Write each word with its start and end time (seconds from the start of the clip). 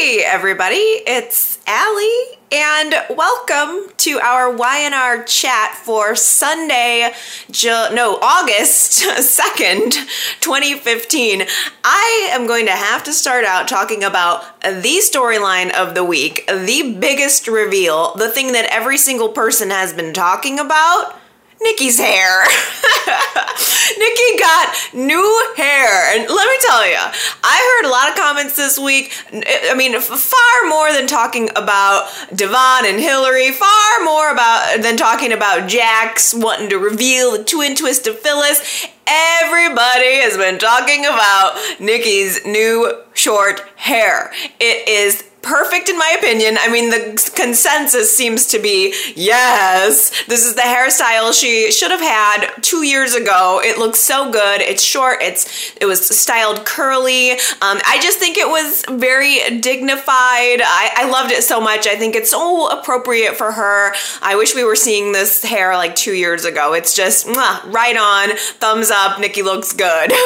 Hey, 0.00 0.24
everybody, 0.24 0.76
it's 0.76 1.58
Allie, 1.66 2.38
and 2.50 2.94
welcome 3.10 3.92
to 3.98 4.18
our 4.18 4.50
Y&R 4.50 5.24
chat 5.24 5.74
for 5.74 6.16
Sunday, 6.16 7.12
Ju- 7.50 7.88
no, 7.92 8.18
August 8.22 9.02
2nd, 9.02 9.92
2015. 10.40 11.42
I 11.84 12.30
am 12.32 12.46
going 12.46 12.64
to 12.64 12.72
have 12.72 13.04
to 13.04 13.12
start 13.12 13.44
out 13.44 13.68
talking 13.68 14.02
about 14.02 14.58
the 14.62 15.02
storyline 15.02 15.70
of 15.70 15.94
the 15.94 16.02
week, 16.02 16.46
the 16.46 16.96
biggest 16.98 17.46
reveal, 17.46 18.14
the 18.14 18.30
thing 18.30 18.52
that 18.52 18.72
every 18.72 18.96
single 18.96 19.28
person 19.28 19.68
has 19.68 19.92
been 19.92 20.14
talking 20.14 20.58
about. 20.58 21.19
Nikki's 21.62 21.98
hair. 21.98 22.44
Nikki 23.98 24.38
got 24.38 24.74
new 24.94 25.52
hair. 25.56 26.14
And 26.14 26.28
let 26.28 26.48
me 26.48 26.56
tell 26.60 26.86
you, 26.88 26.96
I 26.96 27.80
heard 27.82 27.88
a 27.88 27.92
lot 27.92 28.08
of 28.08 28.16
comments 28.16 28.56
this 28.56 28.78
week. 28.78 29.12
Eh, 29.32 29.68
I 29.70 29.74
mean, 29.74 29.98
far 30.00 30.68
more 30.68 30.92
than 30.92 31.06
talking 31.06 31.50
about 31.56 32.08
Devon 32.34 32.86
and 32.86 32.98
Hillary, 32.98 33.52
far 33.52 34.04
more 34.04 34.30
about 34.32 34.82
than 34.82 34.96
talking 34.96 35.32
about 35.32 35.68
Jack's 35.68 36.32
wanting 36.32 36.70
to 36.70 36.78
reveal 36.78 37.32
the 37.32 37.44
twin 37.44 37.74
twist 37.74 38.06
of 38.06 38.18
Phyllis. 38.18 38.86
Everybody 39.06 40.20
has 40.20 40.36
been 40.36 40.58
talking 40.58 41.04
about 41.04 41.58
Nikki's 41.80 42.44
new 42.46 43.02
short 43.12 43.60
hair. 43.76 44.32
It 44.58 44.88
is 44.88 45.29
perfect 45.42 45.88
in 45.88 45.98
my 45.98 46.16
opinion. 46.18 46.56
I 46.60 46.70
mean, 46.70 46.90
the 46.90 47.32
consensus 47.34 48.16
seems 48.16 48.46
to 48.48 48.58
be 48.58 48.94
yes, 49.16 50.24
this 50.26 50.44
is 50.44 50.54
the 50.54 50.62
hairstyle 50.62 51.38
she 51.38 51.72
should 51.72 51.90
have 51.90 52.00
had 52.00 52.50
two 52.62 52.84
years 52.84 53.14
ago. 53.14 53.60
It 53.62 53.78
looks 53.78 53.98
so 53.98 54.30
good. 54.30 54.60
It's 54.60 54.82
short. 54.82 55.22
It's 55.22 55.74
it 55.80 55.86
was 55.86 56.06
styled 56.06 56.64
curly. 56.64 57.32
Um, 57.32 57.80
I 57.86 57.98
just 58.02 58.18
think 58.18 58.36
it 58.36 58.48
was 58.48 58.84
very 58.88 59.60
dignified. 59.60 60.60
I, 60.62 60.90
I 60.96 61.10
loved 61.10 61.32
it 61.32 61.42
so 61.42 61.60
much. 61.60 61.86
I 61.86 61.96
think 61.96 62.14
it's 62.14 62.30
so 62.30 62.68
appropriate 62.68 63.36
for 63.36 63.52
her. 63.52 63.94
I 64.22 64.36
wish 64.36 64.54
we 64.54 64.64
were 64.64 64.76
seeing 64.76 65.12
this 65.12 65.42
hair 65.42 65.74
like 65.74 65.96
two 65.96 66.14
years 66.14 66.44
ago. 66.44 66.74
It's 66.74 66.94
just 66.94 67.26
mwah, 67.26 67.72
right 67.72 67.96
on. 67.96 68.36
Thumbs 68.36 68.90
up. 68.90 69.20
Nikki 69.20 69.42
looks 69.42 69.72
good. 69.72 70.12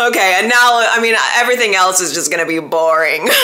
okay, 0.00 0.34
and 0.38 0.48
now 0.48 0.86
I 0.90 0.98
mean 1.00 1.14
everything 1.36 1.74
else 1.74 2.00
is 2.00 2.12
just 2.12 2.30
gonna 2.30 2.46
be 2.46 2.58
boring. 2.58 3.28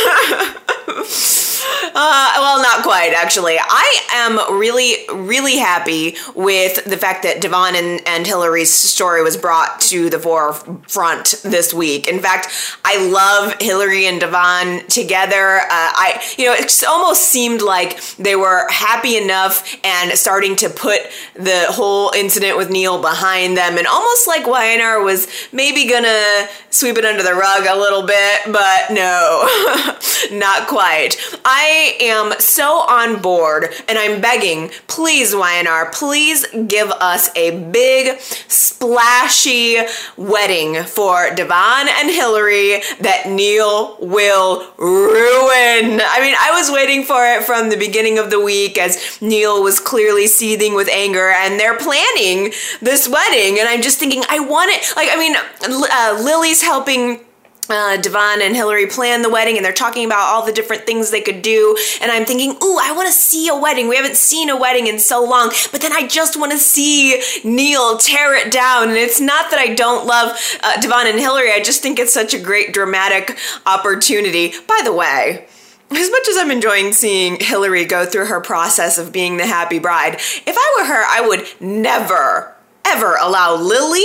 Uh, 1.94 2.32
well, 2.36 2.62
not 2.62 2.82
quite, 2.82 3.12
actually. 3.12 3.56
I 3.58 4.00
am 4.12 4.58
really, 4.58 5.04
really 5.12 5.56
happy 5.56 6.16
with 6.34 6.84
the 6.84 6.96
fact 6.96 7.24
that 7.24 7.40
Devon 7.40 7.74
and, 7.74 8.00
and 8.06 8.26
Hillary's 8.26 8.72
story 8.72 9.22
was 9.22 9.36
brought 9.36 9.80
to 9.82 10.08
the 10.08 10.18
forefront 10.18 11.40
this 11.42 11.74
week. 11.74 12.06
In 12.06 12.20
fact, 12.20 12.48
I 12.84 13.04
love 13.08 13.60
Hillary 13.60 14.06
and 14.06 14.20
Devon 14.20 14.86
together. 14.86 15.58
Uh, 15.58 15.66
I, 15.70 16.22
you 16.38 16.44
know, 16.44 16.52
it 16.52 16.72
almost 16.86 17.24
seemed 17.24 17.62
like 17.62 18.00
they 18.16 18.36
were 18.36 18.68
happy 18.70 19.16
enough 19.16 19.76
and 19.84 20.16
starting 20.16 20.54
to 20.56 20.70
put 20.70 21.00
the 21.34 21.66
whole 21.70 22.12
incident 22.14 22.56
with 22.56 22.70
Neil 22.70 23.00
behind 23.00 23.56
them, 23.56 23.76
and 23.76 23.86
almost 23.86 24.28
like 24.28 24.46
Y&R 24.46 25.02
was 25.02 25.26
maybe 25.52 25.88
gonna 25.88 26.48
sweep 26.70 26.96
it 26.96 27.04
under 27.04 27.22
the 27.22 27.34
rug 27.34 27.66
a 27.66 27.76
little 27.76 28.02
bit, 28.02 28.40
but 28.46 28.90
no, 28.90 29.48
not 30.32 30.68
quite. 30.68 31.16
I 31.44 31.96
am 32.00 32.38
so 32.38 32.80
on 32.80 33.20
board 33.20 33.68
and 33.88 33.98
I'm 33.98 34.20
begging, 34.20 34.70
please, 34.86 35.34
Y&R, 35.34 35.90
please 35.90 36.46
give 36.66 36.90
us 36.90 37.30
a 37.36 37.70
big, 37.70 38.20
splashy 38.20 39.78
wedding 40.16 40.84
for 40.84 41.34
Devon 41.34 41.88
and 41.88 42.10
Hillary 42.10 42.82
that 43.00 43.24
Neil 43.28 43.96
will 44.00 44.72
ruin. 44.78 46.00
I 46.00 46.20
mean, 46.20 46.34
I 46.38 46.50
was 46.54 46.70
waiting 46.70 47.04
for 47.04 47.24
it 47.24 47.44
from 47.44 47.70
the 47.70 47.76
beginning 47.76 48.18
of 48.18 48.30
the 48.30 48.40
week 48.40 48.78
as 48.78 49.20
Neil 49.20 49.62
was 49.62 49.80
clearly 49.80 50.26
seething 50.26 50.74
with 50.74 50.88
anger 50.88 51.30
and 51.30 51.58
they're 51.58 51.76
planning 51.76 52.52
this 52.80 53.08
wedding. 53.08 53.58
And 53.58 53.68
I'm 53.68 53.82
just 53.82 53.98
thinking, 53.98 54.22
I 54.28 54.40
want 54.40 54.70
it. 54.72 54.96
Like, 54.96 55.08
I 55.10 55.16
mean, 55.16 55.34
uh, 55.36 56.22
Lily's 56.22 56.62
helping 56.62 57.20
uh, 57.68 57.96
Devon 57.98 58.40
and 58.40 58.54
Hillary 58.54 58.86
plan 58.86 59.22
the 59.22 59.30
wedding 59.30 59.56
and 59.56 59.64
they're 59.64 59.72
talking 59.72 60.04
about 60.04 60.28
all 60.28 60.44
the 60.44 60.52
different 60.52 60.86
things 60.86 61.10
they 61.10 61.20
could 61.20 61.42
do. 61.42 61.76
And 62.00 62.10
I'm 62.10 62.24
thinking, 62.24 62.50
ooh, 62.62 62.78
I 62.80 62.92
want 62.92 63.06
to 63.08 63.12
see 63.12 63.48
a 63.48 63.56
wedding. 63.56 63.88
We 63.88 63.96
haven't 63.96 64.16
seen 64.16 64.48
a 64.48 64.56
wedding 64.56 64.86
in 64.86 64.98
so 64.98 65.24
long. 65.24 65.52
But 65.70 65.80
then 65.80 65.92
I 65.92 66.06
just 66.06 66.38
want 66.38 66.52
to 66.52 66.58
see 66.58 67.22
Neil 67.44 67.98
tear 67.98 68.34
it 68.34 68.50
down. 68.52 68.88
And 68.88 68.96
it's 68.96 69.20
not 69.20 69.50
that 69.50 69.60
I 69.60 69.74
don't 69.74 70.06
love 70.06 70.38
uh, 70.62 70.80
Devon 70.80 71.06
and 71.06 71.18
Hillary, 71.18 71.52
I 71.52 71.62
just 71.62 71.82
think 71.82 71.98
it's 71.98 72.12
such 72.12 72.34
a 72.34 72.38
great 72.38 72.72
dramatic 72.72 73.38
opportunity. 73.66 74.52
By 74.66 74.80
the 74.84 74.92
way, 74.92 75.46
as 75.90 76.10
much 76.10 76.28
as 76.28 76.36
I'm 76.36 76.50
enjoying 76.50 76.92
seeing 76.92 77.38
Hillary 77.40 77.84
go 77.84 78.04
through 78.04 78.26
her 78.26 78.40
process 78.40 78.98
of 78.98 79.12
being 79.12 79.36
the 79.36 79.46
happy 79.46 79.78
bride, 79.78 80.14
if 80.14 80.54
I 80.56 80.76
were 80.78 80.86
her, 80.86 81.04
I 81.06 81.26
would 81.26 81.46
never, 81.60 82.54
ever 82.84 83.16
allow 83.16 83.56
Lily 83.56 84.04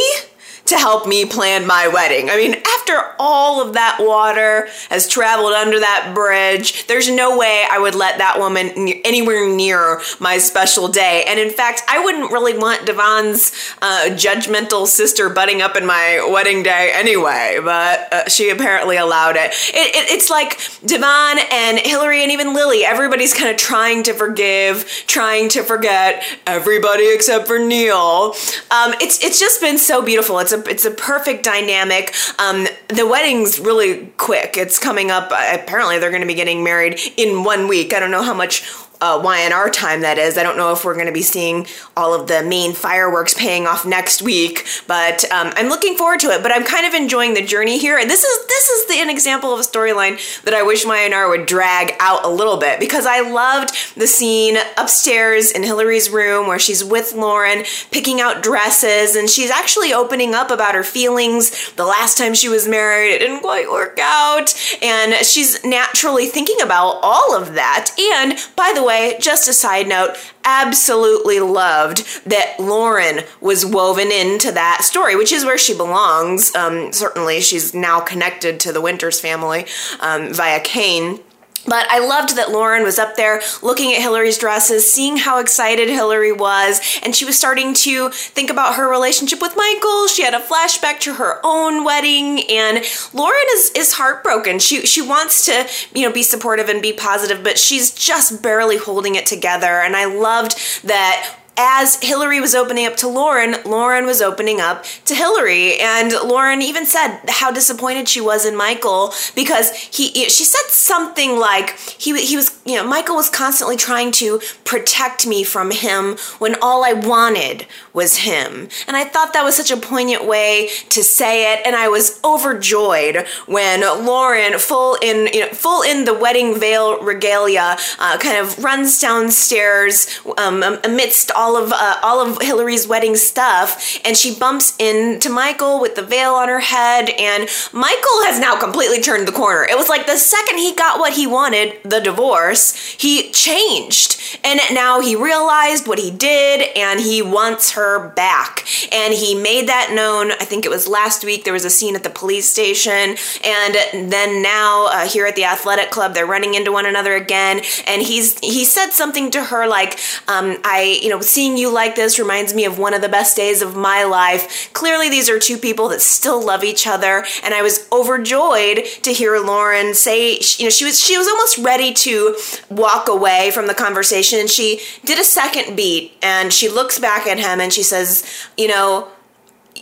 to 0.74 0.80
help 0.80 1.08
me 1.08 1.24
plan 1.26 1.68
my 1.68 1.88
wedding. 1.88 2.30
I 2.30 2.36
mean, 2.36 2.56
after 2.80 3.14
all 3.20 3.62
of 3.62 3.74
that 3.74 3.98
water 4.00 4.68
has 4.90 5.08
traveled 5.08 5.54
under 5.54 5.80
that 5.80 6.14
bridge, 6.16 6.88
there's 6.88 7.10
no 7.10 7.38
way 7.38 7.66
I 7.72 7.78
would 7.78 7.94
let 7.94 8.18
that 8.18 8.40
woman 8.40 8.72
anywhere 9.06 9.48
near 9.48 10.02
my 10.20 10.40
special 10.40 10.88
day. 10.88 11.26
And 11.28 11.40
in 11.40 11.52
fact, 11.52 11.84
I 11.88 12.04
wouldn't 12.04 12.32
really 12.32 12.58
want 12.58 12.88
Devon's 12.88 13.52
uh, 13.82 14.06
judgmental 14.12 14.88
sister 14.88 15.30
butting 15.30 15.62
up 15.62 15.76
in 15.76 15.86
my 15.86 16.28
wedding 16.32 16.64
day 16.64 16.92
anyway, 16.94 17.60
but 17.64 18.12
uh, 18.12 18.28
she 18.28 18.50
apparently 18.50 18.98
allowed 18.98 19.36
it. 19.36 19.52
It, 19.74 19.96
it. 19.96 20.10
It's 20.10 20.32
like 20.32 20.60
Devon 20.86 21.38
and 21.52 21.78
Hillary 21.80 22.24
and 22.24 22.32
even 22.32 22.54
Lily, 22.54 22.84
everybody's 22.84 23.34
kind 23.34 23.52
of 23.52 23.58
trying 23.58 24.02
to 24.04 24.14
forgive, 24.14 25.04
trying 25.06 25.50
to 25.50 25.64
forget 25.64 26.24
everybody 26.48 27.14
except 27.14 27.46
for 27.46 27.60
Neil. 27.60 28.34
Um, 28.72 28.94
it's, 29.00 29.24
it's 29.24 29.40
just 29.40 29.62
been 29.62 29.78
so 29.78 30.02
beautiful. 30.02 30.40
It's 30.40 30.52
a 30.52 30.63
it's 30.68 30.86
a 30.86 30.92
perfect 30.92 31.44
dynamic. 31.44 32.14
Um, 32.40 32.68
the 32.88 33.08
wedding's 33.08 33.60
really 33.60 34.08
quick. 34.18 34.58
It's 34.58 34.80
coming 34.80 35.12
up. 35.12 35.32
Apparently, 35.32 36.00
they're 36.00 36.12
going 36.12 36.22
to 36.22 36.28
be 36.28 36.34
getting 36.34 36.64
married 36.64 37.00
in 37.18 37.44
one 37.44 37.68
week. 37.68 37.94
I 37.94 38.00
don't 38.00 38.12
know 38.12 38.24
how 38.24 38.34
much 38.34 38.64
uh, 39.04 39.20
Y&R 39.22 39.70
time 39.70 40.00
that 40.00 40.18
is. 40.18 40.38
I 40.38 40.44
don't 40.44 40.56
know 40.56 40.72
if 40.72 40.86
we're 40.86 40.94
going 40.94 41.08
to 41.08 41.12
be 41.12 41.22
seeing 41.22 41.68
all 41.98 42.14
of 42.14 42.30
the 42.30 42.42
main 42.42 42.72
fireworks 42.72 43.34
paying 43.34 43.68
off 43.68 43.86
next 43.86 44.22
week, 44.22 44.66
but 44.88 45.30
um, 45.30 45.52
I'm 45.58 45.68
looking 45.68 45.98
forward 45.98 46.22
to 46.22 46.28
it. 46.28 46.42
But 46.42 46.54
I'm 46.54 46.64
kind 46.64 46.86
of 46.86 46.94
enjoying 46.94 47.34
the 47.34 47.46
journey 47.46 47.78
here, 47.78 47.98
and 47.98 48.10
this 48.10 48.24
is 48.24 48.48
this 48.48 48.70
is 48.70 48.88
the, 48.88 49.02
an 49.02 49.10
example 49.10 49.54
of 49.54 49.60
a 49.60 49.64
storyline 49.64 50.16
that 50.44 50.54
I 50.54 50.64
wish 50.64 50.86
Y&R 50.86 51.30
would 51.30 51.46
drag 51.46 51.96
out 52.00 52.24
a 52.24 52.30
little 52.30 52.56
bit 52.56 52.80
because 52.80 53.06
I 53.06 53.20
loved 53.20 53.76
the 53.98 54.08
scene 54.08 54.58
upstairs 54.78 55.52
in 55.52 55.64
Hillary's 55.64 56.10
room 56.10 56.48
where 56.48 56.60
she's 56.60 56.82
with 56.82 57.14
Lauren 57.14 57.66
picking 57.92 58.22
out 58.22 58.42
dresses, 58.42 59.18
and 59.18 59.30
she's 59.30 59.52
actually 59.52 59.94
opening 59.94 60.34
up 60.34 60.50
about 60.50 60.76
her 60.76 60.84
feelings. 60.84 61.74
The 61.74 61.86
last 61.86 62.18
time 62.18 62.34
she 62.34 62.48
was 62.48 62.70
married, 62.70 63.16
it 63.16 63.20
didn't 63.20 63.42
quite 63.42 63.70
work 63.70 64.00
out, 64.02 64.56
and 64.82 65.26
she's 65.26 65.62
naturally 65.66 66.28
thinking 66.28 66.62
about 66.62 67.00
all 67.04 67.36
of 67.36 67.56
that. 67.56 67.92
And 68.00 68.40
by 68.56 68.72
the 68.74 68.84
way 68.84 68.93
way, 68.94 69.18
just 69.20 69.48
a 69.48 69.54
side 69.54 69.88
note, 69.88 70.16
absolutely 70.44 71.40
loved 71.40 72.06
that 72.26 72.60
Lauren 72.60 73.22
was 73.42 73.66
woven 73.66 74.12
into 74.12 74.52
that 74.52 74.82
story, 74.84 75.16
which 75.16 75.32
is 75.32 75.46
where 75.46 75.58
she 75.58 75.76
belongs. 75.76 76.54
Um, 76.56 76.92
certainly, 76.92 77.42
she's 77.42 77.74
now 77.74 78.00
connected 78.00 78.60
to 78.62 78.72
the 78.72 78.82
Winters 78.82 79.20
family 79.20 79.66
um, 80.00 80.34
via 80.34 80.60
Cane. 80.60 81.20
But 81.66 81.88
I 81.90 82.00
loved 82.00 82.36
that 82.36 82.52
Lauren 82.52 82.84
was 82.84 83.00
up 83.00 83.16
there 83.16 83.42
looking 83.62 83.94
at 83.94 84.02
Hillary's 84.02 84.38
dresses, 84.38 84.92
seeing 84.92 85.18
how 85.18 85.40
excited 85.40 85.90
Hillary 85.90 86.32
was, 86.32 86.82
and 87.04 87.16
she 87.16 87.26
was 87.26 87.38
starting 87.38 87.74
to 87.76 88.10
think 88.10 88.50
about 88.50 88.76
her 88.76 88.90
relationship 88.90 89.42
with 89.42 89.56
Michael. 89.56 90.08
She 90.08 90.24
had 90.24 90.34
a 90.34 90.40
flashback 90.40 91.00
to 91.02 91.16
her 91.16 91.40
own 91.44 91.84
wedding, 91.84 92.44
and 92.50 92.84
Lauren 93.14 93.46
is 93.54 93.72
is 93.76 93.94
heartbroken. 93.94 94.60
She 94.60 94.86
she 94.86 95.02
wants 95.02 95.46
to, 95.46 95.68
you 95.94 96.08
know, 96.08 96.14
be 96.14 96.24
supportive 96.24 96.70
and 96.70 96.82
be 96.82 96.94
positive, 96.94 97.44
but 97.44 97.58
she's 97.58 97.92
just 97.92 98.42
barely 98.42 98.78
holding 98.78 99.16
it 99.16 99.26
together. 99.26 99.82
And 99.82 99.96
I 99.96 100.06
loved 100.06 100.84
that 100.84 101.43
as 101.58 102.02
Hillary 102.02 102.40
was 102.40 102.56
opening 102.56 102.86
up 102.86 102.96
to 102.98 103.08
Lauren, 103.08 103.56
Lauren 103.66 104.06
was 104.06 104.22
opening 104.22 104.60
up 104.60 104.84
to 105.06 105.16
Hillary, 105.16 105.80
and 105.80 106.12
Lauren 106.12 106.62
even 106.62 106.86
said 106.86 107.20
how 107.28 107.52
disappointed 107.52 108.10
she 108.10 108.22
was 108.22 108.46
in 108.46 108.56
Michael 108.56 109.14
because 109.36 109.72
he. 109.72 110.12
She 110.30 110.44
said 110.44 110.70
something 110.70 111.38
like 111.38 111.78
he 111.78 112.20
he 112.26 112.36
was 112.36 112.60
you 112.66 112.76
know 112.76 112.84
Michael 112.84 113.16
was 113.16 113.30
constantly 113.30 113.78
trying 113.78 114.12
to 114.14 114.40
protect 114.74 115.28
me 115.28 115.44
from 115.44 115.70
him 115.70 116.18
when 116.40 116.56
all 116.60 116.84
I 116.84 116.94
wanted 116.94 117.68
was 117.94 118.18
him, 118.18 118.70
and 118.88 118.98
I 118.98 119.04
thought 119.04 119.34
that 119.34 119.44
was 119.44 119.56
such 119.56 119.70
a 119.70 119.78
poignant 119.78 120.26
way 120.26 120.72
to 120.90 121.04
say 121.04 121.54
it, 121.54 121.62
and 121.64 121.76
I 121.76 121.90
was 121.90 122.20
overjoyed 122.24 123.28
when 123.46 123.82
Lauren, 123.82 124.58
full 124.58 124.98
in 125.00 125.32
you 125.32 125.42
know, 125.42 125.50
full 125.50 125.84
in 125.84 126.06
the 126.06 126.14
wedding 126.16 126.60
veil 126.60 127.00
regalia, 127.04 127.78
uh, 128.00 128.18
kind 128.18 128.40
of 128.40 128.64
runs 128.64 129.00
downstairs 129.00 130.20
um, 130.40 130.64
amidst 130.84 131.30
all 131.34 131.56
of 131.56 131.72
uh, 131.72 132.00
all 132.02 132.20
of 132.26 132.42
Hilary's 132.42 132.88
wedding 132.88 133.16
stuff, 133.16 134.00
and 134.04 134.18
she 134.18 134.34
bumps 134.34 134.76
into 134.80 135.30
Michael 135.30 135.80
with 135.80 135.94
the 135.94 136.02
veil 136.02 136.34
on 136.34 136.48
her 136.48 136.62
head, 136.62 137.12
and 137.12 137.48
Michael 137.72 138.24
has 138.24 138.40
now 138.40 138.60
completely 138.60 139.02
turned 139.02 139.28
the 139.28 139.32
corner. 139.32 139.64
It 139.66 139.78
was 139.78 139.88
like 139.88 140.08
the 140.08 140.18
second 140.18 140.58
he 140.58 140.74
got 140.74 140.98
what 140.98 141.14
he 141.14 141.28
wanted, 141.28 141.78
the 141.84 142.00
divorce, 142.00 142.74
he 142.98 143.30
changed, 143.30 144.40
and 144.44 144.60
now 144.72 145.00
he 145.00 145.16
realized 145.16 145.88
what 145.88 146.00
he 146.00 146.12
did, 146.12 146.70
and 146.76 147.00
he 147.00 147.22
wants 147.22 147.72
her 147.72 148.10
back, 148.10 148.66
and 148.94 149.14
he 149.14 149.36
made 149.36 149.68
that 149.68 149.92
known. 149.94 150.32
I 150.34 150.46
think 150.46 150.66
it 150.66 150.70
was 150.70 150.88
last 150.88 151.24
week. 151.24 151.44
There 151.44 151.54
was 151.54 151.66
a 151.66 151.70
scene 151.70 151.96
at 151.96 152.04
the 152.04 152.10
police 152.10 152.48
station, 152.48 153.16
and 153.44 154.12
then 154.12 154.42
now 154.42 154.88
uh, 154.88 155.08
here 155.08 155.26
at 155.26 155.36
the 155.36 155.46
athletic 155.46 155.92
club, 155.92 156.14
they're 156.14 156.26
running 156.26 156.54
into 156.54 156.72
one 156.72 156.86
another 156.86 157.16
again, 157.16 157.62
and 157.88 158.02
he's 158.02 158.38
he 158.40 158.66
said 158.66 158.92
something 158.92 159.32
to 159.32 159.44
her 159.46 159.68
like, 159.68 160.00
um, 160.28 160.58
"I, 160.64 161.00
you 161.02 161.10
know, 161.10 161.22
seeing 161.22 161.58
you 161.58 161.72
like 161.72 161.96
this 161.96 162.20
reminds 162.20 162.54
me 162.54 162.66
of 162.66 162.78
one 162.80 162.94
of 162.94 163.02
the 163.02 163.10
best 163.10 163.36
days 163.36 163.62
of 163.62 163.76
my 163.76 164.04
life." 164.04 164.72
Clearly, 164.74 165.10
these 165.10 165.30
are 165.30 165.40
two 165.40 165.58
people 165.58 165.90
that 165.90 166.02
still 166.02 166.44
love 166.44 166.64
each 166.64 166.88
other, 166.88 167.26
and 167.44 167.54
I 167.54 167.62
was 167.62 167.88
overjoyed 167.92 168.86
to 169.04 169.12
hear 169.12 169.40
Lauren 169.40 169.94
say, 169.94 170.40
you 170.58 170.66
know, 170.66 170.70
she 170.70 170.86
was 170.86 171.00
she 171.00 171.18
was 171.18 171.28
almost 171.28 171.58
ready 171.60 171.94
to 171.94 172.36
walk 172.70 173.08
away 173.08 173.52
from 173.52 173.68
the 173.68 173.74
conversation, 173.74 174.48
she 174.54 174.80
did 175.04 175.20
a 175.20 175.24
second 175.24 175.76
beat, 175.76 176.14
and 176.22 176.54
she 176.54 176.70
looks 176.70 177.00
back 177.00 177.28
at 177.28 177.40
him 177.40 177.60
and 177.60 177.74
she 177.74 177.84
says, 177.84 178.24
"You 178.58 178.68
know." 178.68 179.10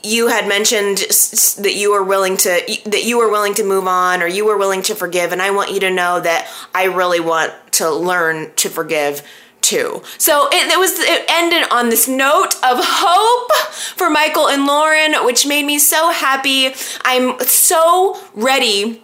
you 0.03 0.29
had 0.29 0.47
mentioned 0.47 0.97
that 0.97 1.73
you 1.75 1.91
were 1.91 2.03
willing 2.03 2.37
to 2.37 2.49
that 2.85 3.03
you 3.03 3.17
were 3.17 3.29
willing 3.29 3.53
to 3.53 3.63
move 3.63 3.87
on 3.87 4.21
or 4.21 4.27
you 4.27 4.45
were 4.45 4.57
willing 4.57 4.81
to 4.81 4.95
forgive 4.95 5.31
and 5.31 5.41
I 5.41 5.51
want 5.51 5.71
you 5.71 5.79
to 5.81 5.91
know 5.91 6.19
that 6.19 6.49
I 6.73 6.85
really 6.85 7.19
want 7.19 7.53
to 7.73 7.91
learn 7.91 8.51
to 8.55 8.69
forgive 8.69 9.21
too. 9.61 10.01
So 10.17 10.47
it, 10.51 10.71
it 10.71 10.79
was 10.79 10.97
it 10.97 11.25
ended 11.29 11.69
on 11.71 11.89
this 11.89 12.07
note 12.07 12.55
of 12.63 12.79
hope 12.81 13.51
for 13.95 14.09
Michael 14.09 14.47
and 14.47 14.65
Lauren 14.65 15.13
which 15.25 15.45
made 15.45 15.65
me 15.65 15.77
so 15.77 16.11
happy. 16.11 16.73
I'm 17.03 17.39
so 17.41 18.19
ready 18.33 19.03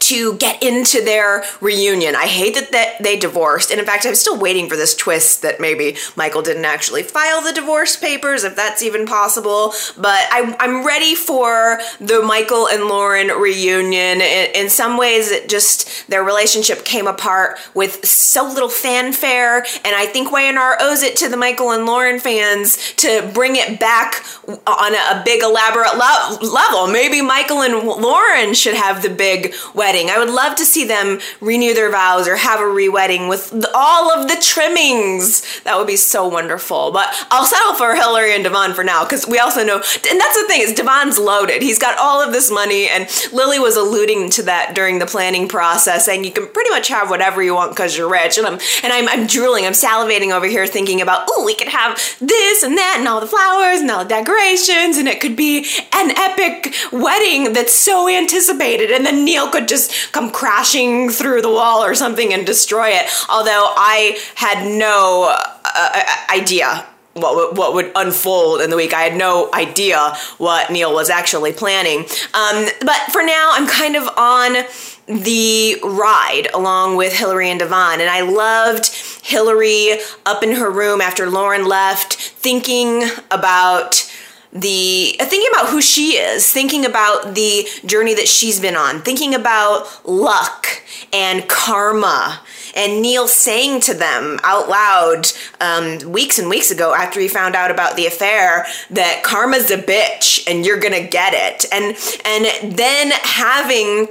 to 0.00 0.36
get 0.36 0.62
into 0.62 1.02
their 1.02 1.44
reunion. 1.60 2.14
I 2.14 2.26
hate 2.26 2.54
that, 2.54 2.96
they 3.00 3.18
divorced. 3.18 3.70
And 3.70 3.80
in 3.80 3.86
fact, 3.86 4.06
I'm 4.06 4.14
still 4.14 4.38
waiting 4.38 4.68
for 4.68 4.76
this 4.76 4.94
twist 4.94 5.42
that 5.42 5.60
maybe 5.60 5.96
Michael 6.16 6.42
didn't 6.42 6.64
actually 6.64 7.02
file 7.02 7.42
the 7.42 7.52
divorce 7.52 7.96
papers, 7.96 8.44
if 8.44 8.56
that's 8.56 8.82
even 8.82 9.06
possible. 9.06 9.74
But 9.96 10.26
I, 10.30 10.56
am 10.60 10.86
ready 10.86 11.14
for 11.14 11.80
the 12.00 12.22
Michael 12.22 12.68
and 12.68 12.84
Lauren 12.84 13.28
reunion. 13.28 14.20
In, 14.20 14.54
in 14.54 14.70
some 14.70 14.96
ways, 14.96 15.30
it 15.30 15.48
just, 15.48 16.08
their 16.08 16.22
relationship 16.22 16.84
came 16.84 17.06
apart 17.06 17.58
with 17.74 18.04
so 18.06 18.46
little 18.46 18.68
fanfare. 18.68 19.58
And 19.84 19.94
I 19.94 20.06
think 20.06 20.30
Y&R 20.30 20.76
owes 20.80 21.02
it 21.02 21.16
to 21.16 21.28
the 21.28 21.36
Michael 21.36 21.72
and 21.72 21.86
Lauren 21.86 22.20
fans 22.20 22.94
to 22.94 23.30
bring 23.34 23.56
it 23.56 23.80
back 23.80 24.24
on 24.46 24.94
a, 24.94 25.20
a 25.20 25.22
big, 25.24 25.42
elaborate 25.42 25.96
lo- 25.96 26.38
level. 26.50 26.86
Maybe 26.86 27.20
Michael 27.22 27.62
and 27.62 27.86
Lauren 27.86 28.54
should 28.54 28.74
have 28.74 29.02
the 29.02 29.10
big 29.10 29.54
wedding 29.74 29.87
I 29.88 30.18
would 30.18 30.28
love 30.28 30.54
to 30.56 30.64
see 30.66 30.84
them 30.84 31.18
renew 31.40 31.72
their 31.72 31.90
vows 31.90 32.28
or 32.28 32.36
have 32.36 32.60
a 32.60 32.68
re-wedding 32.68 33.28
with 33.28 33.64
all 33.74 34.12
of 34.12 34.28
the 34.28 34.36
trimmings. 34.36 35.60
That 35.62 35.78
would 35.78 35.86
be 35.86 35.96
so 35.96 36.28
wonderful. 36.28 36.92
But 36.92 37.08
I'll 37.30 37.46
settle 37.46 37.74
for 37.74 37.94
Hillary 37.94 38.34
and 38.34 38.44
Devon 38.44 38.74
for 38.74 38.84
now 38.84 39.04
because 39.04 39.26
we 39.26 39.38
also 39.38 39.64
know, 39.64 39.76
and 39.76 40.20
that's 40.20 40.40
the 40.40 40.46
thing 40.46 40.60
is 40.60 40.74
Devon's 40.74 41.18
loaded. 41.18 41.62
He's 41.62 41.78
got 41.78 41.98
all 41.98 42.20
of 42.20 42.32
this 42.32 42.50
money, 42.50 42.88
and 42.88 43.08
Lily 43.32 43.58
was 43.58 43.76
alluding 43.76 44.28
to 44.30 44.42
that 44.42 44.74
during 44.74 44.98
the 44.98 45.06
planning 45.06 45.48
process, 45.48 46.04
saying 46.04 46.24
you 46.24 46.32
can 46.32 46.48
pretty 46.48 46.70
much 46.70 46.88
have 46.88 47.08
whatever 47.08 47.42
you 47.42 47.54
want 47.54 47.70
because 47.70 47.96
you're 47.96 48.10
rich. 48.10 48.36
And 48.36 48.46
I'm 48.46 48.58
and 48.82 48.92
I'm, 48.92 49.08
I'm 49.08 49.26
drooling, 49.26 49.64
I'm 49.64 49.72
salivating 49.72 50.32
over 50.32 50.46
here, 50.46 50.66
thinking 50.66 51.00
about 51.00 51.26
oh, 51.30 51.44
we 51.46 51.54
could 51.54 51.68
have 51.68 51.96
this 52.20 52.62
and 52.62 52.76
that 52.76 52.96
and 52.98 53.08
all 53.08 53.20
the 53.20 53.26
flowers 53.26 53.80
and 53.80 53.90
all 53.90 54.02
the 54.02 54.08
decorations, 54.08 54.98
and 54.98 55.08
it 55.08 55.20
could 55.20 55.36
be 55.36 55.66
an 55.92 56.10
epic 56.16 56.74
wedding 56.92 57.52
that's 57.52 57.74
so 57.74 58.08
anticipated, 58.08 58.90
and 58.90 59.06
then 59.06 59.24
Neil 59.24 59.48
could 59.50 59.68
just 59.68 59.77
just 59.78 60.12
come 60.12 60.30
crashing 60.30 61.10
through 61.10 61.42
the 61.42 61.50
wall 61.50 61.82
or 61.82 61.94
something 61.94 62.32
and 62.32 62.46
destroy 62.46 62.88
it. 62.88 63.06
Although 63.28 63.72
I 63.76 64.18
had 64.34 64.66
no 64.66 65.34
uh, 65.34 65.90
uh, 65.94 66.04
idea 66.30 66.86
what 67.14 67.34
would, 67.34 67.58
what 67.58 67.74
would 67.74 67.90
unfold 67.96 68.60
in 68.60 68.70
the 68.70 68.76
week. 68.76 68.94
I 68.94 69.02
had 69.02 69.16
no 69.16 69.50
idea 69.52 70.14
what 70.38 70.70
Neil 70.70 70.94
was 70.94 71.10
actually 71.10 71.52
planning. 71.52 72.00
Um, 72.32 72.66
but 72.80 72.96
for 73.10 73.24
now, 73.24 73.50
I'm 73.52 73.66
kind 73.66 73.96
of 73.96 74.08
on 74.16 74.64
the 75.06 75.76
ride 75.82 76.48
along 76.54 76.96
with 76.96 77.12
Hillary 77.14 77.50
and 77.50 77.58
Devon. 77.58 78.00
And 78.00 78.10
I 78.10 78.20
loved 78.20 78.94
Hillary 79.22 79.98
up 80.26 80.42
in 80.42 80.52
her 80.56 80.70
room 80.70 81.00
after 81.00 81.28
Lauren 81.28 81.66
left, 81.66 82.14
thinking 82.14 83.04
about 83.30 84.08
the 84.52 85.16
uh, 85.20 85.26
thinking 85.26 85.48
about 85.52 85.70
who 85.70 85.80
she 85.80 86.16
is, 86.16 86.50
thinking 86.50 86.84
about 86.84 87.34
the 87.34 87.66
journey 87.84 88.14
that 88.14 88.28
she's 88.28 88.60
been 88.60 88.76
on, 88.76 89.02
thinking 89.02 89.34
about 89.34 89.86
luck 90.06 90.82
and 91.12 91.48
karma. 91.48 92.40
And 92.76 93.02
Neil 93.02 93.26
saying 93.26 93.80
to 93.82 93.94
them 93.94 94.38
out 94.44 94.68
loud 94.68 95.26
um, 95.60 96.12
weeks 96.12 96.38
and 96.38 96.48
weeks 96.48 96.70
ago 96.70 96.94
after 96.94 97.18
he 97.18 97.26
found 97.26 97.56
out 97.56 97.70
about 97.70 97.96
the 97.96 98.06
affair 98.06 98.66
that 98.90 99.22
karma's 99.24 99.70
a 99.70 99.78
bitch 99.78 100.48
and 100.48 100.64
you're 100.64 100.78
gonna 100.78 101.06
get 101.06 101.32
it. 101.34 101.66
And 101.72 101.96
and 102.24 102.76
then 102.76 103.10
having 103.22 104.08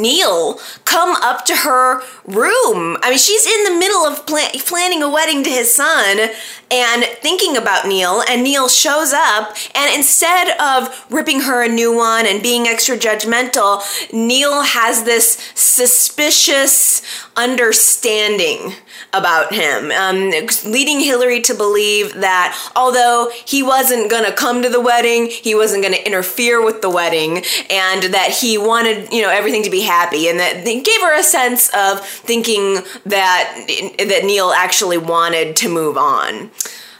Neil 0.00 0.58
come 0.84 1.14
up 1.22 1.44
to 1.46 1.56
her 1.56 2.02
room. 2.24 2.96
I 3.02 3.10
mean, 3.10 3.18
she's 3.18 3.46
in 3.46 3.64
the 3.64 3.78
middle 3.78 4.04
of 4.06 4.26
plan- 4.26 4.52
planning 4.66 5.02
a 5.02 5.10
wedding 5.10 5.44
to 5.44 5.50
his 5.50 5.74
son 5.74 6.30
and 6.70 7.04
thinking 7.20 7.56
about 7.56 7.86
Neil, 7.86 8.22
and 8.26 8.42
Neil 8.42 8.68
shows 8.68 9.12
up, 9.12 9.54
and 9.74 9.94
instead 9.94 10.58
of 10.58 11.04
ripping 11.10 11.40
her 11.40 11.62
a 11.62 11.68
new 11.68 11.94
one 11.94 12.26
and 12.26 12.42
being 12.42 12.66
extra 12.66 12.96
judgmental, 12.96 13.82
Neil 14.12 14.62
has 14.62 15.04
this 15.04 15.52
suspicious 15.54 17.02
understanding 17.36 18.72
about 19.12 19.52
him, 19.52 19.90
um, 19.90 20.30
leading 20.64 21.00
Hillary 21.00 21.40
to 21.42 21.54
believe 21.54 22.14
that 22.14 22.56
although 22.76 23.30
he 23.44 23.62
wasn't 23.62 24.10
going 24.10 24.24
to 24.24 24.32
come 24.32 24.62
to 24.62 24.68
the 24.68 24.80
wedding, 24.80 25.28
he 25.28 25.54
wasn't 25.54 25.82
going 25.82 25.94
to 25.94 26.06
interfere 26.06 26.64
with 26.64 26.82
the 26.82 26.90
wedding, 26.90 27.44
and 27.70 28.02
that 28.14 28.36
he 28.40 28.58
wanted, 28.58 29.12
you 29.12 29.22
know, 29.22 29.30
everything 29.30 29.62
to 29.62 29.70
be 29.70 29.82
happy, 29.82 30.28
and 30.28 30.38
that 30.38 30.64
gave 30.64 31.00
her 31.02 31.18
a 31.18 31.22
sense 31.22 31.68
of 31.74 32.00
thinking 32.06 32.78
that 33.06 33.64
that 33.98 34.22
Neil 34.24 34.50
actually 34.50 34.98
wanted 34.98 35.56
to 35.56 35.68
move 35.68 35.96
on. 35.96 36.50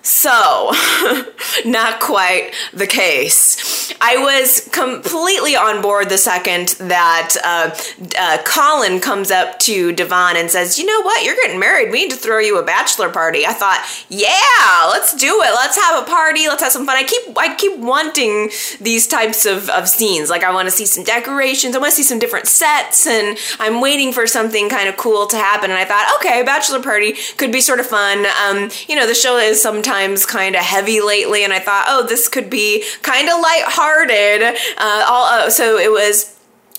So, 0.03 0.73
not 1.65 2.01
quite 2.01 2.53
the 2.73 2.89
case. 2.89 3.93
I 4.01 4.17
was 4.17 4.69
completely 4.73 5.55
on 5.55 5.81
board 5.81 6.09
the 6.09 6.19
second 6.19 6.71
that 6.81 7.37
uh, 7.45 7.71
uh, 8.19 8.39
Colin 8.45 8.99
comes 8.99 9.31
up 9.31 9.61
to 9.61 9.93
Devon 9.93 10.37
and 10.37 10.51
says, 10.51 10.77
You 10.77 10.87
know 10.87 11.03
what? 11.03 11.25
You're 11.25 11.37
getting 11.37 11.61
married. 11.61 11.93
We 11.93 12.03
need 12.03 12.11
to 12.11 12.17
throw 12.17 12.41
you 12.41 12.59
a 12.59 12.65
bachelor 12.65 13.11
party. 13.11 13.47
I 13.47 13.53
thought, 13.53 13.87
Yeah, 14.09 14.89
let's 14.91 15.15
do 15.15 15.41
it. 15.43 15.55
Let's 15.55 15.81
have 15.81 16.03
a 16.03 16.07
party. 16.07 16.49
Let's 16.49 16.65
have 16.65 16.73
some 16.73 16.85
fun. 16.85 16.97
I 16.97 17.05
keep 17.05 17.39
I 17.39 17.55
keep 17.55 17.79
wanting 17.79 18.51
these 18.81 19.07
types 19.07 19.47
of, 19.47 19.71
of 19.71 19.89
scenes. 19.89 20.31
Like, 20.31 20.43
I 20.43 20.53
want 20.53 20.67
to 20.67 20.73
see 20.73 20.87
some 20.87 21.05
decorations. 21.05 21.77
I 21.77 21.79
want 21.79 21.93
to 21.93 21.97
see 21.97 22.03
some 22.03 22.19
different 22.19 22.49
sets. 22.49 23.07
And 23.07 23.39
I'm 23.61 23.81
waiting 23.81 24.13
for 24.13 24.27
something 24.27 24.69
kind 24.69 24.89
of 24.89 24.97
cool 24.97 25.29
to 25.29 25.37
happen. 25.37 25.71
And 25.71 25.79
I 25.79 25.85
thought, 25.85 26.13
okay, 26.19 26.43
bachelor 26.43 26.83
party 26.83 27.15
could 27.37 27.53
be 27.53 27.61
sort 27.61 27.79
of 27.79 27.87
fun. 27.87 28.27
Um, 28.45 28.69
you 28.89 28.97
know, 28.97 29.07
the 29.07 29.15
show 29.15 29.37
is 29.39 29.63
sometimes 29.63 29.92
sometimes 29.93 30.25
kind 30.25 30.57
of 30.57 30.63
heavy 30.63 31.03
lately, 31.03 31.45
and 31.45 31.53
I 31.53 31.59
thought, 31.59 31.85
oh, 31.87 32.07
this 32.07 32.27
could 32.27 32.49
be 32.49 32.83
kind 33.03 33.29
of 33.29 33.41
lighthearted. 33.41 34.43
Uh, 34.79 35.05
all, 35.07 35.27
uh, 35.27 35.51
so 35.51 35.77
it 35.77 35.91
was 35.91 36.39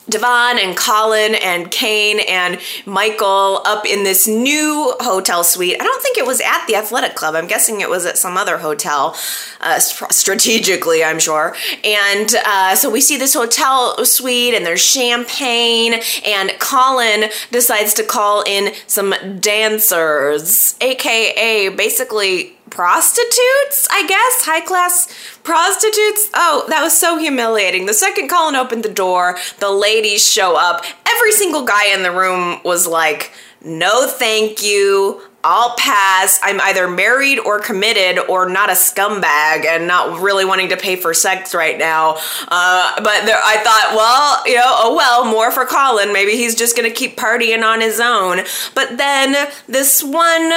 Devon 0.09 0.57
and 0.59 0.75
Colin 0.75 1.35
and 1.35 1.69
Cane 1.69 2.19
and 2.27 2.59
Michael 2.87 3.61
up 3.65 3.85
in 3.85 4.03
this 4.03 4.27
new 4.27 4.95
hotel 4.99 5.43
suite. 5.43 5.77
I 5.79 5.83
don't 5.83 6.01
think 6.01 6.17
it 6.17 6.25
was 6.25 6.41
at 6.41 6.65
the 6.65 6.75
athletic 6.75 7.15
club. 7.15 7.35
I'm 7.35 7.47
guessing 7.47 7.81
it 7.81 7.89
was 7.89 8.05
at 8.05 8.17
some 8.17 8.35
other 8.35 8.57
hotel, 8.57 9.15
uh, 9.61 9.77
strategically, 9.79 11.03
I'm 11.03 11.19
sure. 11.19 11.55
And 11.83 12.33
uh, 12.45 12.75
so 12.75 12.89
we 12.89 12.99
see 12.99 13.17
this 13.17 13.35
hotel 13.35 14.03
suite 14.05 14.55
and 14.55 14.65
there's 14.65 14.83
champagne, 14.83 16.01
and 16.25 16.51
Colin 16.59 17.29
decides 17.51 17.93
to 17.93 18.03
call 18.03 18.41
in 18.41 18.73
some 18.87 19.13
dancers, 19.39 20.75
aka 20.81 21.69
basically 21.69 22.57
prostitutes, 22.73 23.87
I 23.91 24.05
guess, 24.07 24.45
high 24.45 24.61
class 24.61 25.07
prostitutes. 25.43 26.29
Oh, 26.33 26.65
that 26.69 26.81
was 26.81 26.97
so 26.97 27.17
humiliating. 27.17 27.85
The 27.85 27.93
second 27.93 28.29
Colin 28.29 28.55
opened 28.55 28.83
the 28.83 28.93
door, 28.93 29.37
the 29.59 29.69
ladies 29.69 30.29
show 30.29 30.57
up. 30.57 30.83
Every 31.07 31.31
single 31.31 31.65
guy 31.65 31.93
in 31.93 32.01
the 32.01 32.11
room 32.11 32.59
was 32.63 32.87
like, 32.87 33.31
no, 33.63 34.07
thank 34.07 34.63
you. 34.63 35.21
I'll 35.45 35.75
pass. 35.75 36.39
I'm 36.41 36.59
either 36.61 36.87
married 36.87 37.37
or 37.37 37.59
committed 37.59 38.17
or 38.27 38.49
not 38.49 38.69
a 38.69 38.73
scumbag 38.73 39.65
and 39.65 39.87
not 39.87 40.21
really 40.21 40.45
wanting 40.45 40.69
to 40.69 40.77
pay 40.77 40.95
for 40.95 41.13
sex 41.13 41.53
right 41.53 41.77
now. 41.77 42.17
Uh, 42.47 42.95
but 42.97 43.25
there, 43.25 43.39
I 43.43 43.57
thought, 43.57 43.91
well, 43.93 44.47
you 44.47 44.55
know, 44.55 44.63
oh 44.65 44.95
well, 44.95 45.25
more 45.25 45.51
for 45.51 45.65
Colin. 45.65 46.13
Maybe 46.13 46.31
he's 46.37 46.55
just 46.55 46.77
going 46.77 46.89
to 46.89 46.95
keep 46.95 47.17
partying 47.17 47.61
on 47.61 47.81
his 47.81 47.99
own. 47.99 48.41
But 48.73 48.97
then 48.97 49.49
this 49.67 50.01
one 50.01 50.51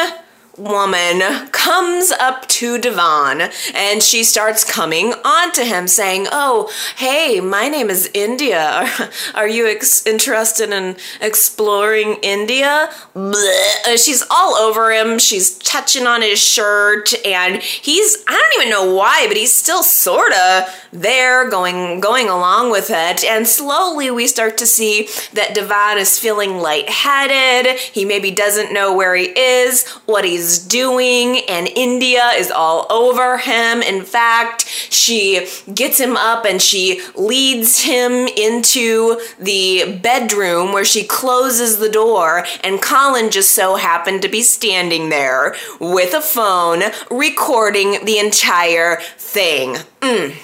woman 0.59 1.49
comes 1.49 2.11
up 2.13 2.47
to 2.49 2.79
Devon 2.79 3.51
and 3.75 4.03
she 4.03 4.25
starts 4.25 4.65
coming 4.65 5.13
on 5.25 5.53
to 5.53 5.65
him 5.65 5.87
saying, 5.89 6.27
Oh, 6.33 6.73
hey, 6.97 7.41
my 7.41 7.69
name 7.69 7.91
is 7.91 8.11
India. 8.15 8.63
Are, 8.67 9.11
are 9.35 9.49
you 9.49 9.67
ex- 9.67 10.07
interested 10.07 10.71
in 10.71 10.97
exploring 11.21 12.17
India? 12.23 12.91
Blech. 13.15 13.87
Uh, 13.87 13.97
she's 13.97 14.25
all 14.31 14.55
over 14.55 14.93
him. 14.93 15.19
She's 15.19 15.59
touching 15.59 16.07
on 16.07 16.23
his 16.23 16.41
shirt 16.41 17.13
and 17.27 17.63
he's, 17.63 18.25
I 18.27 18.33
don't 18.33 18.63
even 18.63 18.71
know 18.71 18.95
why, 18.95 19.27
but 19.29 19.37
he's 19.37 19.55
still 19.55 19.83
sort 19.83 20.33
of 20.33 20.65
there 20.93 21.49
going, 21.51 22.01
going 22.01 22.29
along 22.29 22.71
with 22.71 22.91
it. 22.91 23.25
And 23.25 23.47
slowly 23.47 24.11
we 24.11 24.27
start 24.27 24.57
to 24.59 24.67
see 24.67 25.09
that 25.35 25.55
Devon 25.55 25.99
is 25.99 26.19
feeling 26.19 26.59
lightheaded. 26.59 27.79
He 27.79 28.05
maybe 28.05 28.31
doesn't 28.31 28.73
know 28.73 28.95
where 28.95 29.15
he 29.15 29.27
is, 29.27 29.87
what 30.07 30.25
he's 30.25 30.46
doing, 30.59 31.41
and 31.49 31.69
India 31.69 32.31
is 32.37 32.50
all 32.50 32.87
over 32.91 33.38
him. 33.38 33.83
In 33.83 34.03
fact, 34.05 34.67
she 34.91 35.47
gets 35.73 35.99
him 35.99 36.17
up 36.17 36.45
and 36.45 36.61
she 36.61 37.03
leads 37.15 37.81
him 37.81 38.12
into 38.12 39.21
the 39.38 39.99
bedroom 40.03 40.73
where 40.73 40.85
she 40.85 41.05
closes 41.05 41.79
the 41.79 41.91
door, 41.91 42.45
and 42.62 42.83
Colin 42.83 43.31
just 43.31 43.55
so 43.55 43.76
happened 43.76 44.23
to 44.23 44.29
be 44.29 44.43
standing 44.43 45.09
there 45.09 45.55
with 45.81 46.15
a 46.15 46.21
phone 46.21 46.83
recording 47.11 48.05
the 48.05 48.19
entire 48.19 48.97
thing. 49.19 49.76
Mm. 50.00 50.35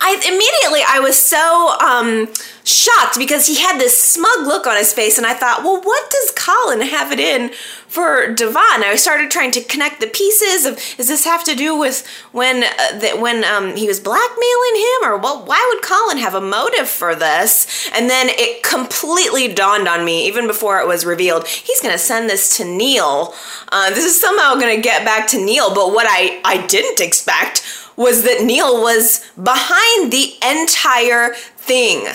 I 0.00 0.14
immediately 0.14 0.80
I 0.86 1.00
was 1.00 1.20
so 1.20 1.76
um 1.80 2.28
shocked 2.62 3.18
because 3.18 3.46
he 3.46 3.58
had 3.60 3.80
this 3.80 4.00
smug 4.00 4.46
look 4.46 4.66
on 4.66 4.76
his 4.76 4.92
face 4.92 5.18
and 5.18 5.26
I 5.26 5.34
thought, 5.34 5.62
"Well, 5.64 5.80
what 5.80 6.10
does 6.10 6.30
Colin 6.32 6.82
have 6.82 7.12
it 7.12 7.20
in 7.20 7.50
for 7.88 8.32
Devon?" 8.32 8.84
I 8.84 8.94
started 8.96 9.30
trying 9.30 9.50
to 9.52 9.62
connect 9.62 10.00
the 10.00 10.06
pieces 10.06 10.66
of 10.66 10.76
does 10.96 11.08
this 11.08 11.24
have 11.24 11.44
to 11.44 11.54
do 11.54 11.76
with 11.76 12.06
when 12.32 12.62
uh, 12.62 12.98
that 12.98 13.20
when 13.20 13.44
um 13.44 13.76
he 13.76 13.86
was 13.86 14.00
blackmailing 14.00 14.76
him 14.76 15.10
or 15.10 15.16
well, 15.16 15.44
why 15.44 15.64
would 15.72 15.82
Colin 15.82 16.18
have 16.18 16.34
a 16.34 16.40
motive 16.40 16.88
for 16.88 17.14
this? 17.14 17.88
And 17.94 18.08
then 18.08 18.28
it 18.30 18.62
completely 18.62 19.52
dawned 19.52 19.88
on 19.88 20.04
me 20.04 20.26
even 20.26 20.46
before 20.46 20.80
it 20.80 20.86
was 20.86 21.04
revealed. 21.06 21.46
He's 21.46 21.80
going 21.80 21.94
to 21.94 21.98
send 21.98 22.28
this 22.28 22.56
to 22.58 22.64
Neil. 22.64 23.34
Uh, 23.72 23.90
this 23.90 24.04
is 24.04 24.20
somehow 24.20 24.54
going 24.54 24.74
to 24.74 24.82
get 24.82 25.04
back 25.04 25.26
to 25.28 25.44
Neil, 25.44 25.74
but 25.74 25.92
what 25.92 26.06
I 26.08 26.40
I 26.44 26.66
didn't 26.66 27.00
expect 27.00 27.62
was 28.00 28.22
that 28.22 28.42
Neil 28.42 28.80
was 28.80 29.30
behind 29.36 30.10
the 30.10 30.32
entire 30.42 31.34
thing. 31.34 32.06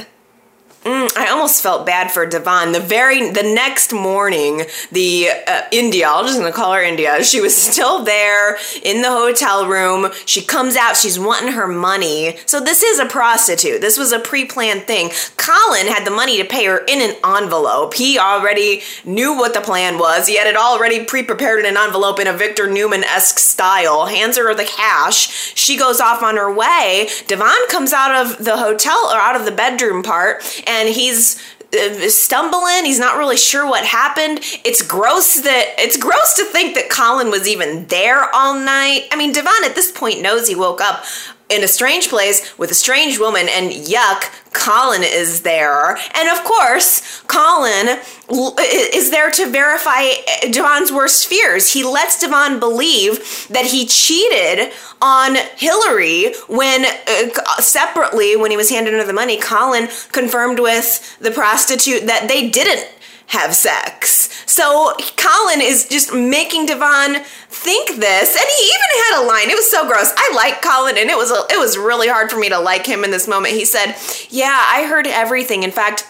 Mm, 0.85 1.17
I 1.17 1.29
almost 1.29 1.63
felt 1.63 1.83
bad 1.83 2.11
for 2.11 2.27
Devon. 2.27 2.71
The 2.71 2.79
very 2.79 3.31
the 3.31 3.41
next 3.41 3.91
morning, 3.91 4.65
the 4.91 5.29
uh, 5.47 5.63
India, 5.71 6.07
I'm 6.07 6.27
just 6.27 6.37
gonna 6.37 6.51
call 6.51 6.73
her 6.73 6.83
India. 6.83 7.23
She 7.35 7.41
was 7.41 7.57
still 7.57 8.03
there 8.03 8.57
in 8.83 9.01
the 9.01 9.09
hotel 9.09 9.67
room. 9.67 10.11
She 10.25 10.41
comes 10.41 10.75
out. 10.75 10.95
She's 10.95 11.19
wanting 11.19 11.53
her 11.53 11.67
money. 11.67 12.37
So 12.45 12.61
this 12.61 12.83
is 12.83 12.99
a 12.99 13.05
prostitute. 13.05 13.81
This 13.81 13.97
was 13.97 14.11
a 14.11 14.19
pre-planned 14.19 14.83
thing. 14.83 15.09
Colin 15.37 15.87
had 15.87 16.05
the 16.05 16.11
money 16.11 16.37
to 16.37 16.45
pay 16.45 16.65
her 16.65 16.77
in 16.87 17.01
an 17.01 17.15
envelope. 17.25 17.95
He 17.95 18.19
already 18.19 18.83
knew 19.03 19.35
what 19.35 19.53
the 19.53 19.59
plan 19.59 19.97
was. 19.97 20.27
He 20.27 20.37
had 20.37 20.47
it 20.47 20.55
already 20.55 21.03
pre-prepared 21.03 21.59
in 21.59 21.65
an 21.65 21.77
envelope 21.77 22.19
in 22.19 22.27
a 22.27 22.33
Victor 22.33 22.69
Newman-esque 22.69 23.39
style. 23.39 24.05
Hands 24.05 24.37
her 24.37 24.53
the 24.53 24.65
cash. 24.65 25.55
She 25.55 25.77
goes 25.77 25.99
off 25.99 26.21
on 26.21 26.37
her 26.37 26.53
way. 26.53 27.09
Devon 27.27 27.67
comes 27.69 27.91
out 27.91 28.13
of 28.15 28.45
the 28.45 28.57
hotel 28.57 29.09
or 29.11 29.17
out 29.17 29.35
of 29.35 29.45
the 29.45 29.51
bedroom 29.51 30.03
part 30.03 30.43
and 30.67 30.74
and 30.75 30.89
he's 30.89 31.41
uh, 31.73 32.09
stumbling. 32.09 32.85
He's 32.85 32.99
not 32.99 33.17
really 33.17 33.37
sure 33.37 33.67
what 33.67 33.85
happened. 33.85 34.39
It's 34.63 34.81
gross 34.81 35.41
that 35.41 35.75
it's 35.77 35.97
gross 35.97 36.35
to 36.35 36.45
think 36.45 36.75
that 36.75 36.89
colin 36.89 37.31
was 37.31 37.47
even 37.47 37.87
there 37.87 38.33
all 38.33 38.53
night. 38.59 39.07
I 39.11 39.15
mean 39.15 39.31
devon 39.31 39.63
at 39.63 39.75
this 39.75 39.91
point 39.91 40.21
knows 40.21 40.47
he 40.47 40.55
woke 40.55 40.81
up 40.81 41.03
in 41.49 41.63
a 41.63 41.67
strange 41.67 42.09
place 42.09 42.57
with 42.57 42.71
a 42.71 42.75
strange 42.75 43.19
woman 43.19 43.47
and 43.49 43.71
yuck 43.71 44.31
colin 44.51 45.03
is 45.03 45.41
there. 45.41 45.97
And 46.15 46.29
of 46.29 46.43
course 46.43 47.21
colin 47.27 47.99
is 48.29 49.11
there 49.11 49.29
to 49.31 49.51
verify 49.51 50.05
devon's 50.49 50.91
worst 50.91 51.27
fears. 51.27 51.73
He 51.73 51.83
lets 51.83 52.19
devon 52.19 52.59
believe 52.59 53.47
that 53.49 53.65
he 53.65 53.85
cheated 53.85 54.73
on 55.01 55.35
hillary 55.57 56.33
when 56.47 56.85
uh, 56.85 57.61
separately 57.61 58.35
when 58.35 58.49
he 58.49 58.57
was 58.57 58.69
handing 58.69 58.93
her 58.93 59.03
the 59.03 59.13
money. 59.13 59.37
Colin 59.37 59.87
confirmed 60.11 60.59
with 60.59 61.17
the 61.19 61.31
prostitute 61.31 62.07
that 62.07 62.27
they 62.27 62.49
didn't 62.49 62.89
have 63.27 63.55
sex. 63.55 64.29
So 64.45 64.95
Colin 65.17 65.61
is 65.61 65.87
just 65.87 66.13
making 66.13 66.67
Devon 66.67 67.23
think 67.49 67.89
this, 67.99 68.35
and 68.35 68.45
he 68.57 68.63
even 68.63 69.03
had 69.05 69.23
a 69.23 69.27
line. 69.27 69.49
It 69.49 69.55
was 69.55 69.69
so 69.69 69.87
gross. 69.87 70.13
I 70.15 70.31
like 70.35 70.61
Colin, 70.61 70.97
and 70.97 71.09
it 71.09 71.17
was 71.17 71.31
a, 71.31 71.43
it 71.53 71.59
was 71.59 71.77
really 71.77 72.07
hard 72.07 72.29
for 72.29 72.37
me 72.37 72.49
to 72.49 72.59
like 72.59 72.85
him 72.85 73.03
in 73.03 73.11
this 73.11 73.27
moment. 73.27 73.53
He 73.53 73.65
said, 73.65 73.95
"Yeah, 74.29 74.55
I 74.55 74.85
heard 74.87 75.07
everything. 75.07 75.63
In 75.63 75.71
fact." 75.71 76.07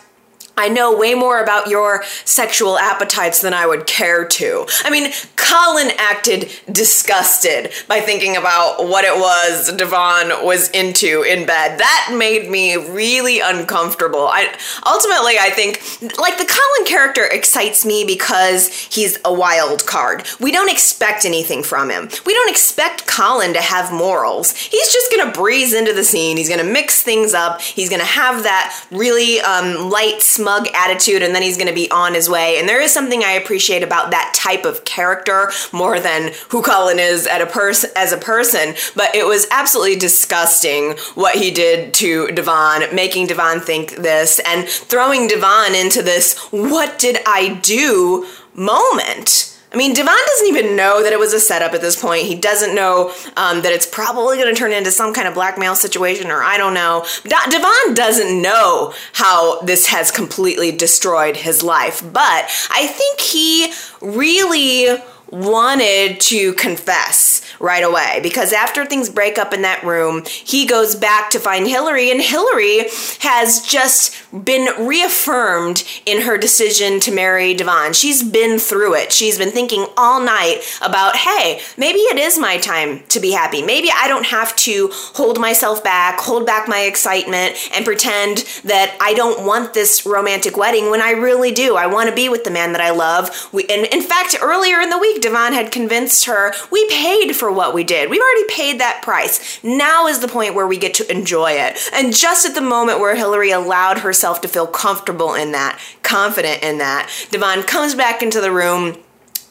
I 0.58 0.70
know 0.70 0.98
way 0.98 1.14
more 1.14 1.42
about 1.42 1.68
your 1.68 2.04
sexual 2.24 2.78
appetites 2.78 3.42
than 3.42 3.54
I 3.54 3.66
would 3.66 3.88
care 3.88 4.26
to. 4.26 4.66
I 4.84 4.90
mean, 4.90 5.12
Colin 5.36 5.92
acted 5.98 6.52
disgusted 6.72 7.72
by 7.88 8.00
thinking 8.00 8.38
about 8.38 8.88
what 8.88 9.04
it 9.04 9.16
was 9.16 9.74
Devon 9.74 10.46
was 10.46 10.70
into 10.72 11.24
in 11.24 11.46
bed. 11.46 11.80
That 11.80 12.16
made 12.18 12.50
me 12.50 12.76
really 12.76 13.40
uncomfortable. 13.40 14.28
I 14.28 14.54
ultimately 14.86 15.36
I 15.40 15.50
think 15.50 15.82
like 16.18 16.38
the 16.38 16.46
Colin 16.46 16.88
character 16.88 17.26
excites 17.26 17.86
me 17.86 18.04
because 18.06 18.70
he's 18.70 19.20
a 19.26 19.34
wild 19.34 19.86
card. 19.86 20.26
We 20.40 20.52
don't 20.52 20.72
expect 20.72 21.26
anything 21.26 21.64
from 21.64 21.90
him. 21.90 22.10
We 22.26 22.34
don't 22.34 22.50
expect 22.50 23.08
Colin 23.08 23.54
to 23.54 23.62
have 23.62 23.92
morals. 23.92 24.56
He's 24.56 24.92
just 24.92 25.12
gonna 25.12 25.32
breeze 25.32 25.74
into 25.74 25.94
the 25.94 26.04
scene. 26.04 26.38
He's 26.38 26.50
gonna 26.50 26.64
mix 26.64 27.02
things 27.02 27.34
up. 27.34 27.62
He's 27.62 27.90
gonna 27.90 28.04
have 28.04 28.44
that 28.44 28.86
really 28.92 29.42
um, 29.42 29.90
light 29.90 30.22
smug 30.46 30.68
attitude 30.76 31.24
and 31.24 31.34
then 31.34 31.42
he's 31.42 31.58
going 31.58 31.68
to 31.68 31.74
be 31.74 31.90
on 31.90 32.14
his 32.14 32.30
way. 32.30 32.60
And 32.60 32.70
there 32.70 32.80
is 32.80 32.92
something 32.92 33.24
I 33.24 33.32
appreciate 33.32 33.82
about 33.82 34.12
that 34.12 34.32
type 34.36 34.64
of 34.64 34.86
character 34.86 35.52
more 35.74 36.00
than 36.00 36.34
who 36.50 36.62
Colin 36.62 37.00
is 37.00 37.26
at 37.26 37.42
a 37.42 37.56
as 37.96 38.12
a 38.12 38.18
person, 38.18 38.76
but 38.96 39.16
it 39.16 39.26
was 39.26 39.48
absolutely 39.50 39.96
disgusting 39.96 40.92
what 41.16 41.36
he 41.36 41.50
did 41.50 41.96
to 41.96 42.28
Devon, 42.28 42.84
making 42.94 43.26
Devon 43.26 43.60
think 43.60 43.96
this 43.96 44.40
and 44.46 44.68
throwing 44.68 45.28
Devon 45.28 45.74
into 45.74 46.04
this 46.04 46.38
what 46.52 47.00
did 47.00 47.18
I 47.26 47.60
do 47.64 48.28
moment 48.54 49.55
I 49.76 49.78
mean, 49.78 49.94
Devon 49.94 50.16
doesn't 50.28 50.48
even 50.48 50.78
know 50.78 51.04
that 51.04 51.12
it 51.12 51.20
was 51.20 51.34
a 51.34 51.40
setup 51.40 51.74
at 51.74 51.82
this 51.82 52.02
point. 52.02 52.24
He 52.24 52.36
doesn't 52.36 52.74
know 52.74 53.14
um, 53.36 53.62
that 53.64 53.74
it's 53.74 53.86
probably 53.86 54.38
going 54.38 54.48
to 54.48 54.58
turn 54.58 54.72
into 54.72 54.90
some 54.90 55.14
kind 55.14 55.28
of 55.28 55.34
blackmail 55.34 55.76
situation, 55.76 56.32
or 56.32 56.42
I 56.42 56.56
don't 56.56 56.74
know. 56.74 57.06
Da- 57.26 57.50
Devon 57.50 57.94
doesn't 57.94 58.42
know 58.42 58.94
how 59.12 59.60
this 59.64 59.88
has 59.88 60.12
completely 60.12 60.72
destroyed 60.72 61.36
his 61.36 61.62
life, 61.62 62.02
but 62.02 62.50
I 62.72 62.88
think 62.88 63.20
he 63.20 63.74
really 64.00 64.98
wanted 65.30 66.22
to 66.22 66.54
confess 66.54 67.35
right 67.60 67.84
away 67.84 68.20
because 68.22 68.54
after 68.54 68.86
things 68.86 69.10
break 69.10 69.38
up 69.38 69.54
in 69.54 69.62
that 69.64 69.84
room, 69.84 70.24
he 70.26 70.66
goes 70.66 70.96
back 70.96 71.30
to 71.32 71.40
find 71.40 71.68
Hillary, 71.68 72.12
and 72.12 72.22
Hillary 72.22 72.86
has 73.20 73.62
just 73.62 74.16
been 74.44 74.88
reaffirmed 74.88 75.84
in 76.06 76.22
her 76.22 76.38
decision 76.38 77.00
to 77.02 77.12
marry 77.12 77.54
Devon. 77.54 77.94
She's 77.94 78.24
been 78.24 78.60
through 78.60 78.96
it. 78.96 79.12
She's 79.12 79.38
been 79.38 79.52
thinking 79.52 79.86
all 79.98 80.22
night 80.22 80.62
about, 80.82 81.16
hey, 81.16 81.62
maybe 81.78 82.00
it 82.00 82.18
is 82.18 82.38
my 82.38 82.58
time 82.58 83.04
to 83.10 83.20
be 83.20 83.32
happy. 83.32 83.62
Maybe 83.62 83.90
I 83.94 84.08
don't 84.08 84.26
have 84.26 84.56
to 84.58 84.90
hold 84.92 85.40
myself 85.40 85.84
back, 85.84 86.20
hold 86.20 86.46
back 86.46 86.68
my 86.68 86.82
excitement, 86.82 87.56
and 87.74 87.86
pretend 87.86 88.40
that 88.64 88.98
I 89.00 89.14
don't 89.14 89.46
want 89.46 89.74
this 89.74 90.06
romantic 90.06 90.58
wedding 90.58 90.90
when 90.90 91.02
I 91.02 91.12
really 91.12 91.52
do. 91.52 91.76
I 91.76 91.88
want 91.88 92.10
to 92.10 92.16
be 92.16 92.30
with 92.30 92.44
the 92.44 92.52
man 92.52 92.74
that 92.74 92.82
I 92.82 92.92
love. 92.92 93.50
We, 93.54 93.66
and 93.66 93.86
in 93.88 94.02
fact, 94.02 94.36
earlier 94.42 94.80
in 94.80 94.90
the 94.90 94.98
week, 94.98 95.22
Devon 95.22 95.54
had 95.54 95.72
convinced 95.72 96.26
her, 96.26 96.54
we 96.72 96.88
paid 96.90 97.36
for 97.36 97.45
what 97.52 97.74
we 97.74 97.84
did. 97.84 98.10
We've 98.10 98.22
already 98.22 98.54
paid 98.54 98.80
that 98.80 99.02
price. 99.04 99.64
Now 99.64 100.08
is 100.08 100.20
the 100.20 100.28
point 100.28 100.56
where 100.56 100.68
we 100.68 100.78
get 100.78 100.94
to 100.96 101.12
enjoy 101.12 101.52
it. 101.52 101.78
And 101.94 102.16
just 102.16 102.46
at 102.46 102.56
the 102.56 102.62
moment 102.62 103.00
where 103.00 103.16
Hillary 103.16 103.52
allowed 103.52 104.00
herself 104.00 104.42
to 104.42 104.48
feel 104.48 104.68
comfortable 104.68 105.34
in 105.34 105.52
that, 105.54 105.80
confident 106.04 106.64
in 106.64 106.78
that, 106.80 107.10
Devon 107.32 107.64
comes 107.64 107.96
back 107.96 108.22
into 108.22 108.42
the 108.42 108.52
room 108.52 108.98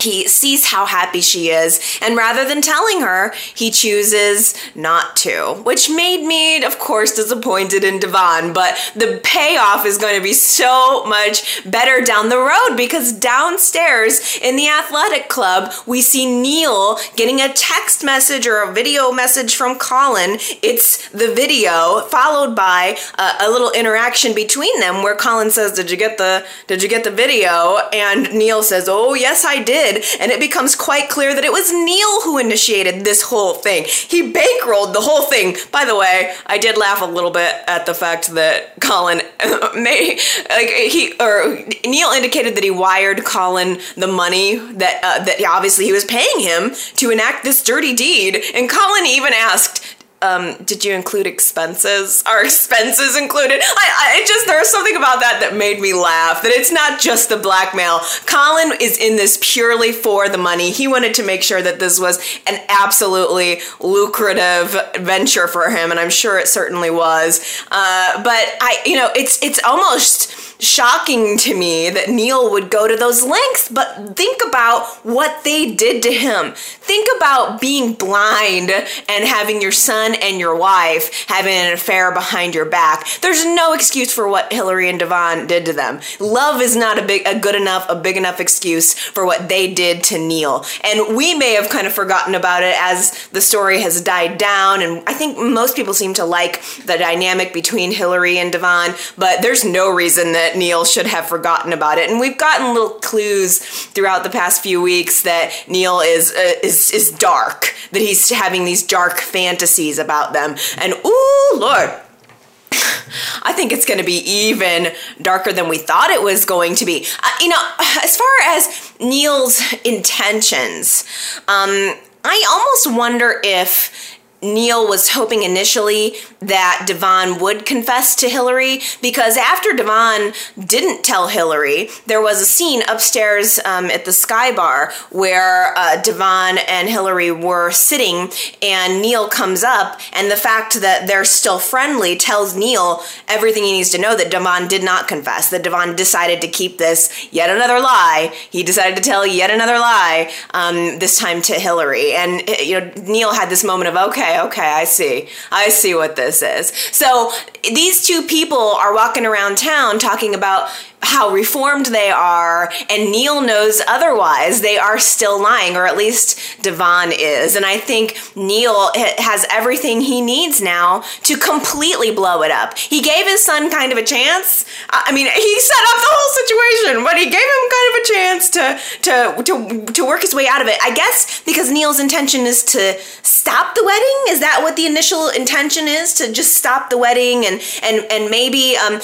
he 0.01 0.29
sees 0.29 0.67
how 0.67 0.87
happy 0.87 1.21
she 1.21 1.49
is, 1.49 1.99
and 2.03 2.17
rather 2.17 2.47
than 2.47 2.61
telling 2.61 3.01
her, 3.01 3.33
he 3.55 3.71
chooses 3.71 4.55
not 4.75 5.17
to, 5.17 5.61
which 5.65 5.89
made 5.89 6.27
me, 6.27 6.63
of 6.63 6.79
course, 6.79 7.15
disappointed 7.15 7.85
in 7.85 8.01
Devon. 8.01 8.53
But 8.53 8.77
the 8.95 9.21
payoff 9.23 9.87
is 9.87 9.99
going 9.99 10.17
to 10.17 10.23
be 10.23 10.33
so 10.33 11.05
much 11.07 11.63
better 11.71 12.05
down 12.05 12.29
the 12.29 12.39
road 12.39 12.77
because 12.77 13.13
downstairs 13.13 14.39
in 14.43 14.57
the 14.57 14.69
athletic 14.69 15.29
club, 15.29 15.73
we 15.87 16.03
see 16.03 16.27
Neil 16.27 16.99
getting 17.17 17.41
a 17.41 17.53
text 17.53 18.05
message 18.05 18.47
or 18.47 18.63
a 18.63 18.73
video 18.73 19.13
message 19.13 19.57
from 19.57 19.79
Colin. 19.79 20.39
It's 20.63 21.09
the 21.11 21.33
video 21.35 22.01
followed 22.09 22.55
by 22.55 22.99
a, 23.19 23.47
a 23.47 23.51
little 23.51 23.71
interaction 23.71 24.35
between 24.35 24.81
them 24.81 25.03
where 25.03 25.17
Colin 25.17 25.51
says, 25.51 25.73
"Did 25.73 25.91
you 25.91 25.97
get 25.97 26.19
the 26.19 26.45
Did 26.67 26.83
you 26.83 26.89
get 26.89 27.05
the 27.05 27.11
video?" 27.11 27.79
And 27.93 28.33
Neil 28.35 28.63
says, 28.63 28.89
"Oh 28.89 29.15
yes, 29.15 29.45
I 29.45 29.63
did." 29.63 29.84
Did, 29.85 30.05
and 30.21 30.31
it 30.31 30.41
becomes 30.41 30.75
quite 30.75 31.09
clear 31.09 31.35
that 31.35 31.45
it 31.45 31.53
was 31.53 31.73
Neil 31.73 32.23
who 32.23 32.39
initiated 32.39 33.05
this 33.05 33.23
whole 33.23 33.55
thing. 33.55 33.85
He 33.85 34.33
bankrolled 34.33 34.93
the 34.93 35.01
whole 35.01 35.23
thing. 35.23 35.57
By 35.71 35.85
the 35.85 35.97
way, 35.97 36.35
I 36.47 36.59
did 36.59 36.77
laugh 36.77 37.03
a 37.03 37.07
little 37.07 37.31
bit 37.31 37.55
at 37.67 37.87
the 37.87 37.95
fact 37.95 38.29
that 38.35 38.81
Colin 38.81 39.19
may 39.75 40.19
like 40.49 40.69
he 40.69 41.15
or 41.21 41.59
Neil 41.85 42.11
indicated 42.11 42.57
that 42.57 42.65
he 42.65 42.71
wired 42.71 43.25
Colin 43.25 43.79
the 43.97 44.07
money 44.07 44.57
that 44.57 45.01
uh, 45.03 45.25
that 45.25 45.45
obviously 45.47 45.85
he 45.85 45.93
was 45.93 46.05
paying 46.05 46.41
him 46.41 46.73
to 46.97 47.11
enact 47.11 47.45
this 47.45 47.63
dirty 47.63 47.95
deed, 47.95 48.43
and 48.55 48.69
Colin 48.69 49.07
even 49.07 49.33
asked, 49.35 49.94
um, 50.25 50.57
did 50.65 50.85
you 50.85 50.95
include 50.95 51.27
expenses? 51.27 52.23
Are 52.27 52.45
expenses 52.45 53.17
included? 53.17 53.61
I, 53.63 54.21
I 54.23 54.25
just 54.27 54.47
there's 54.47 54.69
something 54.69 54.97
about 54.97 55.21
that 55.21 55.39
that 55.41 55.55
made 55.55 55.81
me 55.81 55.93
laugh. 55.93 56.43
That 56.43 56.53
it's 56.53 56.73
not 56.73 57.01
just 57.01 57.29
the 57.29 57.37
blackmail. 57.37 58.01
Colin 58.27 58.73
is 58.81 58.97
in 58.99 59.17
this 59.17 59.39
purely 59.43 59.93
for 59.93 60.29
the 60.29 60.39
money. 60.39 60.71
He 60.71 60.89
wanted 60.89 61.15
to 61.15 61.23
make 61.23 61.43
sure 61.43 61.61
that 61.61 61.79
this 61.79 62.01
was 62.01 62.19
an 62.47 62.61
absolutely 62.69 63.61
lucrative 63.81 64.77
venture 64.99 65.47
for 65.47 65.69
him, 65.69 65.91
and 65.91 66.01
I'm 66.01 66.11
sure 66.11 66.39
it 66.39 66.49
certainly 66.49 66.91
was. 66.91 67.41
Uh, 67.71 68.23
but 68.23 68.57
I, 68.61 68.83
you 68.87 68.97
know, 68.97 69.11
it's 69.15 69.43
it's 69.43 69.63
almost 69.63 70.44
shocking 70.67 71.39
to 71.39 71.55
me 71.55 71.91
that 71.91 72.09
Neil 72.09 72.51
would 72.51 72.71
go 72.71 72.89
to 72.89 72.97
those 72.97 73.23
lengths, 73.23 73.69
but 73.69 74.17
think 74.17 74.43
about 74.47 74.87
what 75.05 75.45
they 75.45 75.75
did 75.75 76.03
to 76.03 76.13
him. 76.13 76.53
Think 76.55 77.09
about 77.17 77.61
being 77.61 77.95
blind 77.95 78.71
and 78.71 79.25
having 79.25 79.63
your 79.63 79.73
son 79.73 80.15
and 80.15 80.39
your 80.39 80.57
wife 80.57 81.27
having 81.29 81.53
an 81.53 81.73
affair 81.73 82.13
behind 82.13 82.55
your 82.55 82.65
back. 82.65 83.07
There's 83.21 83.45
no 83.45 83.73
excuse 83.73 84.13
for 84.13 84.29
what 84.29 84.53
Hillary 84.53 84.89
and 84.89 84.99
Devon 84.99 85.47
did 85.47 85.65
to 85.67 85.73
them. 85.73 86.01
Love 86.21 86.61
is 86.61 86.77
not 86.77 86.99
a 86.99 87.07
big 87.07 87.27
a 87.27 87.39
good 87.39 87.55
enough 87.55 87.87
a 87.89 87.95
big 87.95 88.17
enough 88.17 88.41
excuse 88.41 88.95
for 88.95 89.25
what 89.25 89.49
they 89.49 89.73
did 89.73 90.05
to 90.05 90.19
Neil. 90.19 90.65
And 90.83 91.17
we 91.17 91.35
may 91.35 91.55
have 91.55 91.71
kind 91.71 91.87
of 91.87 91.93
forgotten 91.93 92.35
about 92.35 92.63
it 92.63 92.77
as 92.79 93.29
the 93.29 93.41
story 93.41 93.81
has 93.81 94.01
died 94.01 94.39
down 94.39 94.83
and 94.83 95.03
I 95.07 95.15
think 95.15 95.39
most 95.39 95.77
people 95.77 95.95
seem 95.95 96.15
to 96.15 96.25
like 96.25 96.63
the 96.87 96.97
dynamic 96.99 97.53
between 97.53 97.93
Hillary 97.93 98.39
and 98.39 98.53
Devon, 98.53 98.95
but 99.17 99.43
there's 99.43 99.65
no 99.65 99.91
reason 99.93 100.33
that 100.33 100.54
Neil 100.57 100.85
should 100.85 101.07
have 101.07 101.27
forgotten 101.27 101.73
about 101.73 101.99
it. 101.99 102.11
And 102.11 102.21
we've 102.21 102.39
gotten 102.39 102.75
little 102.75 102.99
clues 103.01 103.59
throughout 103.59 104.25
the 104.25 104.31
past 104.31 104.63
few 104.63 104.81
weeks 104.81 105.23
that 105.23 105.53
Neil 105.69 106.01
is 106.01 106.33
uh, 106.33 106.53
is 106.63 106.91
is 106.91 107.11
dark, 107.11 107.75
that 107.93 108.01
he's 108.01 108.31
having 108.31 108.65
these 108.65 108.83
dark 108.83 109.19
fantasies 109.19 109.99
about 109.99 110.33
them. 110.33 110.57
And 110.79 110.95
ooh, 111.05 111.51
Lord, 111.57 111.91
I 113.43 113.53
think 113.55 113.73
it's 113.73 113.85
going 113.85 113.99
to 113.99 114.05
be 114.05 114.19
even 114.19 114.93
darker 115.21 115.53
than 115.53 115.69
we 115.69 115.79
thought 115.79 116.11
it 116.11 116.23
was 116.23 116.45
going 116.45 116.75
to 116.77 116.85
be. 116.85 117.07
Uh, 117.23 117.29
you 117.41 117.49
know, 117.49 117.71
as 118.03 118.17
far 118.17 118.41
as 118.49 118.93
Neil's 119.01 119.63
intentions, 119.85 121.05
um, 121.49 121.95
I 122.25 122.45
almost 122.51 122.99
wonder 122.99 123.41
if 123.45 124.14
Neil 124.43 124.87
was 124.87 125.11
hoping 125.11 125.43
initially 125.43 126.15
that 126.41 126.85
Devon 126.87 127.41
would 127.41 127.65
confess 127.65 128.15
to 128.17 128.29
Hillary 128.29 128.81
because 129.01 129.37
after 129.37 129.73
Devon 129.73 130.33
didn't 130.59 131.03
tell 131.05 131.29
Hillary, 131.29 131.89
there 132.07 132.21
was 132.21 132.41
a 132.41 132.45
scene 132.45 132.83
upstairs 132.89 133.59
um, 133.65 133.87
at 133.87 134.05
the 134.05 134.13
Sky 134.13 134.53
Bar 134.53 134.93
where 135.11 135.77
uh, 135.79 136.01
Devon 136.03 136.59
and 136.69 136.89
Hillary 136.89 137.31
were 137.31 137.71
sitting, 137.71 138.31
and 138.61 139.01
Neil 139.01 139.29
comes 139.29 139.65
up, 139.65 140.01
and 140.13 140.31
the 140.31 140.37
fact 140.37 140.81
that 140.81 141.07
they're 141.07 141.25
still 141.25 141.59
friendly 141.59 142.17
tells 142.17 142.55
Neil 142.57 143.03
everything 143.29 143.65
he 143.65 143.73
needs 143.73 143.91
to 143.91 143.99
know 143.99 144.17
that 144.17 144.31
Devon 144.31 144.69
did 144.69 144.85
not 144.85 145.09
confess, 145.09 145.51
that 145.51 145.63
Devon 145.63 145.97
decided 145.97 146.41
to 146.43 146.49
keep 146.49 146.79
this 146.79 147.29
yet 147.33 147.49
another 147.49 147.81
lie. 147.81 148.35
He 148.51 148.63
decided 148.63 148.97
to 148.97 149.03
tell 149.03 149.27
yet 149.27 149.51
another 149.51 149.79
lie, 149.79 150.31
um, 150.53 150.99
this 150.99 151.19
time 151.19 151.41
to 151.43 151.55
Hillary. 151.55 152.13
And, 152.13 152.47
you 152.61 152.81
know, 152.81 152.93
Neil 153.05 153.33
had 153.33 153.49
this 153.49 153.65
moment 153.65 153.89
of, 153.89 154.09
okay, 154.11 154.34
okay, 154.43 154.63
I 154.63 154.85
see. 154.85 155.29
I 155.51 155.69
see 155.69 155.95
what 155.95 156.17
this 156.17 156.43
is. 156.43 156.69
So 156.93 157.33
these 157.63 158.07
two 158.07 158.23
people 158.23 158.59
are 158.59 158.95
walking 158.95 159.27
around 159.27 159.59
town 159.59 159.99
talking 159.99 160.35
about 160.35 160.69
how 161.05 161.31
reformed 161.31 161.87
they 161.87 162.11
are, 162.11 162.73
and 162.91 163.11
Neil 163.11 163.41
knows 163.41 163.81
otherwise. 163.87 164.61
They 164.61 164.79
are 164.79 164.99
still 164.99 165.41
lying, 165.41 165.77
or 165.77 165.87
at 165.87 165.97
least 165.97 166.39
Devon 166.63 167.13
is. 167.13 167.57
And 167.57 167.65
I 167.65 167.79
think 167.79 168.19
Neil 168.35 168.91
has 168.95 169.47
everything 169.51 170.01
he 170.01 170.21
needs 170.21 170.61
now 170.61 171.05
to 171.23 171.37
completely 171.37 172.11
blow 172.11 172.43
it 172.43 172.51
up. 172.51 172.79
He 172.79 173.01
gave 173.01 173.27
his 173.27 173.45
son 173.45 173.71
kind 173.71 173.93
of 173.93 173.99
a 173.99 174.03
chance. 174.03 174.65
I 174.91 175.13
mean, 175.13 175.27
he 175.27 175.61
set 175.61 175.85
up 175.91 176.01
the 176.01 176.11
whole 176.11 176.33
situation, 176.43 177.05
but 177.05 177.17
he 177.19 177.25
gave 177.25 177.49
him 177.55 177.65
kind 177.77 177.89
of 177.91 177.95
a 178.01 178.05
chance 178.15 178.51
to 178.51 178.81
to 179.03 179.43
to 179.45 179.93
to 179.93 180.07
work 180.07 180.23
his 180.23 180.35
way 180.35 180.49
out 180.49 180.63
of 180.63 180.69
it. 180.69 180.79
I 180.83 180.95
guess 180.95 181.43
because 181.45 181.71
Neil's 181.71 182.01
intention 182.01 182.43
is 182.43 182.63
to 182.65 182.99
stop 183.23 183.75
the 183.75 183.85
wedding. 183.85 184.19
Is 184.29 184.41
that 184.41 184.61
what 184.63 184.77
the 184.77 184.87
initial 184.87 185.29
intention 185.29 185.87
is? 185.87 186.15
To 186.15 186.33
just 186.33 186.57
stop 186.57 186.91
the 186.91 186.99
wedding 186.99 187.45
and 187.45 187.61
and 187.83 188.07
and 188.11 188.31
maybe 188.31 188.77
um 188.77 189.01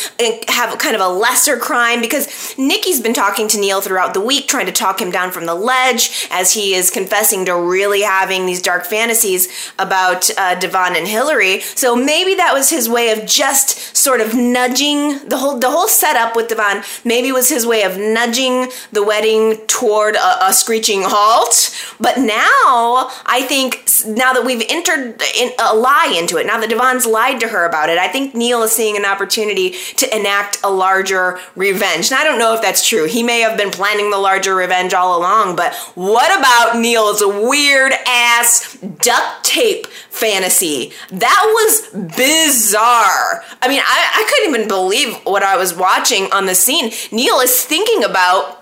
have 0.48 0.78
kind 0.78 0.94
of 0.94 1.00
a 1.00 1.08
lesser 1.08 1.56
crime 1.56 1.89
time 1.90 2.00
because 2.00 2.56
Nikki's 2.58 3.00
been 3.00 3.14
talking 3.14 3.48
to 3.48 3.58
Neil 3.58 3.80
throughout 3.80 4.14
the 4.14 4.20
week, 4.20 4.48
trying 4.48 4.66
to 4.66 4.72
talk 4.72 5.00
him 5.00 5.10
down 5.10 5.30
from 5.30 5.46
the 5.46 5.54
ledge 5.54 6.28
as 6.30 6.52
he 6.52 6.74
is 6.74 6.90
confessing 6.90 7.44
to 7.46 7.56
really 7.56 8.02
having 8.02 8.46
these 8.46 8.62
dark 8.62 8.84
fantasies 8.84 9.48
about 9.78 10.30
uh, 10.38 10.54
Devon 10.58 10.96
and 10.96 11.06
Hillary. 11.06 11.60
So 11.60 11.96
maybe 11.96 12.34
that 12.36 12.54
was 12.54 12.70
his 12.70 12.88
way 12.88 13.10
of 13.10 13.26
just 13.26 13.96
sort 13.96 14.20
of 14.20 14.34
nudging 14.34 15.28
the 15.28 15.38
whole 15.38 15.58
the 15.58 15.70
whole 15.70 15.88
setup 15.88 16.36
with 16.36 16.48
Devon. 16.48 16.82
Maybe 17.04 17.32
was 17.32 17.48
his 17.48 17.66
way 17.66 17.82
of 17.82 17.98
nudging 17.98 18.70
the 18.92 19.04
wedding 19.04 19.58
toward 19.66 20.16
a, 20.16 20.46
a 20.46 20.52
screeching 20.52 21.02
halt. 21.04 21.74
But 21.98 22.18
now 22.18 23.10
I 23.26 23.44
think 23.46 23.84
now 24.06 24.32
that 24.32 24.44
we've 24.44 24.64
entered 24.68 25.20
in, 25.36 25.52
a 25.58 25.74
lie 25.74 26.14
into 26.16 26.36
it, 26.36 26.46
now 26.46 26.60
that 26.60 26.70
Devon's 26.70 27.06
lied 27.06 27.40
to 27.40 27.48
her 27.48 27.64
about 27.64 27.88
it, 27.88 27.98
I 27.98 28.08
think 28.08 28.34
Neil 28.34 28.62
is 28.62 28.72
seeing 28.72 28.96
an 28.96 29.04
opportunity 29.04 29.74
to 29.96 30.16
enact 30.16 30.58
a 30.62 30.70
larger 30.70 31.38
revenge 31.56 31.69
revenge. 31.72 32.10
And 32.10 32.20
I 32.20 32.24
don't 32.24 32.38
know 32.38 32.54
if 32.54 32.62
that's 32.62 32.86
true. 32.86 33.06
He 33.06 33.22
may 33.22 33.40
have 33.40 33.56
been 33.56 33.70
planning 33.70 34.10
the 34.10 34.18
larger 34.18 34.54
revenge 34.54 34.94
all 34.94 35.18
along, 35.18 35.56
but 35.56 35.74
what 35.94 36.36
about 36.38 36.80
Neil's 36.80 37.22
weird 37.24 37.92
ass 38.06 38.76
duct 38.80 39.44
tape 39.44 39.86
fantasy? 39.86 40.92
That 41.10 41.42
was 41.46 41.88
bizarre. 42.16 43.44
I 43.62 43.68
mean, 43.68 43.80
I, 43.84 44.10
I 44.14 44.26
couldn't 44.28 44.54
even 44.54 44.68
believe 44.68 45.14
what 45.24 45.42
I 45.42 45.56
was 45.56 45.74
watching 45.74 46.30
on 46.32 46.46
the 46.46 46.54
scene. 46.54 46.92
Neil 47.12 47.40
is 47.40 47.64
thinking 47.64 48.04
about 48.04 48.59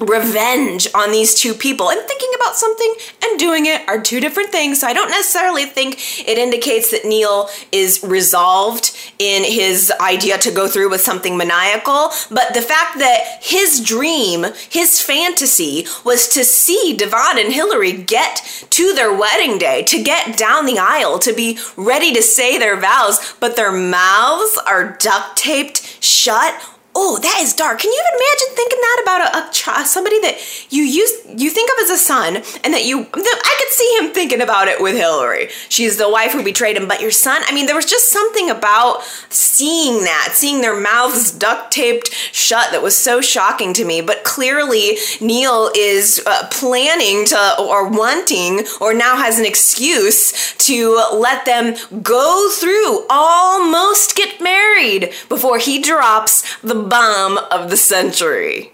revenge 0.00 0.88
on 0.94 1.12
these 1.12 1.34
two 1.34 1.54
people. 1.54 1.90
And 1.90 2.00
thinking 2.00 2.30
about 2.40 2.56
something 2.56 2.94
and 3.22 3.38
doing 3.38 3.66
it 3.66 3.86
are 3.88 4.00
two 4.00 4.20
different 4.20 4.50
things 4.50 4.80
so 4.80 4.86
i 4.86 4.92
don't 4.92 5.10
necessarily 5.10 5.64
think 5.64 5.94
it 6.28 6.38
indicates 6.38 6.90
that 6.90 7.04
neil 7.04 7.48
is 7.72 8.02
resolved 8.02 8.96
in 9.18 9.44
his 9.44 9.92
idea 10.00 10.38
to 10.38 10.50
go 10.50 10.68
through 10.68 10.90
with 10.90 11.00
something 11.00 11.36
maniacal 11.36 12.10
but 12.30 12.52
the 12.54 12.62
fact 12.62 12.98
that 12.98 13.38
his 13.40 13.80
dream 13.80 14.44
his 14.68 15.00
fantasy 15.00 15.86
was 16.04 16.28
to 16.28 16.44
see 16.44 16.94
devon 16.96 17.38
and 17.38 17.52
hillary 17.52 17.92
get 17.92 18.66
to 18.70 18.94
their 18.94 19.12
wedding 19.12 19.58
day 19.58 19.82
to 19.82 20.02
get 20.02 20.36
down 20.36 20.66
the 20.66 20.78
aisle 20.78 21.18
to 21.18 21.32
be 21.32 21.58
ready 21.76 22.12
to 22.12 22.22
say 22.22 22.58
their 22.58 22.78
vows 22.78 23.34
but 23.40 23.56
their 23.56 23.72
mouths 23.72 24.58
are 24.66 24.96
duct 24.98 25.36
taped 25.36 26.02
shut 26.02 26.54
oh, 26.94 27.18
that 27.22 27.38
is 27.40 27.54
dark. 27.54 27.78
Can 27.78 27.90
you 27.90 28.02
even 28.02 28.20
imagine 28.20 28.56
thinking 28.56 28.78
that 28.80 29.00
about 29.02 29.20
a, 29.20 29.48
a 29.48 29.52
child, 29.52 29.86
somebody 29.86 30.20
that 30.20 30.38
you 30.70 30.82
use, 30.82 31.12
you 31.26 31.50
think 31.50 31.70
of 31.70 31.84
as 31.84 31.90
a 31.90 31.96
son, 31.96 32.36
and 32.64 32.74
that 32.74 32.84
you, 32.84 33.00
I 33.00 33.56
could 33.58 33.72
see 33.72 33.98
him 33.98 34.12
thinking 34.12 34.40
about 34.40 34.68
it 34.68 34.80
with 34.80 34.96
Hillary. 34.96 35.48
She's 35.68 35.96
the 35.96 36.10
wife 36.10 36.32
who 36.32 36.42
betrayed 36.42 36.76
him, 36.76 36.88
but 36.88 37.00
your 37.00 37.10
son. 37.10 37.42
I 37.46 37.54
mean, 37.54 37.66
there 37.66 37.76
was 37.76 37.86
just 37.86 38.10
something 38.10 38.50
about 38.50 39.02
seeing 39.28 40.04
that, 40.04 40.30
seeing 40.32 40.60
their 40.60 40.78
mouths 40.78 41.30
duct 41.30 41.72
taped 41.72 42.12
shut, 42.32 42.72
that 42.72 42.82
was 42.82 42.96
so 42.96 43.20
shocking 43.20 43.72
to 43.74 43.84
me. 43.84 44.00
But 44.00 44.24
clearly, 44.24 44.98
Neil 45.20 45.70
is 45.76 46.20
uh, 46.26 46.48
planning 46.50 47.24
to, 47.26 47.56
or 47.60 47.88
wanting, 47.88 48.64
or 48.80 48.94
now 48.94 49.16
has 49.16 49.38
an 49.38 49.46
excuse 49.46 50.54
to 50.66 51.04
let 51.14 51.44
them 51.44 51.76
go 52.02 52.50
through, 52.50 53.06
almost 53.08 54.16
get 54.16 54.40
married 54.40 55.12
before 55.28 55.58
he 55.58 55.80
drops 55.80 56.58
the 56.60 56.79
bomb 56.80 57.38
of 57.50 57.70
the 57.70 57.76
century. 57.76 58.72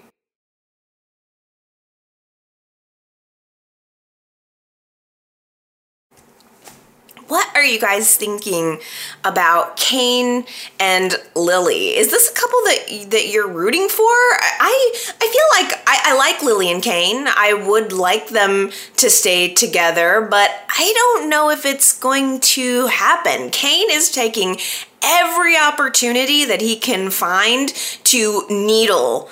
What 7.28 7.48
are 7.56 7.64
you 7.64 7.80
guys 7.80 8.16
thinking 8.16 8.78
about 9.24 9.76
Cane 9.76 10.44
and 10.78 11.16
Lily? 11.34 11.96
Is 11.96 12.10
this 12.10 12.30
a 12.30 12.34
couple 12.34 12.58
that 12.66 13.10
that 13.10 13.28
you're 13.28 13.48
rooting 13.48 13.88
for? 13.88 14.04
I 14.04 14.92
I 15.20 15.26
feel 15.26 15.64
like 15.64 15.82
I, 15.88 16.12
I 16.12 16.16
like 16.16 16.42
Lily 16.42 16.70
and 16.70 16.80
Cane. 16.82 17.26
I 17.26 17.52
would 17.52 17.92
like 17.92 18.28
them 18.28 18.70
to 18.98 19.10
stay 19.10 19.52
together, 19.52 20.26
but 20.30 20.50
I 20.68 20.92
don't 20.94 21.28
know 21.28 21.50
if 21.50 21.66
it's 21.66 21.98
going 21.98 22.40
to 22.40 22.86
happen. 22.86 23.50
Cane 23.50 23.90
is 23.90 24.10
taking 24.12 24.58
every 25.06 25.56
opportunity 25.56 26.44
that 26.44 26.60
he 26.60 26.76
can 26.76 27.10
find 27.10 27.68
to 28.04 28.44
needle 28.50 29.28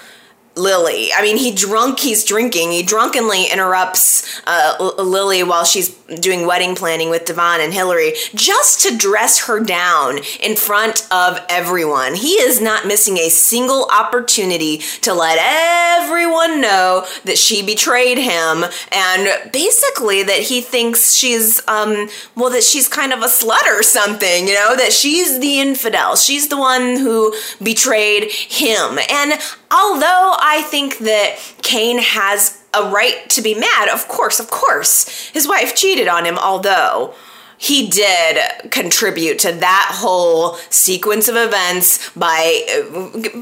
Lily. 0.56 1.12
I 1.12 1.22
mean, 1.22 1.36
he 1.36 1.52
drunk, 1.52 1.98
he's 1.98 2.24
drinking. 2.24 2.70
He 2.70 2.82
drunkenly 2.82 3.46
interrupts 3.52 4.40
uh, 4.46 4.92
Lily 4.98 5.42
while 5.42 5.64
she's 5.64 5.90
doing 6.20 6.46
wedding 6.46 6.74
planning 6.74 7.10
with 7.10 7.24
Devon 7.24 7.60
and 7.60 7.72
Hillary 7.72 8.12
just 8.34 8.80
to 8.82 8.96
dress 8.96 9.46
her 9.46 9.60
down 9.60 10.18
in 10.40 10.54
front 10.54 11.06
of 11.10 11.40
everyone. 11.48 12.14
He 12.14 12.34
is 12.34 12.60
not 12.60 12.86
missing 12.86 13.16
a 13.18 13.30
single 13.30 13.88
opportunity 13.92 14.78
to 15.02 15.12
let 15.12 15.38
everyone 15.40 16.60
know 16.60 17.06
that 17.24 17.38
she 17.38 17.64
betrayed 17.64 18.18
him 18.18 18.64
and 18.92 19.52
basically 19.52 20.22
that 20.22 20.40
he 20.40 20.60
thinks 20.60 21.14
she's, 21.14 21.66
um, 21.68 22.08
well, 22.36 22.50
that 22.50 22.62
she's 22.62 22.86
kind 22.86 23.12
of 23.12 23.20
a 23.20 23.26
slut 23.26 23.66
or 23.66 23.82
something, 23.82 24.46
you 24.46 24.54
know, 24.54 24.76
that 24.76 24.92
she's 24.92 25.40
the 25.40 25.58
infidel. 25.58 26.16
She's 26.16 26.48
the 26.48 26.58
one 26.58 26.96
who 26.96 27.34
betrayed 27.62 28.30
him. 28.30 28.98
And 29.10 29.40
although 29.70 30.36
I 30.46 30.60
think 30.60 30.98
that 30.98 31.38
Cane 31.62 31.98
has 31.98 32.62
a 32.74 32.90
right 32.90 33.28
to 33.30 33.40
be 33.40 33.54
mad, 33.54 33.88
of 33.88 34.06
course, 34.08 34.38
of 34.38 34.50
course, 34.50 35.28
his 35.28 35.48
wife 35.48 35.74
cheated 35.74 36.06
on 36.06 36.26
him, 36.26 36.36
although 36.36 37.14
he 37.58 37.88
did 37.88 38.70
contribute 38.70 39.38
to 39.40 39.52
that 39.52 39.90
whole 39.92 40.56
sequence 40.70 41.28
of 41.28 41.36
events 41.36 42.10
by 42.10 42.62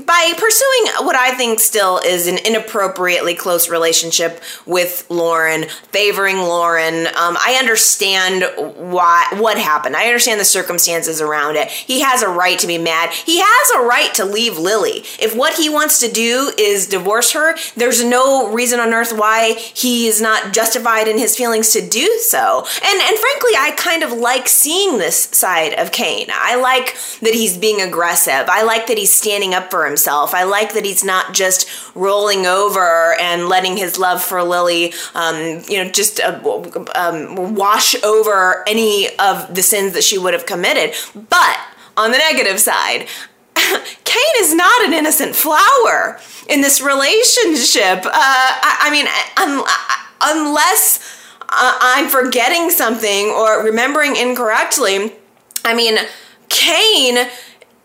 by 0.07 0.33
pursuing 0.37 1.07
what 1.07 1.17
I 1.17 1.33
think 1.37 1.61
still 1.61 1.99
is 1.99 2.27
an 2.27 2.39
inappropriately 2.45 3.35
close 3.35 3.69
relationship 3.69 4.43
with 4.67 5.07
Lauren, 5.09 5.65
favoring 5.91 6.39
Lauren. 6.39 7.07
Um, 7.07 7.37
I 7.39 7.57
understand 7.59 8.45
why 8.77 9.27
what 9.39 9.59
happened. 9.59 9.97
I 9.97 10.07
understand 10.07 10.41
the 10.41 10.45
circumstances 10.45 11.21
around 11.21 11.57
it. 11.57 11.69
He 11.69 12.01
has 12.01 12.23
a 12.23 12.29
right 12.29 12.59
to 12.59 12.67
be 12.67 12.79
mad. 12.79 13.11
He 13.11 13.41
has 13.41 13.71
a 13.77 13.87
right 13.87 14.13
to 14.15 14.25
leave 14.25 14.59
Lily. 14.59 15.05
If 15.21 15.35
what 15.37 15.55
he 15.55 15.69
wants 15.69 16.01
to 16.01 16.11
do 16.11 16.53
is 16.59 16.87
divorce 16.87 17.33
her, 17.33 17.57
there's 17.77 18.05
no 18.05 18.53
reason 18.53 18.81
on 18.81 18.93
earth 18.93 19.13
why 19.13 19.55
he 19.55 20.07
is 20.07 20.21
not 20.21 20.53
justified 20.53 21.09
in 21.09 21.19
his 21.19 21.37
feelings 21.37 21.73
to 21.73 21.87
do 21.87 22.07
so. 22.19 22.67
And 22.85 23.01
and 23.01 23.19
frankly, 23.19 23.53
I 23.57 23.75
kind 23.77 24.02
of 24.03 24.13
like 24.13 24.49
seeing 24.49 24.99
this 24.99 25.25
side 25.25 25.75
of 25.75 25.93
Cane. 25.93 26.29
I 26.31 26.57
like 26.57 26.97
that 27.21 27.35
he's 27.35 27.57
being 27.57 27.81
aggressive. 27.81 28.49
I 28.49 28.63
like 28.63 28.87
that 28.89 28.99
he's 28.99 29.13
standing 29.13 29.55
up 29.55 29.71
for 29.71 29.87
himself. 29.87 30.35
I 30.35 30.45
like 30.45 30.75
that 30.75 30.85
he's 30.85 31.05
not 31.05 31.35
just 31.35 31.69
rolling 31.95 32.47
over 32.47 33.15
and 33.21 33.49
letting 33.49 33.77
his 33.77 33.99
love 33.99 34.23
for 34.23 34.43
Lily, 34.43 34.93
um, 35.15 35.63
you 35.69 35.83
know, 35.83 35.91
just 35.91 36.21
uh, 36.21 36.41
um, 36.95 37.55
wash 37.55 37.95
over 38.03 38.65
any 38.69 39.09
of 39.19 39.55
the 39.55 39.63
sins 39.63 39.93
that 39.95 40.05
she 40.05 40.19
would 40.19 40.35
have 40.35 40.47
committed. 40.47 40.95
But 41.15 41.61
on 41.97 42.11
the 42.13 42.19
negative 42.19 42.61
side, 42.61 43.07
Cane 43.55 44.35
is 44.39 44.55
not 44.55 44.85
an 44.85 44.93
innocent 44.93 45.35
flower 45.35 46.19
in 46.49 46.61
this 46.61 46.81
relationship. 46.81 48.05
Uh, 48.05 48.11
I, 48.13 48.79
I, 48.81 48.91
mean, 48.91 49.07
unless 50.21 51.22
I'm 51.55 52.09
forgetting 52.09 52.71
something 52.71 53.29
or 53.29 53.63
remembering 53.63 54.17
incorrectly. 54.17 55.13
I 55.65 55.75
mean, 55.75 55.99
Cane 56.49 57.29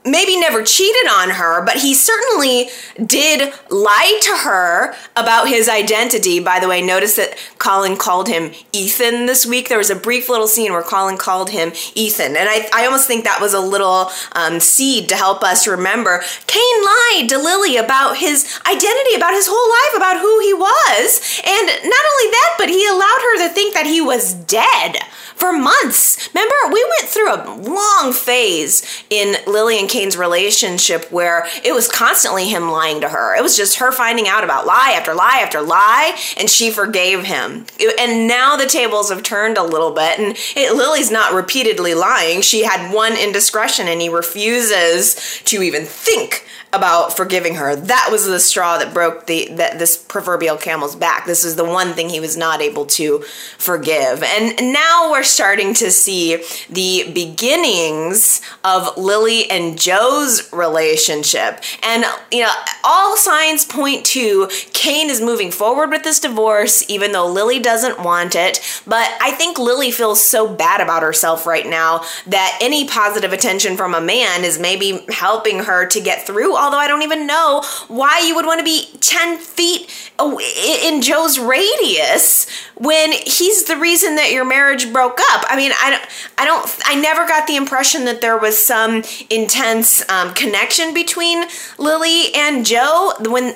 maybe 0.10 0.40
never 0.40 0.64
cheated 0.64 1.08
on 1.10 1.32
her, 1.32 1.64
but 1.66 1.78
he 1.78 1.94
certainly 1.94 2.70
did 3.06 3.54
lie 3.70 4.20
to 4.24 4.38
her 4.38 4.96
about 5.16 5.48
his 5.48 5.70
identity. 5.70 6.40
By 6.40 6.60
the 6.60 6.68
way, 6.68 6.82
notice 6.82 7.16
that 7.16 7.38
Colin 7.60 7.98
called 7.98 8.28
him 8.28 8.52
Ethan 8.74 9.26
this 9.26 9.46
week. 9.46 9.70
There 9.70 9.78
was 9.78 9.90
a 9.90 9.96
brief 9.96 10.30
little 10.30 10.48
scene 10.48 10.72
where 10.72 10.84
Colin 10.84 11.18
called 11.18 11.50
him 11.50 11.72
Ethan. 11.96 12.36
And 12.36 12.50
I, 12.50 12.68
I 12.74 12.86
almost 12.86 13.08
think 13.08 13.24
that 13.24 13.42
was 13.42 13.54
a 13.54 13.60
little 13.60 14.10
um, 14.34 14.60
seed 14.60 15.10
to 15.10 15.16
help 15.16 15.44
us 15.44 15.68
remember. 15.68 16.24
Cane 16.48 16.84
lied 16.84 17.30
to 17.30 17.38
Lily 17.38 17.78
about 17.78 18.18
his 18.18 18.60
identity, 18.70 19.16
about 19.16 19.34
his 19.34 19.48
whole 19.50 19.70
life, 19.70 19.98
about 19.98 20.22
who 20.22 20.40
he 20.40 20.54
was. 20.54 21.42
And 21.46 21.68
not 21.68 22.06
only 22.14 22.32
that, 22.32 22.56
but 22.58 22.70
he 22.70 22.88
allowed 22.88 23.22
her 23.22 23.48
to 23.48 23.54
think 23.54 23.74
that 23.74 23.86
he 23.86 24.02
was 24.02 24.34
dead 24.34 24.98
for 25.38 25.54
months. 25.54 26.30
Remember, 26.34 26.56
we 26.74 26.84
went 26.98 27.10
through 27.10 27.32
a 27.32 27.46
long 27.62 28.12
phase 28.12 28.84
in 29.12 29.36
Lily 29.46 29.80
and 29.80 29.88
Cane's 29.88 30.18
relationship 30.18 31.12
where 31.12 31.48
it 31.64 31.74
was 31.74 31.88
constantly 31.88 32.50
him 32.50 32.72
lying 32.72 33.02
to 33.02 33.10
her. 33.10 33.36
It 33.36 33.44
was 33.44 33.56
just 33.56 33.78
her 33.78 33.92
finding 33.92 34.28
out 34.28 34.44
about 34.44 34.66
lie 34.66 34.96
after 34.98 35.14
lie 35.14 35.40
after 35.44 35.62
lie, 35.62 36.18
and 36.38 36.50
she 36.50 36.72
forgave 36.72 37.24
him. 37.24 37.68
And 38.00 38.28
now 38.28 38.58
the 38.58 38.66
tables 38.66 39.10
have 39.10 39.22
turned 39.22 39.58
a 39.58 39.64
little 39.64 39.92
bit, 39.92 40.20
and 40.20 40.36
it, 40.56 40.76
Lily's 40.76 41.12
not 41.12 41.34
repeatedly 41.34 41.94
lying. 41.94 42.42
She 42.42 42.64
had 42.64 42.92
one 42.92 43.16
indiscretion, 43.16 43.88
and 43.88 44.02
he 44.02 44.10
refuses 44.10 45.42
to 45.46 45.62
even 45.62 45.86
think 45.86 46.46
about 46.74 47.16
forgiving 47.16 47.56
her. 47.56 47.76
That 47.76 48.10
was 48.12 48.26
the 48.26 48.40
straw 48.40 48.78
that 48.78 48.94
broke 48.94 49.26
the 49.28 49.48
that 49.52 49.80
this 49.80 49.98
proverbial 49.98 50.58
camel's 50.58 50.96
back. 50.96 51.26
This 51.26 51.46
is 51.46 51.56
the 51.56 51.64
one 51.64 51.94
thing 51.94 52.10
he 52.10 52.20
was 52.20 52.36
not 52.36 52.62
able 52.62 52.86
to 52.88 53.20
forgive. 53.58 54.22
And 54.22 54.74
now 54.74 55.10
we're 55.10 55.24
starting 55.24 55.74
to 55.76 55.92
see 55.92 56.44
the 56.70 57.10
beginnings 57.14 58.42
of 58.66 58.98
Lily 58.98 59.50
and 59.50 59.80
Joe's 59.80 60.52
relationship. 60.52 61.64
And 61.84 62.04
you 62.32 62.42
know, 62.42 62.52
all 62.84 63.16
signs 63.16 63.64
point 63.64 64.06
to 64.08 64.50
Cane 64.74 65.10
is 65.10 65.22
moving 65.22 65.52
forward 65.52 65.90
with 65.90 66.04
this 66.04 66.20
divorce 66.20 66.84
even 66.90 67.14
though 67.14 67.28
Lily 67.28 67.60
doesn't 67.60 68.04
want 68.04 68.36
it. 68.36 68.60
But 68.86 69.10
I 69.22 69.32
think 69.32 69.58
Lily 69.58 69.92
feels 69.92 70.24
so 70.24 70.54
bad 70.54 70.82
about 70.82 71.02
herself 71.02 71.46
right 71.46 71.66
now 71.66 72.04
that 72.28 72.58
any 72.62 72.88
positive 72.88 73.32
attention 73.32 73.78
from 73.78 73.94
a 73.94 74.02
man 74.02 74.44
is 74.44 74.60
maybe 74.60 75.06
helping 75.10 75.60
her 75.60 75.86
to 75.86 76.02
get 76.02 76.28
through 76.28 76.57
although 76.58 76.78
I 76.78 76.88
don't 76.88 77.04
even 77.04 77.28
know 77.28 77.64
why 77.88 78.24
you 78.26 78.36
would 78.36 78.46
want 78.46 78.60
to 78.60 78.66
be 78.66 78.90
10 79.00 79.38
feet 79.38 79.90
in 80.20 81.02
Joe's 81.02 81.38
radius 81.40 82.48
when 82.76 83.12
he's 83.12 83.66
the 83.66 83.78
reason 83.78 84.16
that 84.16 84.32
your 84.32 84.46
marriage 84.46 84.92
broke 84.92 85.20
up. 85.32 85.46
I 85.48 85.56
mean, 85.56 85.72
I 85.82 85.90
don't, 85.92 86.06
I 86.38 86.46
don't, 86.46 86.80
I 86.86 86.96
never 86.96 87.28
got 87.28 87.48
the 87.48 87.56
impression 87.56 88.06
that 88.06 88.22
there 88.22 88.38
was 88.38 88.58
some 88.58 89.04
intense 89.30 90.08
um, 90.10 90.34
connection 90.34 90.94
between 90.94 91.46
Lily 91.78 92.34
and 92.36 92.66
Joe. 92.66 93.14
When 93.22 93.54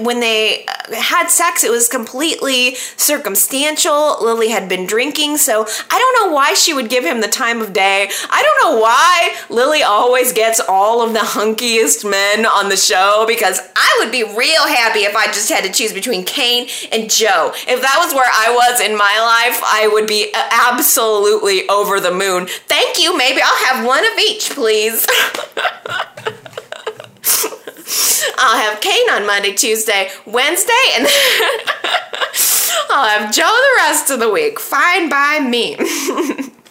when 0.00 0.20
they 0.20 0.66
had 0.92 1.28
sex, 1.28 1.64
it 1.64 1.70
was 1.70 1.88
completely 1.88 2.74
circumstantial. 2.96 4.22
Lily 4.22 4.50
had 4.50 4.68
been 4.68 4.86
drinking, 4.86 5.38
so 5.38 5.66
I 5.90 5.98
don't 5.98 6.26
know 6.26 6.34
why 6.34 6.54
she 6.54 6.74
would 6.74 6.88
give 6.88 7.04
him 7.04 7.20
the 7.20 7.28
time 7.28 7.60
of 7.60 7.72
day. 7.72 8.08
I 8.30 8.42
don't 8.42 8.72
know 8.72 8.80
why 8.80 9.36
Lily 9.50 9.82
always 9.82 10.32
gets 10.32 10.60
all 10.60 11.02
of 11.02 11.12
the 11.12 11.20
hunkiest 11.20 12.08
men 12.08 12.43
on 12.46 12.68
the 12.68 12.76
show 12.76 13.24
because 13.26 13.60
I 13.76 13.96
would 13.98 14.12
be 14.12 14.22
real 14.22 14.66
happy 14.66 15.00
if 15.00 15.16
I 15.16 15.26
just 15.26 15.48
had 15.50 15.64
to 15.64 15.72
choose 15.72 15.92
between 15.92 16.24
Cane 16.24 16.68
and 16.92 17.10
Joe. 17.10 17.52
If 17.54 17.80
that 17.80 17.96
was 17.98 18.14
where 18.14 18.30
I 18.30 18.54
was 18.54 18.80
in 18.80 18.96
my 18.96 19.04
life, 19.04 19.60
I 19.64 19.88
would 19.92 20.06
be 20.06 20.32
uh, 20.34 20.48
absolutely 20.70 21.68
over 21.68 22.00
the 22.00 22.12
moon. 22.12 22.46
Thank 22.46 23.02
you. 23.02 23.16
Maybe 23.16 23.40
I'll 23.42 23.64
have 23.66 23.86
one 23.86 24.04
of 24.04 24.18
each, 24.18 24.50
please. 24.50 25.06
I'll 28.36 28.58
have 28.58 28.80
Cane 28.80 29.10
on 29.10 29.26
Monday, 29.26 29.52
Tuesday, 29.54 30.10
Wednesday, 30.26 30.72
and 30.96 31.06
I'll 32.90 33.18
have 33.18 33.34
Joe 33.34 33.42
the 33.42 33.74
rest 33.78 34.10
of 34.10 34.20
the 34.20 34.30
week. 34.30 34.58
Fine 34.58 35.08
by 35.08 35.40
me. 35.40 35.76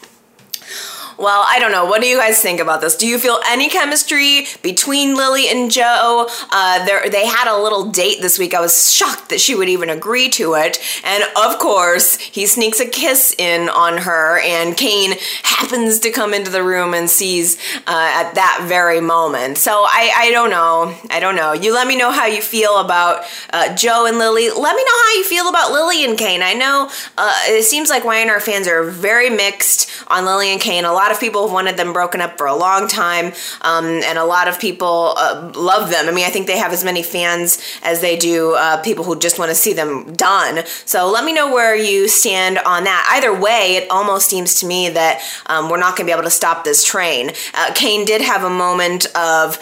Well, 1.23 1.45
I 1.47 1.57
don't 1.57 1.71
know. 1.71 1.85
What 1.85 2.01
do 2.01 2.07
you 2.07 2.17
guys 2.17 2.41
think 2.41 2.59
about 2.59 2.81
this? 2.81 2.97
Do 2.97 3.07
you 3.07 3.17
feel 3.17 3.39
any 3.47 3.69
chemistry 3.69 4.45
between 4.61 5.15
Lily 5.15 5.47
and 5.47 5.71
Joe? 5.71 6.27
Uh, 6.51 6.85
they 6.85 7.25
had 7.25 7.47
a 7.47 7.55
little 7.63 7.89
date 7.91 8.21
this 8.21 8.37
week. 8.37 8.53
I 8.53 8.59
was 8.59 8.91
shocked 8.93 9.29
that 9.29 9.39
she 9.39 9.55
would 9.55 9.69
even 9.69 9.89
agree 9.89 10.27
to 10.31 10.55
it. 10.55 10.79
And 11.01 11.23
of 11.37 11.59
course, 11.59 12.17
he 12.17 12.45
sneaks 12.45 12.81
a 12.81 12.85
kiss 12.85 13.33
in 13.37 13.69
on 13.69 13.99
her, 13.99 14.39
and 14.39 14.75
Cane 14.75 15.13
happens 15.43 15.99
to 15.99 16.11
come 16.11 16.33
into 16.33 16.51
the 16.51 16.61
room 16.61 16.93
and 16.93 17.09
sees 17.09 17.55
uh, 17.87 18.11
at 18.15 18.33
that 18.33 18.65
very 18.67 18.99
moment. 18.99 19.57
So 19.57 19.71
I, 19.71 20.11
I 20.13 20.31
don't 20.31 20.49
know. 20.49 20.93
I 21.09 21.21
don't 21.21 21.37
know. 21.37 21.53
You 21.53 21.73
let 21.73 21.87
me 21.87 21.95
know 21.95 22.11
how 22.11 22.25
you 22.25 22.41
feel 22.41 22.79
about 22.79 23.23
uh, 23.53 23.73
Joe 23.77 24.07
and 24.07 24.17
Lily. 24.17 24.49
Let 24.49 24.75
me 24.75 24.83
know 24.83 25.03
how 25.05 25.13
you 25.15 25.23
feel 25.23 25.47
about 25.47 25.71
Lily 25.71 26.03
and 26.03 26.17
Cane. 26.17 26.41
I 26.41 26.53
know 26.53 26.89
uh, 27.17 27.39
it 27.45 27.63
seems 27.63 27.89
like 27.89 28.03
Y&R 28.03 28.41
fans 28.41 28.67
are 28.67 28.83
very 28.83 29.29
mixed 29.29 29.89
on 30.09 30.25
Lily 30.25 30.51
and 30.51 30.59
Cane. 30.59 30.83
A 30.83 30.91
lot 30.91 31.12
of 31.13 31.19
people 31.19 31.43
have 31.43 31.53
wanted 31.53 31.77
them 31.77 31.93
broken 31.93 32.19
up 32.19 32.37
for 32.37 32.47
a 32.47 32.55
long 32.55 32.87
time, 32.87 33.33
um, 33.61 33.85
and 33.85 34.17
a 34.17 34.25
lot 34.25 34.47
of 34.47 34.59
people 34.59 35.13
uh, 35.17 35.51
love 35.55 35.89
them. 35.89 36.07
I 36.07 36.11
mean, 36.11 36.25
I 36.25 36.29
think 36.29 36.47
they 36.47 36.57
have 36.57 36.73
as 36.73 36.83
many 36.83 37.03
fans 37.03 37.59
as 37.83 38.01
they 38.01 38.17
do 38.17 38.55
uh, 38.55 38.81
people 38.81 39.03
who 39.03 39.17
just 39.17 39.39
want 39.39 39.49
to 39.49 39.55
see 39.55 39.73
them 39.73 40.13
done. 40.13 40.65
So 40.85 41.09
let 41.09 41.23
me 41.23 41.33
know 41.33 41.53
where 41.53 41.75
you 41.75 42.07
stand 42.07 42.57
on 42.59 42.83
that. 42.83 43.07
Either 43.15 43.33
way, 43.39 43.75
it 43.77 43.89
almost 43.89 44.29
seems 44.29 44.59
to 44.59 44.65
me 44.65 44.89
that 44.89 45.21
um, 45.45 45.69
we're 45.69 45.77
not 45.77 45.95
going 45.95 46.05
to 46.07 46.11
be 46.11 46.11
able 46.11 46.23
to 46.23 46.29
stop 46.29 46.63
this 46.63 46.83
train. 46.83 47.31
Uh, 47.53 47.71
Kane 47.75 48.05
did 48.05 48.21
have 48.21 48.43
a 48.43 48.49
moment 48.49 49.05
of 49.15 49.59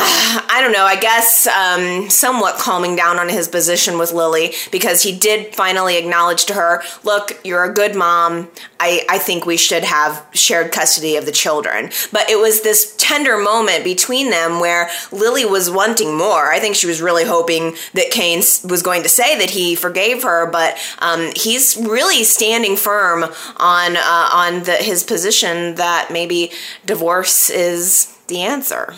I 0.50 0.60
don't 0.62 0.72
know, 0.72 0.84
I 0.84 0.94
guess 0.94 1.48
um, 1.48 2.08
somewhat 2.08 2.56
calming 2.56 2.94
down 2.94 3.18
on 3.18 3.28
his 3.28 3.48
position 3.48 3.98
with 3.98 4.12
Lily 4.12 4.52
because 4.70 5.02
he 5.02 5.16
did 5.16 5.56
finally 5.56 5.96
acknowledge 5.96 6.44
to 6.46 6.54
her, 6.54 6.82
look, 7.02 7.32
you're 7.42 7.64
a 7.64 7.74
good 7.74 7.96
mom. 7.96 8.48
I, 8.78 9.04
I 9.08 9.18
think 9.18 9.44
we 9.44 9.56
should 9.56 9.82
have 9.82 10.24
shared 10.32 10.70
custody 10.70 11.16
of 11.16 11.26
the 11.26 11.32
children. 11.32 11.90
But 12.12 12.30
it 12.30 12.38
was 12.38 12.62
this 12.62 12.94
tender 12.96 13.38
moment 13.38 13.82
between 13.82 14.30
them 14.30 14.60
where 14.60 14.88
Lily 15.10 15.44
was 15.44 15.68
wanting 15.68 16.16
more. 16.16 16.52
I 16.52 16.60
think 16.60 16.76
she 16.76 16.86
was 16.86 17.02
really 17.02 17.24
hoping 17.24 17.74
that 17.94 18.12
Cane 18.12 18.38
was 18.38 18.82
going 18.84 19.02
to 19.02 19.08
say 19.08 19.36
that 19.38 19.50
he 19.50 19.74
forgave 19.74 20.22
her, 20.22 20.48
but 20.48 20.78
um, 21.00 21.32
he's 21.34 21.76
really 21.76 22.22
standing 22.22 22.76
firm 22.76 23.24
on 23.56 23.96
uh, 23.96 24.28
on 24.32 24.62
the, 24.62 24.76
his 24.76 25.02
position 25.02 25.74
that 25.74 26.10
maybe 26.12 26.52
divorce 26.86 27.50
is 27.50 28.16
the 28.28 28.42
answer. 28.42 28.94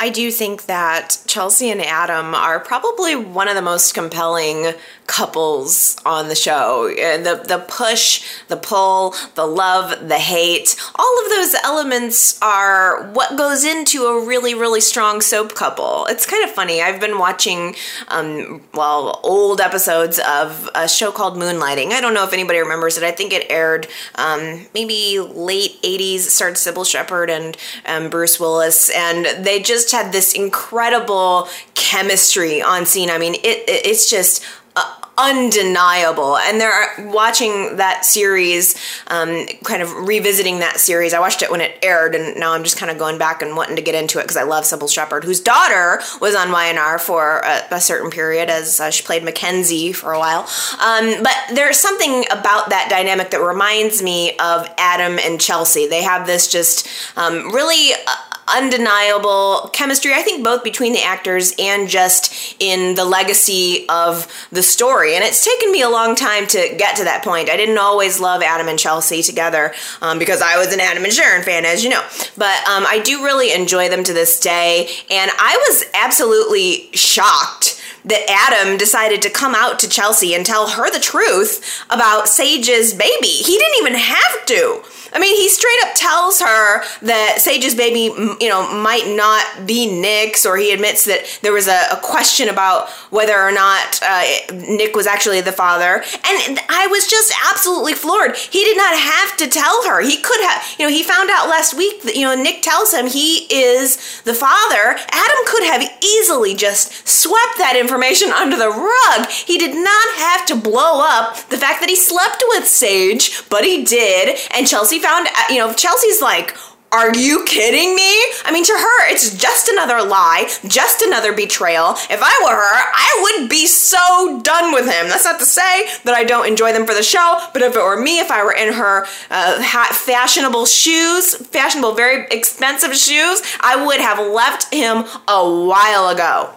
I 0.00 0.10
do 0.10 0.30
think 0.30 0.66
that 0.66 1.18
Chelsea 1.26 1.70
and 1.70 1.82
Adam 1.82 2.32
are 2.32 2.60
probably 2.60 3.16
one 3.16 3.48
of 3.48 3.56
the 3.56 3.62
most 3.62 3.94
compelling 3.94 4.74
couples 5.08 5.96
on 6.06 6.28
the 6.28 6.36
show. 6.36 6.88
The 6.88 7.42
the 7.44 7.64
push, 7.66 8.24
the 8.46 8.56
pull, 8.56 9.16
the 9.34 9.44
love, 9.44 10.08
the 10.08 10.18
hate, 10.18 10.76
all 10.94 11.24
of 11.24 11.30
those 11.30 11.54
elements 11.64 12.40
are 12.40 13.08
what 13.10 13.36
goes 13.36 13.64
into 13.64 14.04
a 14.04 14.24
really 14.24 14.54
really 14.54 14.80
strong 14.80 15.20
soap 15.20 15.56
couple. 15.56 16.06
It's 16.08 16.26
kind 16.26 16.44
of 16.44 16.52
funny. 16.52 16.80
I've 16.80 17.00
been 17.00 17.18
watching 17.18 17.74
um, 18.06 18.62
well 18.74 19.18
old 19.24 19.60
episodes 19.60 20.20
of 20.20 20.70
a 20.76 20.88
show 20.88 21.10
called 21.10 21.36
Moonlighting. 21.36 21.90
I 21.90 22.00
don't 22.00 22.14
know 22.14 22.22
if 22.22 22.32
anybody 22.32 22.60
remembers 22.60 22.98
it. 22.98 23.02
I 23.02 23.10
think 23.10 23.32
it 23.32 23.50
aired 23.50 23.88
um, 24.14 24.64
maybe 24.74 25.18
late 25.18 25.82
80s. 25.82 26.20
starred 26.20 26.54
Cybill 26.54 26.88
Shepherd 26.88 27.30
and 27.30 27.56
um, 27.84 28.10
Bruce 28.10 28.38
Willis 28.38 28.90
and 28.90 29.44
they 29.44 29.60
just 29.60 29.87
just 29.88 30.04
had 30.04 30.12
this 30.12 30.34
incredible 30.34 31.48
chemistry 31.74 32.60
on 32.60 32.84
scene. 32.86 33.10
I 33.10 33.18
mean, 33.18 33.34
it, 33.34 33.68
it 33.68 33.86
it's 33.86 34.10
just 34.10 34.44
uh, 34.76 34.94
undeniable. 35.16 36.36
And 36.36 36.60
they're 36.60 37.10
watching 37.10 37.76
that 37.76 38.04
series, 38.04 38.76
um, 39.08 39.46
kind 39.64 39.82
of 39.82 39.92
revisiting 40.06 40.58
that 40.60 40.78
series. 40.78 41.14
I 41.14 41.20
watched 41.20 41.42
it 41.42 41.50
when 41.50 41.60
it 41.60 41.76
aired, 41.82 42.14
and 42.14 42.38
now 42.38 42.52
I'm 42.52 42.64
just 42.64 42.76
kind 42.76 42.90
of 42.90 42.98
going 42.98 43.18
back 43.18 43.40
and 43.40 43.56
wanting 43.56 43.76
to 43.76 43.82
get 43.82 43.94
into 43.94 44.18
it 44.18 44.22
because 44.22 44.36
I 44.36 44.42
love 44.42 44.64
Cybill 44.64 44.90
Shepherd, 44.92 45.24
whose 45.24 45.40
daughter 45.40 46.00
was 46.20 46.34
on 46.34 46.52
Y&R 46.52 46.98
for 46.98 47.38
a, 47.38 47.62
a 47.70 47.80
certain 47.80 48.10
period 48.10 48.50
as 48.50 48.78
uh, 48.78 48.90
she 48.90 49.02
played 49.02 49.24
Mackenzie 49.24 49.92
for 49.92 50.12
a 50.12 50.18
while. 50.18 50.48
Um, 50.80 51.22
but 51.22 51.36
there's 51.54 51.78
something 51.78 52.24
about 52.30 52.70
that 52.70 52.88
dynamic 52.90 53.30
that 53.30 53.40
reminds 53.40 54.02
me 54.02 54.36
of 54.38 54.68
Adam 54.76 55.18
and 55.18 55.40
Chelsea. 55.40 55.88
They 55.88 56.02
have 56.02 56.26
this 56.26 56.46
just 56.46 56.86
um, 57.16 57.52
really. 57.52 57.92
Uh, 58.06 58.16
undeniable 58.56 59.70
chemistry, 59.72 60.12
I 60.12 60.22
think, 60.22 60.44
both 60.44 60.64
between 60.64 60.92
the 60.92 61.02
actors 61.02 61.52
and 61.58 61.88
just 61.88 62.56
in 62.58 62.94
the 62.94 63.04
legacy 63.04 63.86
of 63.88 64.26
the 64.50 64.62
story. 64.62 65.14
And 65.14 65.24
it's 65.24 65.44
taken 65.44 65.72
me 65.72 65.82
a 65.82 65.88
long 65.88 66.14
time 66.14 66.46
to 66.48 66.74
get 66.78 66.96
to 66.96 67.04
that 67.04 67.24
point. 67.24 67.48
I 67.48 67.56
didn't 67.56 67.78
always 67.78 68.20
love 68.20 68.42
Adam 68.42 68.68
and 68.68 68.78
Chelsea 68.78 69.22
together 69.22 69.74
um, 70.02 70.18
because 70.18 70.42
I 70.42 70.58
was 70.58 70.72
an 70.72 70.80
Adam 70.80 71.04
and 71.04 71.12
Sharon 71.12 71.42
fan, 71.42 71.64
as 71.64 71.84
you 71.84 71.90
know. 71.90 72.02
But 72.36 72.58
um, 72.68 72.84
I 72.86 73.00
do 73.04 73.24
really 73.24 73.52
enjoy 73.52 73.88
them 73.88 74.04
to 74.04 74.12
this 74.12 74.38
day. 74.40 74.88
And 75.10 75.30
I 75.38 75.56
was 75.68 75.84
absolutely 75.94 76.90
shocked 76.92 77.82
that 78.04 78.24
Adam 78.28 78.78
decided 78.78 79.22
to 79.22 79.30
come 79.30 79.54
out 79.54 79.78
to 79.80 79.88
Chelsea 79.88 80.34
and 80.34 80.44
tell 80.44 80.68
her 80.68 80.90
the 80.90 81.00
truth 81.00 81.84
about 81.90 82.28
Sage's 82.28 82.94
baby. 82.94 83.26
He 83.26 83.58
didn't 83.58 83.78
even 83.80 83.94
have 83.94 84.46
to. 84.46 84.82
I 85.12 85.18
mean, 85.18 85.36
he 85.36 85.48
straight 85.48 85.78
up 85.84 85.94
tells 85.94 86.40
her 86.40 86.82
that 87.02 87.36
Sage's 87.38 87.74
baby, 87.74 88.12
you 88.40 88.48
know, 88.48 88.72
might 88.80 89.06
not 89.16 89.66
be 89.66 90.00
Nick's, 90.00 90.44
or 90.46 90.56
he 90.56 90.72
admits 90.72 91.04
that 91.06 91.38
there 91.42 91.52
was 91.52 91.68
a, 91.68 91.88
a 91.92 92.00
question 92.02 92.48
about 92.48 92.90
whether 93.10 93.38
or 93.38 93.52
not 93.52 94.00
uh, 94.02 94.24
Nick 94.52 94.94
was 94.94 95.06
actually 95.06 95.40
the 95.40 95.52
father. 95.52 96.02
And 96.24 96.60
I 96.68 96.86
was 96.90 97.06
just 97.06 97.32
absolutely 97.50 97.94
floored. 97.94 98.36
He 98.36 98.64
did 98.64 98.76
not 98.76 98.96
have 98.96 99.36
to 99.38 99.46
tell 99.48 99.86
her. 99.88 100.00
He 100.00 100.20
could 100.20 100.40
have, 100.42 100.64
you 100.78 100.86
know, 100.86 100.90
he 100.92 101.02
found 101.02 101.30
out 101.30 101.48
last 101.48 101.74
week 101.74 102.02
that, 102.02 102.14
you 102.14 102.22
know, 102.22 102.34
Nick 102.34 102.62
tells 102.62 102.92
him 102.92 103.06
he 103.06 103.46
is 103.52 104.22
the 104.22 104.34
father. 104.34 104.98
Adam 105.10 105.38
could 105.46 105.64
have 105.64 105.90
easily 106.02 106.54
just 106.54 107.06
swept 107.06 107.58
that 107.58 107.76
information 107.78 108.30
under 108.30 108.56
the 108.56 108.68
rug. 108.68 109.28
He 109.28 109.58
did 109.58 109.74
not 109.74 110.14
have 110.16 110.46
to 110.46 110.56
blow 110.56 111.00
up 111.02 111.36
the 111.48 111.56
fact 111.56 111.80
that 111.80 111.88
he 111.88 111.96
slept 111.96 112.42
with 112.48 112.66
Sage, 112.66 113.42
but 113.48 113.64
he 113.64 113.84
did. 113.84 114.38
And 114.52 114.66
Chelsea 114.66 114.97
found, 114.98 115.28
uh, 115.28 115.42
you 115.50 115.58
know, 115.58 115.72
Chelsea's 115.72 116.20
like, 116.22 116.56
are 116.90 117.14
you 117.14 117.44
kidding 117.44 117.94
me? 117.94 118.10
I 118.44 118.50
mean, 118.50 118.64
to 118.64 118.72
her, 118.72 119.10
it's 119.12 119.36
just 119.36 119.68
another 119.68 120.02
lie, 120.02 120.48
just 120.66 121.02
another 121.02 121.34
betrayal. 121.34 121.90
If 122.08 122.20
I 122.22 122.40
were 122.42 122.54
her, 122.54 122.92
I 122.94 123.36
would 123.40 123.50
be 123.50 123.66
so 123.66 124.40
done 124.42 124.72
with 124.72 124.86
him. 124.86 125.08
That's 125.08 125.26
not 125.26 125.38
to 125.40 125.44
say 125.44 125.86
that 126.04 126.14
I 126.14 126.24
don't 126.24 126.46
enjoy 126.46 126.72
them 126.72 126.86
for 126.86 126.94
the 126.94 127.02
show, 127.02 127.40
but 127.52 127.60
if 127.60 127.76
it 127.76 127.82
were 127.82 128.00
me, 128.00 128.20
if 128.20 128.30
I 128.30 128.42
were 128.42 128.54
in 128.54 128.72
her 128.72 129.04
uh, 129.30 129.62
fashionable 129.92 130.64
shoes, 130.64 131.34
fashionable, 131.34 131.92
very 131.92 132.26
expensive 132.30 132.96
shoes, 132.96 133.42
I 133.60 133.84
would 133.84 134.00
have 134.00 134.18
left 134.18 134.72
him 134.72 135.04
a 135.28 135.66
while 135.66 136.08
ago. 136.08 136.54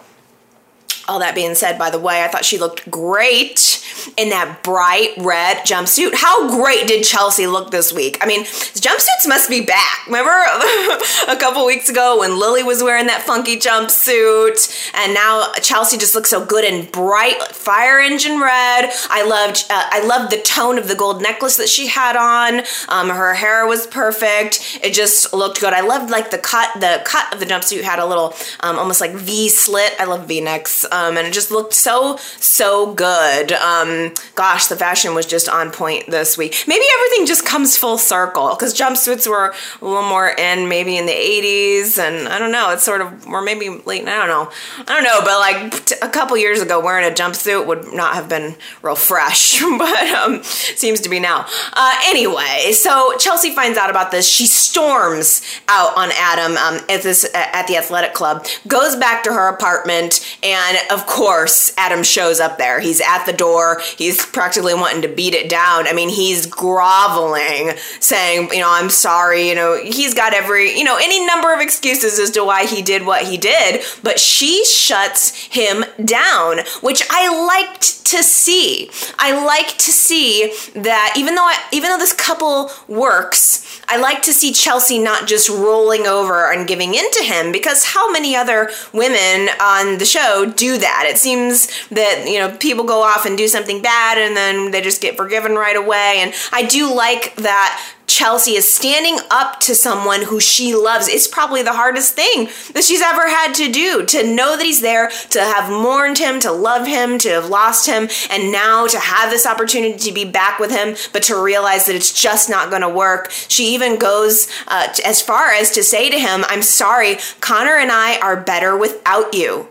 All 1.08 1.18
that 1.18 1.34
being 1.34 1.54
said, 1.54 1.78
by 1.78 1.90
the 1.90 1.98
way, 1.98 2.24
I 2.24 2.28
thought 2.28 2.44
she 2.44 2.58
looked 2.58 2.88
great 2.90 3.82
in 4.16 4.30
that 4.30 4.62
bright 4.62 5.10
red 5.18 5.58
jumpsuit. 5.58 6.14
How 6.14 6.48
great 6.60 6.86
did 6.86 7.04
Chelsea 7.04 7.46
look 7.46 7.70
this 7.70 7.92
week? 7.92 8.18
I 8.20 8.26
mean, 8.26 8.44
jumpsuits 8.44 9.26
must 9.26 9.50
be 9.50 9.64
back. 9.64 10.06
Remember 10.06 10.30
a 11.28 11.36
couple 11.36 11.66
weeks 11.66 11.88
ago 11.88 12.20
when 12.20 12.38
Lily 12.38 12.62
was 12.62 12.82
wearing 12.82 13.06
that 13.06 13.22
funky 13.22 13.56
jumpsuit, 13.56 14.92
and 14.94 15.14
now 15.14 15.52
Chelsea 15.60 15.98
just 15.98 16.14
looks 16.14 16.30
so 16.30 16.44
good 16.44 16.64
in 16.64 16.88
bright 16.90 17.40
fire 17.42 17.98
engine 17.98 18.40
red. 18.40 18.90
I 19.10 19.24
loved, 19.26 19.64
uh, 19.70 19.86
I 19.90 20.04
loved 20.04 20.32
the 20.32 20.40
tone 20.42 20.78
of 20.78 20.88
the 20.88 20.94
gold 20.94 21.22
necklace 21.22 21.56
that 21.56 21.68
she 21.68 21.88
had 21.88 22.16
on. 22.16 22.62
Um, 22.88 23.08
her 23.08 23.34
hair 23.34 23.66
was 23.66 23.86
perfect. 23.86 24.78
It 24.82 24.92
just 24.92 25.32
looked 25.32 25.60
good. 25.60 25.72
I 25.72 25.80
loved 25.80 26.10
like 26.10 26.30
the 26.30 26.38
cut. 26.38 26.80
The 26.80 27.02
cut 27.04 27.32
of 27.32 27.40
the 27.40 27.46
jumpsuit 27.46 27.82
had 27.82 27.98
a 27.98 28.06
little, 28.06 28.34
um, 28.60 28.78
almost 28.78 29.00
like 29.00 29.12
V 29.12 29.48
slit. 29.48 29.94
I 29.98 30.04
love 30.04 30.26
V 30.26 30.40
necks 30.40 30.84
um, 30.92 31.16
and 31.16 31.26
it 31.26 31.32
just 31.32 31.50
looked 31.50 31.74
so 31.74 32.16
so 32.38 32.94
good. 32.94 33.52
Um, 33.52 34.12
gosh, 34.34 34.66
the 34.66 34.76
fashion 34.76 35.14
was 35.14 35.26
just 35.26 35.48
on 35.48 35.70
point 35.70 36.06
this 36.08 36.36
week. 36.36 36.64
Maybe 36.66 36.84
everything 36.98 37.26
just 37.26 37.46
comes 37.46 37.76
full 37.76 37.98
circle 37.98 38.50
because 38.50 38.74
jumpsuits 38.78 39.26
were 39.26 39.54
a 39.80 39.84
little 39.84 40.08
more 40.08 40.28
in 40.28 40.68
maybe 40.68 40.96
in 40.96 41.06
the 41.06 41.12
80s, 41.12 41.98
and 41.98 42.28
I 42.28 42.38
don't 42.38 42.52
know. 42.52 42.70
It's 42.70 42.84
sort 42.84 43.00
of 43.00 43.26
or 43.26 43.42
maybe 43.42 43.68
late. 43.86 44.06
I 44.06 44.18
don't 44.18 44.28
know. 44.28 44.52
I 44.78 44.94
don't 44.94 45.04
know, 45.04 45.20
but 45.20 45.38
like 45.38 46.02
a 46.02 46.08
couple 46.08 46.36
years 46.36 46.60
ago, 46.60 46.80
wearing 46.80 47.10
a 47.10 47.14
jumpsuit 47.14 47.66
would 47.66 47.92
not 47.92 48.14
have 48.14 48.28
been 48.28 48.56
real 48.82 48.96
fresh, 48.96 49.60
but 49.78 50.08
um, 50.10 50.42
seems 50.42 51.00
to 51.00 51.08
be 51.08 51.18
now. 51.18 51.46
Uh, 51.72 51.94
anyway, 52.04 52.72
so 52.72 53.16
Chelsea 53.18 53.50
finds 53.54 53.78
out 53.78 53.90
about 53.90 54.10
this. 54.10 54.28
She 54.28 54.46
storms 54.46 55.42
out 55.68 55.96
on 55.96 56.10
Adam 56.14 56.56
um, 56.56 56.80
at 56.88 57.02
this 57.02 57.28
at 57.34 57.66
the 57.66 57.76
athletic 57.76 58.14
club, 58.14 58.46
goes 58.66 58.96
back 58.96 59.22
to 59.24 59.32
her 59.32 59.48
apartment, 59.48 60.20
and 60.42 60.78
of 60.90 61.06
course, 61.06 61.72
Adam 61.76 62.02
shows 62.02 62.40
up 62.40 62.58
there. 62.58 62.80
He's 62.80 63.00
at 63.00 63.24
the 63.24 63.32
door. 63.32 63.80
He's 63.96 64.24
practically 64.24 64.74
wanting 64.74 65.02
to 65.02 65.08
beat 65.08 65.34
it 65.34 65.48
down. 65.48 65.86
I 65.86 65.92
mean, 65.92 66.08
he's 66.08 66.46
groveling, 66.46 67.72
saying, 68.00 68.50
you 68.52 68.60
know, 68.60 68.70
I'm 68.70 68.90
sorry. 68.90 69.48
You 69.48 69.54
know, 69.54 69.82
he's 69.82 70.14
got 70.14 70.34
every, 70.34 70.76
you 70.76 70.84
know, 70.84 70.96
any 70.96 71.24
number 71.26 71.52
of 71.52 71.60
excuses 71.60 72.18
as 72.18 72.30
to 72.32 72.44
why 72.44 72.66
he 72.66 72.82
did 72.82 73.04
what 73.06 73.22
he 73.22 73.36
did. 73.36 73.82
But 74.02 74.18
she 74.18 74.64
shuts 74.64 75.30
him 75.46 75.84
down, 76.04 76.58
which 76.80 77.02
I 77.10 77.46
liked 77.46 78.04
to 78.06 78.22
see. 78.22 78.90
I 79.18 79.44
like 79.44 79.78
to 79.78 79.90
see 79.90 80.52
that 80.74 81.14
even 81.16 81.34
though 81.34 81.46
I, 81.46 81.58
even 81.72 81.90
though 81.90 81.98
this 81.98 82.12
couple 82.12 82.70
works, 82.86 83.80
I 83.88 83.96
like 83.96 84.22
to 84.22 84.32
see 84.32 84.52
Chelsea 84.52 84.98
not 84.98 85.26
just 85.26 85.48
rolling 85.48 86.06
over 86.06 86.52
and 86.52 86.68
giving 86.68 86.94
in 86.94 87.10
to 87.10 87.24
him 87.24 87.52
because 87.52 87.84
how 87.84 88.10
many 88.10 88.36
other 88.36 88.70
women 88.92 89.48
on 89.60 89.98
the 89.98 90.04
show 90.04 90.52
do 90.54 90.71
that? 90.78 91.06
It 91.08 91.18
seems 91.18 91.68
that, 91.88 92.26
you 92.28 92.38
know, 92.38 92.56
people 92.56 92.84
go 92.84 93.02
off 93.02 93.26
and 93.26 93.36
do 93.36 93.48
something 93.48 93.82
bad 93.82 94.18
and 94.18 94.36
then 94.36 94.70
they 94.70 94.80
just 94.80 95.00
get 95.00 95.16
forgiven 95.16 95.54
right 95.54 95.76
away. 95.76 96.16
And 96.18 96.32
I 96.52 96.64
do 96.64 96.92
like 96.94 97.34
that 97.36 97.80
Chelsea 98.12 98.56
is 98.56 98.70
standing 98.70 99.18
up 99.30 99.58
to 99.60 99.74
someone 99.74 100.22
who 100.22 100.38
she 100.38 100.74
loves. 100.74 101.08
It's 101.08 101.26
probably 101.26 101.62
the 101.62 101.72
hardest 101.72 102.14
thing 102.14 102.48
that 102.74 102.84
she's 102.84 103.00
ever 103.00 103.26
had 103.26 103.54
to 103.54 103.72
do 103.72 104.04
to 104.06 104.34
know 104.34 104.56
that 104.56 104.66
he's 104.66 104.82
there, 104.82 105.10
to 105.30 105.40
have 105.40 105.70
mourned 105.70 106.18
him, 106.18 106.38
to 106.40 106.52
love 106.52 106.86
him, 106.86 107.18
to 107.18 107.30
have 107.30 107.48
lost 107.48 107.86
him, 107.86 108.08
and 108.30 108.52
now 108.52 108.86
to 108.86 108.98
have 108.98 109.30
this 109.30 109.46
opportunity 109.46 109.98
to 109.98 110.12
be 110.12 110.26
back 110.26 110.58
with 110.58 110.70
him, 110.70 110.94
but 111.14 111.22
to 111.24 111.42
realize 111.42 111.86
that 111.86 111.96
it's 111.96 112.12
just 112.12 112.50
not 112.50 112.68
going 112.68 112.82
to 112.82 112.88
work. 112.88 113.30
She 113.30 113.74
even 113.74 113.98
goes 113.98 114.46
uh, 114.68 114.92
as 115.06 115.22
far 115.22 115.50
as 115.50 115.70
to 115.70 115.82
say 115.82 116.10
to 116.10 116.18
him, 116.18 116.44
I'm 116.48 116.62
sorry, 116.62 117.16
Connor 117.40 117.78
and 117.78 117.90
I 117.90 118.18
are 118.20 118.36
better 118.38 118.76
without 118.76 119.32
you. 119.32 119.68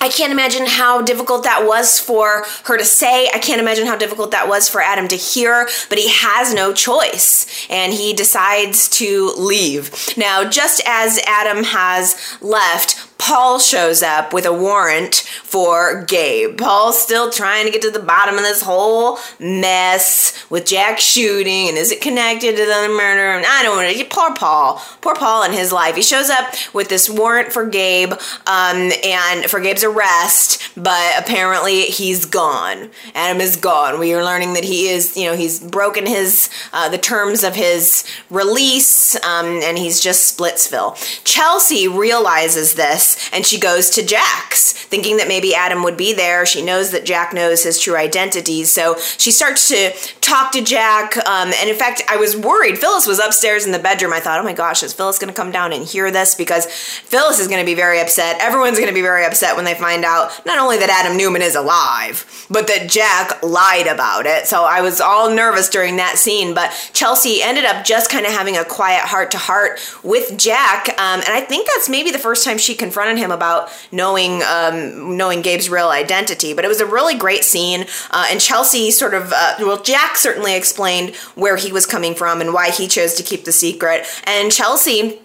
I 0.00 0.08
can't 0.08 0.32
imagine 0.32 0.64
how 0.66 1.02
difficult 1.02 1.44
that 1.44 1.66
was 1.66 1.98
for 1.98 2.44
her 2.64 2.78
to 2.78 2.84
say. 2.84 3.28
I 3.34 3.38
can't 3.38 3.60
imagine 3.60 3.86
how 3.86 3.96
difficult 3.96 4.30
that 4.30 4.48
was 4.48 4.68
for 4.68 4.80
Adam 4.80 5.08
to 5.08 5.16
hear, 5.16 5.68
but 5.88 5.98
he 5.98 6.08
has 6.08 6.54
no 6.54 6.72
choice 6.72 7.46
and 7.68 7.92
he 7.92 8.14
decides 8.14 8.88
to 8.90 9.32
leave. 9.36 10.16
Now, 10.16 10.48
just 10.48 10.80
as 10.86 11.20
Adam 11.26 11.64
has 11.64 12.16
left, 12.40 13.09
Paul 13.20 13.58
shows 13.58 14.02
up 14.02 14.32
with 14.32 14.46
a 14.46 14.52
warrant 14.52 15.16
for 15.44 16.04
Gabe. 16.04 16.56
Paul's 16.56 17.00
still 17.00 17.30
trying 17.30 17.66
to 17.66 17.70
get 17.70 17.82
to 17.82 17.90
the 17.90 17.98
bottom 17.98 18.36
of 18.36 18.40
this 18.40 18.62
whole 18.62 19.18
mess 19.38 20.46
with 20.48 20.64
Jack 20.64 20.98
shooting 20.98 21.68
and 21.68 21.76
is 21.76 21.92
it 21.92 22.00
connected 22.00 22.56
to 22.56 22.64
the 22.64 22.88
murder? 22.88 23.36
And 23.36 23.44
I 23.46 23.62
don't 23.62 23.76
know. 23.76 24.04
Poor 24.08 24.34
Paul. 24.34 24.82
Poor 25.02 25.14
Paul 25.14 25.44
in 25.44 25.52
his 25.52 25.70
life. 25.70 25.96
He 25.96 26.02
shows 26.02 26.30
up 26.30 26.54
with 26.72 26.88
this 26.88 27.10
warrant 27.10 27.52
for 27.52 27.66
Gabe 27.66 28.12
um, 28.46 28.90
and 29.04 29.44
for 29.50 29.60
Gabe's 29.60 29.84
arrest, 29.84 30.72
but 30.74 31.12
apparently 31.18 31.82
he's 31.82 32.24
gone. 32.24 32.90
Adam 33.14 33.42
is 33.42 33.56
gone. 33.56 34.00
We 34.00 34.14
are 34.14 34.24
learning 34.24 34.54
that 34.54 34.64
he 34.64 34.88
is, 34.88 35.14
you 35.14 35.26
know, 35.26 35.36
he's 35.36 35.60
broken 35.60 36.06
his 36.06 36.48
uh, 36.72 36.88
the 36.88 36.98
terms 36.98 37.44
of 37.44 37.54
his 37.54 38.04
release 38.30 39.14
um, 39.24 39.60
and 39.62 39.76
he's 39.76 40.00
just 40.00 40.38
Splitsville. 40.38 40.96
Chelsea 41.24 41.86
realizes 41.86 42.74
this 42.74 43.09
and 43.32 43.46
she 43.46 43.58
goes 43.58 43.90
to 43.90 44.04
Jack's, 44.04 44.72
thinking 44.72 45.16
that 45.18 45.28
maybe 45.28 45.54
Adam 45.54 45.82
would 45.82 45.96
be 45.96 46.12
there. 46.12 46.44
She 46.46 46.62
knows 46.62 46.90
that 46.90 47.04
Jack 47.04 47.32
knows 47.32 47.62
his 47.64 47.78
true 47.78 47.96
identity, 47.96 48.64
so 48.64 48.96
she 49.18 49.30
starts 49.30 49.68
to 49.68 49.92
talk 50.20 50.52
to 50.52 50.62
Jack. 50.62 51.16
Um, 51.16 51.52
and 51.60 51.68
in 51.68 51.76
fact, 51.76 52.02
I 52.08 52.16
was 52.16 52.36
worried. 52.36 52.78
Phyllis 52.78 53.06
was 53.06 53.18
upstairs 53.18 53.66
in 53.66 53.72
the 53.72 53.78
bedroom. 53.78 54.12
I 54.12 54.20
thought, 54.20 54.40
oh 54.40 54.44
my 54.44 54.52
gosh, 54.52 54.82
is 54.82 54.92
Phyllis 54.92 55.18
going 55.18 55.32
to 55.32 55.36
come 55.36 55.50
down 55.50 55.72
and 55.72 55.84
hear 55.84 56.10
this? 56.10 56.34
Because 56.34 56.66
Phyllis 56.66 57.40
is 57.40 57.48
going 57.48 57.60
to 57.60 57.66
be 57.66 57.74
very 57.74 58.00
upset. 58.00 58.36
Everyone's 58.40 58.78
going 58.78 58.88
to 58.88 58.94
be 58.94 59.02
very 59.02 59.24
upset 59.24 59.56
when 59.56 59.64
they 59.64 59.74
find 59.74 60.04
out 60.04 60.44
not 60.46 60.58
only 60.58 60.78
that 60.78 60.90
Adam 60.90 61.16
Newman 61.16 61.42
is 61.42 61.54
alive, 61.54 62.46
but 62.50 62.66
that 62.68 62.88
Jack 62.88 63.42
lied 63.42 63.86
about 63.86 64.26
it. 64.26 64.46
So 64.46 64.64
I 64.64 64.80
was 64.80 65.00
all 65.00 65.30
nervous 65.34 65.68
during 65.68 65.96
that 65.96 66.16
scene. 66.16 66.54
But 66.54 66.70
Chelsea 66.92 67.42
ended 67.42 67.64
up 67.64 67.84
just 67.84 68.10
kind 68.10 68.26
of 68.26 68.32
having 68.32 68.56
a 68.56 68.64
quiet 68.64 69.02
heart 69.02 69.30
to 69.32 69.38
heart 69.38 69.80
with 70.02 70.38
Jack. 70.38 70.88
Um, 70.90 71.20
and 71.20 71.28
I 71.28 71.40
think 71.40 71.66
that's 71.66 71.88
maybe 71.88 72.10
the 72.10 72.18
first 72.18 72.44
time 72.44 72.58
she 72.58 72.74
confronted 72.74 72.99
confronted 73.00 73.22
him 73.22 73.30
about 73.30 73.70
knowing 73.92 74.42
um, 74.42 75.16
knowing 75.16 75.42
Gabe's 75.42 75.70
real 75.70 75.88
identity. 75.88 76.52
But 76.52 76.64
it 76.64 76.68
was 76.68 76.80
a 76.80 76.86
really 76.86 77.16
great 77.16 77.44
scene, 77.44 77.86
uh, 78.10 78.26
and 78.30 78.40
Chelsea 78.40 78.90
sort 78.90 79.14
of 79.14 79.32
uh, 79.32 79.54
well, 79.60 79.82
Jack 79.82 80.16
certainly 80.16 80.54
explained 80.54 81.16
where 81.34 81.56
he 81.56 81.72
was 81.72 81.86
coming 81.86 82.14
from 82.14 82.40
and 82.40 82.52
why 82.52 82.70
he 82.70 82.86
chose 82.86 83.14
to 83.14 83.22
keep 83.22 83.44
the 83.44 83.52
secret, 83.52 84.06
and 84.24 84.52
Chelsea 84.52 85.20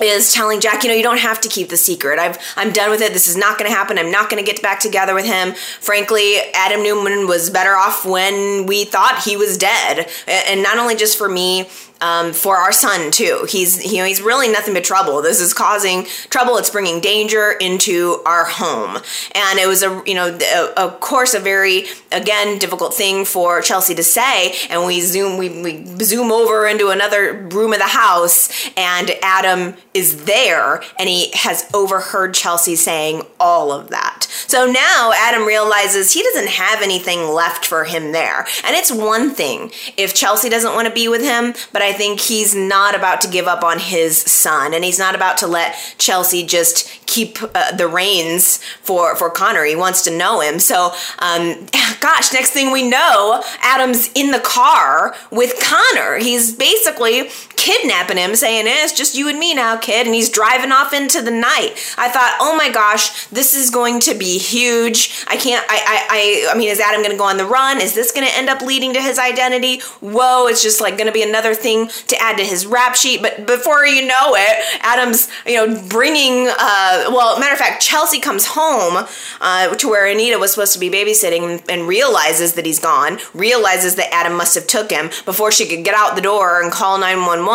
is 0.00 0.32
telling 0.32 0.60
Jack, 0.60 0.82
you 0.82 0.88
know, 0.88 0.94
you 0.94 1.02
don't 1.02 1.18
have 1.18 1.42
to 1.42 1.48
keep 1.48 1.68
the 1.68 1.76
secret. 1.76 2.18
I've 2.18 2.38
I'm 2.56 2.72
done 2.72 2.90
with 2.90 3.02
it. 3.02 3.12
This 3.12 3.28
is 3.28 3.36
not 3.36 3.58
going 3.58 3.70
to 3.70 3.76
happen. 3.76 3.98
I'm 3.98 4.10
not 4.10 4.30
going 4.30 4.42
to 4.42 4.50
get 4.50 4.62
back 4.62 4.80
together 4.80 5.14
with 5.14 5.26
him. 5.26 5.52
Frankly, 5.80 6.36
Adam 6.54 6.82
Newman 6.82 7.28
was 7.28 7.50
better 7.50 7.76
off 7.76 8.06
when 8.06 8.66
we 8.66 8.84
thought 8.84 9.22
he 9.24 9.36
was 9.36 9.58
dead. 9.58 10.10
And 10.26 10.62
not 10.62 10.78
only 10.78 10.96
just 10.96 11.18
for 11.18 11.28
me, 11.28 11.68
um, 12.00 12.32
for 12.32 12.56
our 12.56 12.72
son 12.72 13.10
too. 13.10 13.46
He's 13.48 13.80
he's 13.80 14.22
really 14.22 14.50
nothing 14.50 14.74
but 14.74 14.84
trouble. 14.84 15.22
This 15.22 15.40
is 15.40 15.52
causing 15.52 16.04
trouble. 16.30 16.56
It's 16.56 16.70
bringing 16.70 17.00
danger 17.00 17.52
into 17.52 18.20
our 18.24 18.44
home, 18.44 18.96
and 19.32 19.58
it 19.58 19.66
was 19.66 19.82
a 19.82 20.02
you 20.06 20.14
know 20.14 20.38
a, 20.40 20.72
of 20.76 21.00
course 21.00 21.34
a 21.34 21.40
very 21.40 21.84
again 22.12 22.58
difficult 22.58 22.94
thing 22.94 23.24
for 23.24 23.60
Chelsea 23.60 23.94
to 23.94 24.02
say. 24.02 24.54
And 24.70 24.86
we 24.86 25.00
zoom 25.00 25.36
we, 25.36 25.48
we 25.62 25.84
zoom 26.02 26.32
over 26.32 26.66
into 26.66 26.88
another 26.88 27.34
room 27.34 27.72
of 27.72 27.78
the 27.78 27.84
house, 27.84 28.70
and 28.76 29.10
Adam 29.22 29.74
is 29.92 30.24
there, 30.24 30.82
and 30.98 31.08
he 31.08 31.30
has 31.34 31.68
overheard 31.74 32.34
Chelsea 32.34 32.76
saying 32.76 33.22
all 33.38 33.72
of 33.72 33.90
that. 33.90 34.26
So 34.46 34.66
now 34.66 35.12
Adam 35.14 35.46
realizes 35.46 36.12
he 36.12 36.22
doesn't 36.22 36.48
have 36.48 36.82
anything 36.82 37.28
left 37.28 37.66
for 37.66 37.84
him 37.84 38.12
there, 38.12 38.46
and 38.64 38.74
it's 38.76 38.90
one 38.90 39.30
thing 39.30 39.70
if 39.96 40.14
Chelsea 40.14 40.48
doesn't 40.48 40.74
want 40.74 40.88
to 40.88 40.94
be 40.94 41.08
with 41.08 41.22
him, 41.22 41.54
but 41.72 41.82
I 41.82 41.89
I 41.90 41.92
think 41.92 42.20
he's 42.20 42.54
not 42.54 42.94
about 42.94 43.20
to 43.22 43.28
give 43.28 43.48
up 43.48 43.64
on 43.64 43.80
his 43.80 44.16
son, 44.16 44.72
and 44.74 44.84
he's 44.84 44.98
not 45.00 45.16
about 45.16 45.38
to 45.38 45.48
let 45.48 45.74
Chelsea 45.98 46.46
just 46.46 46.88
keep 47.06 47.38
uh, 47.42 47.72
the 47.72 47.88
reins 47.88 48.58
for 48.80 49.16
for 49.16 49.28
Connor. 49.28 49.64
He 49.64 49.74
wants 49.74 50.02
to 50.02 50.16
know 50.16 50.38
him. 50.38 50.60
So, 50.60 50.92
um, 51.18 51.66
gosh, 52.00 52.32
next 52.32 52.50
thing 52.50 52.70
we 52.70 52.88
know, 52.88 53.42
Adam's 53.60 54.08
in 54.14 54.30
the 54.30 54.38
car 54.38 55.16
with 55.32 55.60
Connor. 55.60 56.18
He's 56.18 56.54
basically 56.54 57.30
kidnapping 57.60 58.16
him, 58.16 58.34
saying, 58.34 58.66
eh, 58.66 58.84
"It's 58.84 58.92
just 58.92 59.14
you 59.14 59.28
and 59.28 59.38
me 59.38 59.54
now, 59.54 59.76
kid," 59.76 60.06
and 60.06 60.14
he's 60.14 60.30
driving 60.30 60.72
off 60.72 60.94
into 60.94 61.20
the 61.20 61.30
night. 61.30 61.74
I 61.98 62.08
thought, 62.08 62.36
oh 62.40 62.56
my 62.56 62.70
gosh, 62.70 63.26
this 63.26 63.54
is 63.54 63.70
going 63.70 64.00
to 64.00 64.14
be 64.14 64.38
huge. 64.38 65.24
I 65.28 65.36
can't. 65.36 65.64
I. 65.68 65.76
I. 65.76 66.00
I, 66.10 66.54
I 66.54 66.58
mean, 66.58 66.70
is 66.70 66.80
Adam 66.80 67.02
going 67.02 67.12
to 67.12 67.18
go 67.18 67.24
on 67.24 67.36
the 67.36 67.44
run? 67.44 67.80
Is 67.80 67.94
this 67.94 68.12
going 68.12 68.26
to 68.26 68.36
end 68.36 68.48
up 68.48 68.62
leading 68.62 68.94
to 68.94 69.00
his 69.00 69.18
identity? 69.18 69.80
Whoa! 70.00 70.46
It's 70.46 70.62
just 70.62 70.80
like 70.80 70.96
going 70.96 71.06
to 71.06 71.12
be 71.12 71.22
another 71.22 71.54
thing 71.54 71.88
to 72.08 72.16
add 72.20 72.38
to 72.38 72.44
his 72.44 72.66
rap 72.66 72.94
sheet. 72.94 73.22
But 73.22 73.46
before 73.46 73.86
you 73.86 74.06
know 74.06 74.34
it, 74.34 74.80
Adam's, 74.80 75.28
you 75.46 75.54
know, 75.54 75.82
bringing, 75.88 76.48
uh, 76.48 77.04
well, 77.10 77.38
matter 77.38 77.52
of 77.52 77.58
fact, 77.58 77.82
Chelsea 77.82 78.20
comes 78.20 78.46
home 78.46 79.06
uh, 79.40 79.74
to 79.74 79.88
where 79.88 80.06
Anita 80.06 80.38
was 80.38 80.52
supposed 80.52 80.72
to 80.72 80.78
be 80.78 80.90
babysitting 80.90 81.62
and 81.68 81.86
realizes 81.86 82.54
that 82.54 82.66
he's 82.66 82.78
gone, 82.78 83.18
realizes 83.34 83.96
that 83.96 84.12
Adam 84.12 84.34
must 84.36 84.54
have 84.54 84.66
took 84.66 84.90
him. 84.90 85.10
Before 85.24 85.52
she 85.52 85.66
could 85.66 85.84
get 85.84 85.94
out 85.94 86.16
the 86.16 86.22
door 86.22 86.62
and 86.62 86.72
call 86.72 86.98
911, 86.98 87.49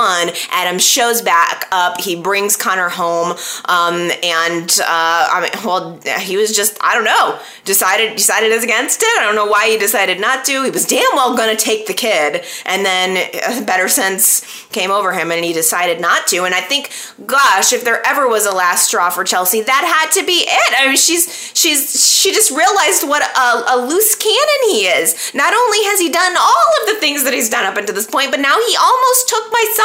Adam 0.50 0.80
shows 0.80 1.22
back 1.22 1.68
up. 1.72 2.00
He 2.00 2.16
brings 2.16 2.56
Connor 2.56 2.90
home. 2.90 3.38
Um, 3.66 4.12
and, 4.24 4.80
uh, 4.82 5.30
I 5.32 5.42
mean, 5.42 5.66
well, 5.66 6.00
he 6.20 6.38
was 6.38 6.56
just, 6.56 6.78
I 6.82 6.94
don't 6.94 7.06
know, 7.06 7.40
decided, 7.64 8.16
decided 8.16 8.52
against 8.64 9.02
it. 9.04 9.20
I 9.20 9.24
don't 9.24 9.36
know 9.36 9.46
why 9.46 9.70
he 9.70 9.78
decided 9.78 10.20
not 10.20 10.46
to. 10.46 10.64
He 10.64 10.72
was 10.72 10.86
damn 10.86 11.04
well 11.16 11.36
to 11.36 11.56
take 11.56 11.88
the 11.88 11.94
kid. 11.94 12.46
And 12.66 12.86
then, 12.86 13.30
uh, 13.44 13.66
better 13.66 13.88
sense 13.88 14.06
sense 14.06 14.68
came 14.72 14.92
over 14.92 15.14
him 15.14 15.32
and 15.32 15.44
he 15.44 15.54
decided 15.54 16.00
not 16.00 16.28
to. 16.28 16.44
And 16.44 16.54
I 16.54 16.62
think, 16.62 16.92
gosh, 17.26 17.74
if 17.74 17.84
there 17.84 18.06
ever 18.06 18.28
was 18.28 18.46
a 18.46 18.52
last 18.52 18.88
straw 18.88 19.10
for 19.10 19.24
Chelsea, 19.24 19.62
that 19.62 19.84
had 19.86 20.12
to 20.20 20.26
be 20.26 20.44
it. 20.46 20.74
I 20.78 20.88
mean, 20.88 20.98
she's 20.98 21.52
she's 21.54 21.96
she 21.96 22.32
just 22.32 22.52
realized 22.52 23.08
what 23.08 23.24
a, 23.24 23.76
a 23.76 23.78
loose 23.86 24.16
cannon 24.16 24.62
he 24.70 24.86
is. 24.86 25.32
Not 25.34 25.54
only 25.54 25.80
has 25.86 26.00
he 26.00 26.10
done 26.10 26.36
all 26.38 26.70
of 26.82 26.94
the 26.94 27.00
things 27.00 27.24
that 27.24 27.34
he's 27.34 27.50
done 27.50 27.66
up 27.66 27.78
until 27.78 27.96
this 27.96 28.08
point, 28.08 28.32
but 28.32 28.40
now 28.40 28.58
he 28.68 28.76
almost 28.76 29.30
took 29.30 29.46
my 29.52 29.66
son. 29.74 29.85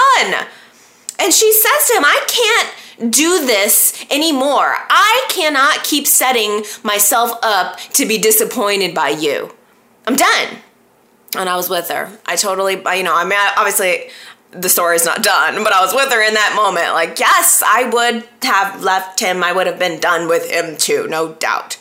And 1.19 1.35
she 1.35 1.53
says 1.53 1.89
to 1.89 1.97
him, 1.97 2.05
I 2.05 2.25
can't 2.27 3.13
do 3.13 3.47
this 3.47 4.05
anymore. 4.11 4.75
I 4.89 5.27
cannot 5.29 5.85
keep 5.85 6.07
setting 6.07 6.65
myself 6.83 7.39
up 7.43 7.79
to 7.95 8.07
be 8.07 8.19
disappointed 8.19 8.95
by 8.95 9.11
you. 9.11 9.55
I'm 10.07 10.17
done 10.17 10.59
and 11.37 11.49
I 11.49 11.57
was 11.57 11.69
with 11.69 11.89
her. 11.89 12.11
I 12.27 12.37
totally, 12.37 12.75
you 12.75 13.03
know, 13.03 13.15
I 13.15 13.25
mean, 13.25 13.39
obviously 13.57 14.11
the 14.51 14.69
story's 14.69 15.05
not 15.05 15.23
done, 15.23 15.63
but 15.63 15.73
I 15.73 15.81
was 15.85 15.95
with 15.95 16.13
her 16.13 16.23
in 16.27 16.35
that 16.35 16.55
moment. 16.57 16.93
Like, 16.93 17.19
yes, 17.19 17.63
I 17.65 17.89
would 17.89 18.29
have 18.43 18.83
left 18.83 19.21
him. 19.21 19.45
I 19.45 19.53
would 19.53 19.67
have 19.67 19.79
been 19.79 20.01
done 20.01 20.29
with 20.29 20.51
him 20.51 20.77
too, 20.77 21.07
no 21.09 21.35
doubt. 21.35 21.79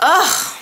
Ugh. 0.00 0.56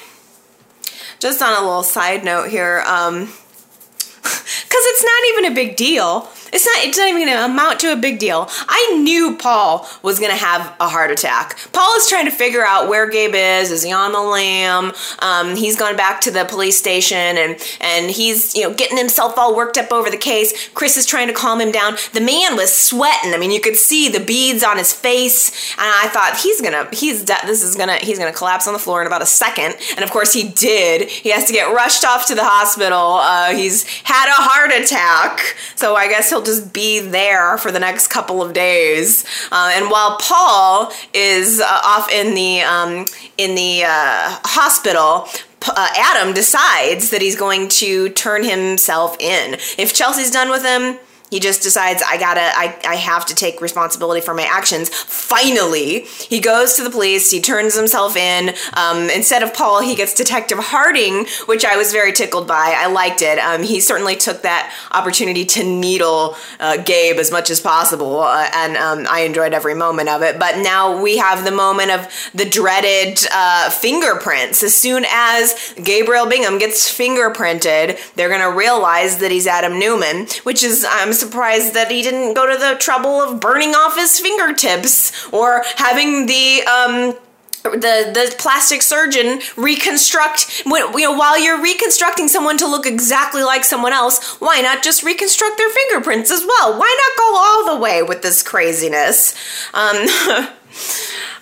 Just 1.18 1.42
on 1.42 1.52
a 1.52 1.64
little 1.64 1.83
side 1.83 2.24
note 2.24 2.48
here, 2.50 2.83
um, 2.87 3.20
because 4.22 4.85
it's 4.87 5.05
not 5.05 5.28
even 5.33 5.52
a 5.52 5.55
big 5.55 5.76
deal. 5.76 6.28
It's 6.52 6.66
not. 6.66 6.84
It's 6.84 6.98
not 6.98 7.08
even 7.08 7.26
to 7.26 7.44
amount 7.44 7.80
to 7.80 7.92
a 7.92 7.96
big 7.96 8.18
deal. 8.18 8.48
I 8.68 8.98
knew 9.02 9.36
Paul 9.36 9.88
was 10.02 10.18
to 10.30 10.34
have 10.34 10.74
a 10.80 10.88
heart 10.88 11.10
attack. 11.10 11.58
Paul 11.72 11.96
is 11.96 12.08
trying 12.08 12.26
to 12.26 12.30
figure 12.30 12.64
out 12.64 12.88
where 12.88 13.08
Gabe 13.08 13.34
is. 13.34 13.70
Is 13.70 13.82
he 13.82 13.92
on 13.92 14.12
the 14.12 14.20
lam? 14.20 14.92
Um, 15.20 15.56
he's 15.56 15.76
gone 15.76 15.96
back 15.96 16.20
to 16.22 16.30
the 16.30 16.44
police 16.44 16.78
station 16.78 17.16
and 17.16 17.56
and 17.80 18.10
he's 18.10 18.54
you 18.54 18.62
know 18.62 18.74
getting 18.74 18.96
himself 18.98 19.38
all 19.38 19.56
worked 19.56 19.78
up 19.78 19.92
over 19.92 20.10
the 20.10 20.16
case. 20.16 20.68
Chris 20.70 20.96
is 20.96 21.06
trying 21.06 21.28
to 21.28 21.34
calm 21.34 21.60
him 21.60 21.72
down. 21.72 21.96
The 22.12 22.20
man 22.20 22.56
was 22.56 22.72
sweating. 22.72 23.34
I 23.34 23.38
mean, 23.38 23.50
you 23.50 23.60
could 23.60 23.76
see 23.76 24.08
the 24.08 24.20
beads 24.20 24.62
on 24.62 24.78
his 24.78 24.92
face, 24.92 25.72
and 25.72 25.86
I 25.86 26.08
thought 26.08 26.38
he's 26.42 26.60
gonna 26.60 26.88
he's 26.92 27.24
this 27.24 27.62
is 27.62 27.76
gonna 27.76 27.96
he's 27.96 28.18
gonna 28.18 28.32
collapse 28.32 28.66
on 28.66 28.72
the 28.72 28.78
floor 28.78 29.00
in 29.00 29.06
about 29.06 29.22
a 29.22 29.26
second. 29.26 29.76
And 29.96 30.04
of 30.04 30.10
course 30.10 30.32
he 30.32 30.48
did. 30.48 31.08
He 31.08 31.30
has 31.30 31.44
to 31.46 31.52
get 31.52 31.72
rushed 31.72 32.04
off 32.04 32.26
to 32.26 32.34
the 32.34 32.44
hospital. 32.44 33.14
Uh, 33.20 33.54
he's 33.54 33.86
had 34.04 34.28
a 34.28 34.34
heart 34.34 34.72
attack, 34.72 35.56
so 35.76 35.94
I 35.94 36.08
guess 36.08 36.28
he'll 36.30 36.41
he'll 36.42 36.55
just 36.55 36.72
be 36.72 37.00
there 37.00 37.59
for 37.59 37.70
the 37.70 37.78
next 37.78 38.09
couple 38.09 38.42
of 38.42 38.52
days. 38.52 39.24
Uh, 39.50 39.72
and 39.74 39.90
while 39.90 40.18
Paul 40.18 40.92
is 41.14 41.61
uh, 41.61 41.81
off 41.85 42.11
in 42.11 42.35
the 42.35 42.62
um, 42.62 43.07
in 43.38 43.55
the 43.55 43.85
uh, 43.85 44.38
hospital, 44.44 45.28
uh, 45.68 45.88
Adam 45.96 46.35
decides 46.35 47.11
that 47.11 47.20
he's 47.20 47.37
going 47.37 47.68
to 47.68 48.09
turn 48.11 48.44
himself 48.44 49.16
in. 49.20 49.55
If 49.78 49.94
Chelsea's 49.94 50.31
done 50.31 50.50
with 50.50 50.64
him, 50.64 50.98
he 51.33 51.40
just 51.40 51.62
decides 51.62 52.03
I 52.07 52.18
gotta 52.18 52.42
I, 52.42 52.79
I 52.87 52.97
have 52.97 53.25
to 53.25 53.35
take 53.35 53.62
responsibility 53.62 54.21
for 54.21 54.35
my 54.35 54.42
actions. 54.42 54.90
Finally, 54.90 56.01
he 56.01 56.40
goes 56.40 56.75
to 56.75 56.85
the 56.85 56.90
police. 56.90 57.31
He 57.31 57.40
turns 57.40 57.75
himself 57.75 58.16
in. 58.16 58.55
Um, 58.75 59.09
instead 59.09 59.42
of 59.42 59.55
Paul, 59.55 59.81
he 59.81 59.95
gets 59.95 60.12
Detective 60.12 60.59
Harding, 60.59 61.25
which 61.47 61.64
I 61.64 61.79
was 61.79 61.90
very 61.90 62.12
tickled 62.12 62.47
by. 62.47 62.75
I 62.77 62.88
liked 62.88 63.22
it. 63.22 63.39
Um, 63.39 63.62
he 63.62 63.80
certainly 63.80 64.14
took 64.14 64.43
that 64.43 64.74
opportunity 64.91 65.47
to 65.47 65.64
needle 65.64 66.37
uh, 66.61 66.76
Gabe 66.76 67.16
as 67.16 67.33
much 67.33 67.49
as 67.49 67.62
possible, 67.62 68.20
uh, 68.20 68.51
and 68.53 68.76
um, 68.76 69.07
I 69.11 69.20
enjoyed 69.20 69.55
every 69.55 69.74
moment 69.74 70.11
of 70.11 70.20
it. 70.20 70.39
But 70.39 70.59
now 70.59 71.01
we 71.01 71.16
have 71.16 71.47
the 71.47 71.51
moment 71.51 71.93
of 71.93 72.30
the 72.35 72.45
dreaded 72.45 73.20
uh, 73.33 73.70
fingerprints. 73.70 74.62
As 74.62 74.74
soon 74.74 75.07
as 75.09 75.74
Gabriel 75.83 76.26
Bingham 76.26 76.59
gets 76.59 76.93
fingerprinted, 76.93 77.99
they're 78.16 78.28
gonna 78.28 78.55
realize 78.55 79.16
that 79.20 79.30
he's 79.30 79.47
Adam 79.47 79.78
Newman, 79.78 80.26
which 80.43 80.62
is 80.62 80.85
I'm 80.87 81.14
surprised 81.23 81.75
that 81.75 81.91
he 81.91 82.03
didn't 82.03 82.35
go 82.35 82.51
to 82.51 82.59
the 82.59 82.77
trouble 82.79 83.20
of 83.20 83.41
burning 83.41 83.75
off 83.75 83.97
his 83.97 84.18
fingertips 84.18 85.12
or 85.33 85.62
having 85.77 86.27
the 86.27 86.62
um 86.64 87.14
the 87.62 88.11
the 88.12 88.35
plastic 88.39 88.83
surgeon 88.83 89.41
reconstruct 89.57 90.62
when, 90.66 90.93
you 90.95 91.07
know 91.07 91.16
while 91.16 91.39
you're 91.39 91.62
reconstructing 91.62 92.27
someone 92.27 92.59
to 92.59 92.66
look 92.66 92.87
exactly 92.87 93.45
like 93.45 93.64
someone 93.64 93.93
else 93.93 94.41
why 94.41 94.61
not 94.61 94.83
just 94.83 95.05
reconstruct 95.05 95.57
their 95.59 95.70
fingerprints 95.70 96.31
as 96.31 96.45
well? 96.45 96.79
Why 96.79 96.91
not 97.03 97.18
go 97.18 97.37
all 97.37 97.77
the 97.77 97.81
way 97.81 98.03
with 98.03 98.23
this 98.23 98.43
craziness? 98.43 99.35
Um 99.73 100.07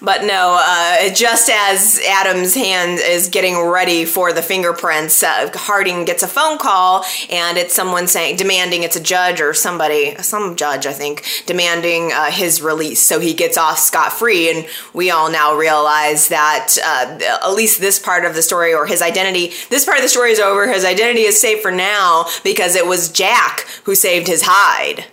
But 0.02 0.24
no, 0.24 0.58
uh, 0.58 1.12
just 1.12 1.50
as 1.50 2.00
Adam's 2.08 2.54
hand 2.54 3.00
is 3.00 3.28
getting 3.28 3.60
ready 3.60 4.06
for 4.06 4.32
the 4.32 4.40
fingerprints, 4.40 5.22
uh, 5.22 5.50
Harding 5.54 6.06
gets 6.06 6.22
a 6.22 6.28
phone 6.28 6.56
call 6.56 7.04
and 7.30 7.58
it's 7.58 7.74
someone 7.74 8.06
saying, 8.06 8.36
demanding 8.36 8.82
it's 8.82 8.96
a 8.96 9.02
judge 9.02 9.42
or 9.42 9.52
somebody, 9.52 10.14
some 10.22 10.56
judge, 10.56 10.86
I 10.86 10.92
think, 10.92 11.24
demanding 11.44 12.12
uh, 12.12 12.30
his 12.30 12.62
release. 12.62 13.00
So 13.00 13.20
he 13.20 13.34
gets 13.34 13.58
off 13.58 13.78
scot 13.78 14.12
free. 14.12 14.50
And 14.50 14.66
we 14.94 15.10
all 15.10 15.30
now 15.30 15.54
realize 15.54 16.28
that 16.28 16.76
uh, 16.82 17.18
at 17.44 17.52
least 17.52 17.80
this 17.80 17.98
part 17.98 18.24
of 18.24 18.34
the 18.34 18.42
story 18.42 18.72
or 18.72 18.86
his 18.86 19.02
identity, 19.02 19.52
this 19.68 19.84
part 19.84 19.98
of 19.98 20.02
the 20.02 20.08
story 20.08 20.32
is 20.32 20.40
over. 20.40 20.72
His 20.72 20.84
identity 20.84 21.22
is 21.22 21.38
safe 21.38 21.60
for 21.60 21.70
now 21.70 22.26
because 22.42 22.74
it 22.74 22.86
was 22.86 23.10
Jack 23.10 23.66
who 23.84 23.94
saved 23.94 24.28
his 24.28 24.42
hide. 24.46 25.04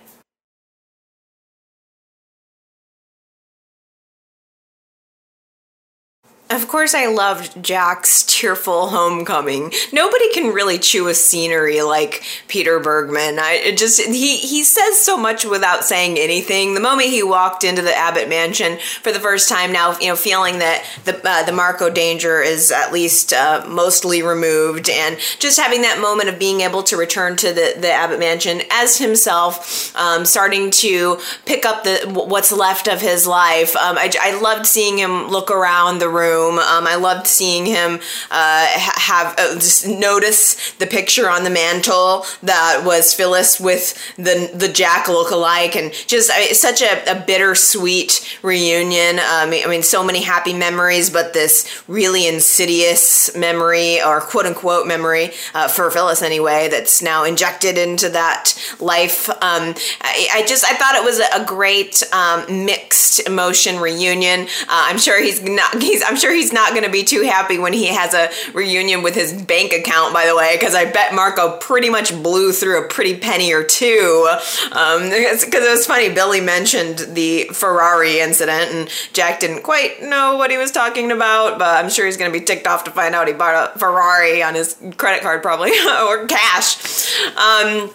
Of 6.49 6.69
course, 6.69 6.93
I 6.93 7.07
loved 7.07 7.61
Jack's 7.61 8.23
tearful 8.23 8.87
homecoming. 8.87 9.73
Nobody 9.91 10.31
can 10.33 10.53
really 10.53 10.79
chew 10.79 11.09
a 11.09 11.13
scenery 11.13 11.81
like 11.81 12.23
Peter 12.47 12.79
Bergman. 12.79 13.37
I 13.37 13.75
just 13.75 13.99
he 14.01 14.37
he 14.37 14.63
says 14.63 15.01
so 15.01 15.17
much 15.17 15.43
without 15.43 15.83
saying 15.83 16.17
anything. 16.17 16.73
The 16.73 16.79
moment 16.79 17.09
he 17.09 17.21
walked 17.21 17.65
into 17.65 17.81
the 17.81 17.93
Abbott 17.93 18.29
mansion 18.29 18.77
for 19.01 19.11
the 19.11 19.19
first 19.19 19.49
time, 19.49 19.73
now 19.73 19.99
you 19.99 20.07
know 20.07 20.15
feeling 20.15 20.59
that 20.59 20.85
the 21.03 21.19
uh, 21.27 21.43
the 21.43 21.51
Marco 21.51 21.89
danger 21.89 22.41
is 22.41 22.71
at 22.71 22.93
least 22.93 23.33
uh, 23.33 23.65
mostly 23.67 24.23
removed, 24.23 24.89
and 24.89 25.17
just 25.39 25.59
having 25.59 25.81
that 25.81 25.99
moment 25.99 26.29
of 26.29 26.39
being 26.39 26.61
able 26.61 26.83
to 26.83 26.95
return 26.95 27.35
to 27.37 27.47
the 27.47 27.75
the 27.77 27.91
Abbott 27.91 28.19
mansion 28.19 28.61
as 28.71 28.97
himself, 28.97 29.93
um, 29.97 30.23
starting 30.23 30.71
to 30.71 31.19
pick 31.43 31.65
up 31.65 31.83
the 31.83 32.09
what's 32.09 32.53
left 32.53 32.87
of 32.87 33.01
his 33.01 33.27
life. 33.27 33.75
Um, 33.75 33.97
I 33.97 34.09
I 34.21 34.39
loved 34.39 34.65
seeing 34.65 34.97
him 34.97 35.27
look 35.27 35.51
around 35.51 35.99
the 35.99 36.07
room 36.07 36.36
room. 36.37 36.59
Um, 36.59 36.87
I 36.87 36.95
loved 36.95 37.27
seeing 37.27 37.65
him 37.65 37.99
uh, 38.31 38.67
have 38.67 39.35
uh, 39.37 39.55
just 39.55 39.87
notice 39.87 40.71
the 40.73 40.87
picture 40.87 41.29
on 41.29 41.43
the 41.43 41.49
mantle 41.49 42.25
that 42.43 42.83
was 42.85 43.13
Phyllis 43.13 43.59
with 43.59 43.97
the 44.15 44.51
the 44.53 44.67
Jack 44.67 45.07
look-alike, 45.07 45.75
and 45.75 45.91
just 46.07 46.29
I 46.31 46.51
such 46.53 46.81
a, 46.81 47.11
a 47.11 47.23
bittersweet 47.25 48.37
reunion. 48.41 49.19
Um, 49.19 49.51
I 49.53 49.65
mean, 49.67 49.83
so 49.83 50.03
many 50.03 50.21
happy 50.21 50.53
memories, 50.53 51.09
but 51.09 51.33
this 51.33 51.83
really 51.87 52.27
insidious 52.27 53.35
memory, 53.35 54.01
or 54.01 54.21
quote 54.21 54.45
unquote 54.45 54.87
memory 54.87 55.31
uh, 55.53 55.67
for 55.67 55.89
Phyllis 55.91 56.21
anyway, 56.21 56.67
that's 56.69 57.01
now 57.01 57.23
injected 57.23 57.77
into 57.77 58.09
that 58.09 58.53
life. 58.79 59.29
Um, 59.29 59.73
I, 60.01 60.27
I, 60.33 60.45
just 60.47 60.65
I 60.65 60.75
thought 60.75 60.95
it 60.95 61.03
was 61.03 61.19
a, 61.19 61.47
great 61.47 62.03
um, 62.11 62.65
mixed 62.65 63.25
emotion 63.25 63.79
reunion. 63.79 64.41
Uh, 64.41 64.45
I'm 64.69 64.97
sure 64.97 65.21
he's 65.21 65.41
not. 65.41 65.81
He's 65.81 66.03
I'm 66.03 66.17
sure 66.17 66.26
sure 66.27 66.35
he's 66.35 66.53
not 66.53 66.71
going 66.71 66.83
to 66.83 66.89
be 66.89 67.03
too 67.03 67.21
happy 67.21 67.57
when 67.57 67.73
he 67.73 67.87
has 67.87 68.13
a 68.13 68.29
reunion 68.53 69.01
with 69.01 69.15
his 69.15 69.33
bank 69.33 69.73
account, 69.73 70.13
by 70.13 70.25
the 70.25 70.35
way, 70.35 70.55
because 70.57 70.75
I 70.75 70.85
bet 70.91 71.13
Marco 71.13 71.57
pretty 71.57 71.89
much 71.89 72.11
blew 72.21 72.51
through 72.51 72.83
a 72.83 72.87
pretty 72.87 73.17
penny 73.17 73.53
or 73.53 73.63
two. 73.63 74.27
Um, 74.71 75.03
because 75.03 75.43
it 75.43 75.69
was 75.69 75.85
funny, 75.85 76.13
Billy 76.13 76.41
mentioned 76.41 76.99
the 77.15 77.45
Ferrari 77.53 78.19
incident, 78.19 78.71
and 78.71 78.89
Jack 79.13 79.39
didn't 79.39 79.63
quite 79.63 80.01
know 80.01 80.35
what 80.35 80.51
he 80.51 80.57
was 80.57 80.71
talking 80.71 81.11
about, 81.11 81.59
but 81.59 81.83
I'm 81.83 81.89
sure 81.89 82.05
he's 82.05 82.17
going 82.17 82.31
to 82.31 82.37
be 82.37 82.43
ticked 82.43 82.67
off 82.67 82.83
to 82.85 82.91
find 82.91 83.15
out 83.15 83.27
he 83.27 83.33
bought 83.33 83.75
a 83.75 83.79
Ferrari 83.79 84.43
on 84.43 84.55
his 84.55 84.77
credit 84.97 85.23
card, 85.23 85.41
probably, 85.41 85.71
or 86.01 86.25
cash. 86.27 87.15
Um, 87.37 87.91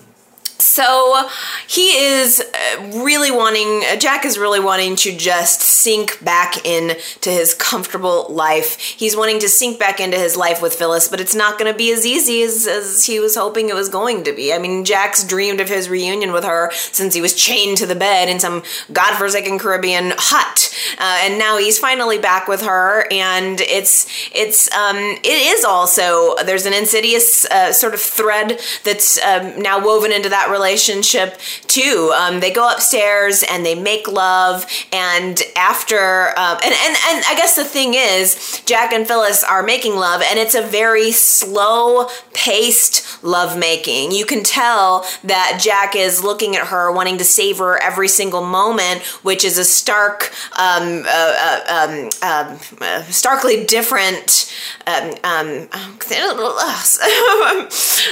so 0.63 1.29
he 1.67 1.97
is 1.99 2.41
uh, 2.41 3.03
really 3.03 3.31
wanting, 3.31 3.83
uh, 3.91 3.97
Jack 3.97 4.25
is 4.25 4.39
really 4.39 4.61
wanting 4.61 4.97
to 4.97 5.17
just 5.17 5.61
sink 5.61 6.23
back 6.25 6.65
into 6.65 7.31
his 7.31 7.55
comfortable 7.55 8.27
life. 8.29 8.79
He's 8.79 9.17
wanting 9.17 9.41
to 9.41 9.49
sink 9.49 9.79
back 9.79 10.01
into 10.01 10.17
his 10.17 10.37
life 10.37 10.63
with 10.63 10.75
Phyllis, 10.75 11.09
but 11.09 11.21
it's 11.21 11.35
not 11.35 11.59
going 11.59 11.71
to 11.71 11.77
be 11.77 11.93
as 11.93 12.07
easy 12.07 12.43
as, 12.43 12.67
as 12.67 13.05
he 13.05 13.19
was 13.19 13.35
hoping 13.35 13.69
it 13.69 13.75
was 13.75 13.89
going 13.89 14.25
to 14.25 14.33
be. 14.33 14.53
I 14.53 14.59
mean, 14.59 14.85
Jack's 14.85 15.25
dreamed 15.25 15.61
of 15.61 15.69
his 15.69 15.89
reunion 15.89 16.33
with 16.33 16.45
her 16.45 16.71
since 16.73 17.15
he 17.15 17.21
was 17.21 17.35
chained 17.35 17.79
to 17.79 17.87
the 17.87 17.95
bed 17.95 18.29
in 18.29 18.39
some 18.39 18.63
godforsaken 18.93 19.59
Caribbean 19.59 20.13
hut. 20.17 20.75
Uh, 20.99 21.19
and 21.23 21.39
now 21.39 21.59
he's 21.59 21.79
finally 21.79 22.19
back 22.19 22.47
with 22.47 22.63
her, 22.63 23.07
and 23.11 23.61
it's, 23.61 24.07
it's, 24.33 24.73
um, 24.73 24.97
it 24.97 25.27
is 25.27 25.65
also, 25.65 26.37
there's 26.45 26.67
an 26.67 26.73
insidious 26.73 27.45
uh, 27.47 27.73
sort 27.73 27.95
of 27.95 28.01
thread 28.01 28.61
that's 28.85 29.21
um, 29.23 29.61
now 29.61 29.85
woven 29.85 30.13
into 30.13 30.29
that 30.29 30.51
relationship 30.53 31.39
too. 31.67 32.13
Um, 32.17 32.41
they 32.41 32.53
go 32.53 32.71
upstairs 32.71 33.43
and 33.43 33.65
they 33.65 33.75
make 33.75 34.07
love, 34.07 34.67
and 34.93 35.41
after, 35.57 36.29
um, 36.39 36.59
and, 36.63 36.73
and 36.73 36.97
and 37.09 37.25
I 37.27 37.35
guess 37.37 37.57
the 37.57 37.65
thing 37.65 37.95
is, 37.95 38.63
Jack 38.67 38.93
and 38.93 39.07
Phyllis 39.07 39.43
are 39.43 39.63
making 39.63 39.97
love, 39.97 40.23
and 40.23 40.39
it's 40.39 40.55
a 40.55 40.63
very 40.63 41.11
slow 41.13 42.09
paced 42.35 43.25
lovemaking. 43.25 44.13
You 44.13 44.27
can 44.27 44.43
tell 44.43 45.05
that 45.25 45.61
Jack 45.63 45.97
is 45.97 46.23
looking 46.23 46.57
at 46.57 46.69
her, 46.69 46.93
wanting 46.93 47.19
to 47.19 47.25
savor 47.25 47.83
every 47.83 48.09
single 48.09 48.45
moment, 48.45 49.03
which 49.23 49.45
is 49.45 49.59
a 49.59 49.65
stark, 49.65 50.33
um, 50.59 51.05
uh, 51.07 51.35
uh, 51.39 51.89
um, 51.89 52.11
um 52.23 52.59
uh, 52.81 53.03
starkly 53.05 53.65
different. 53.65 54.53
Um, 54.87 55.13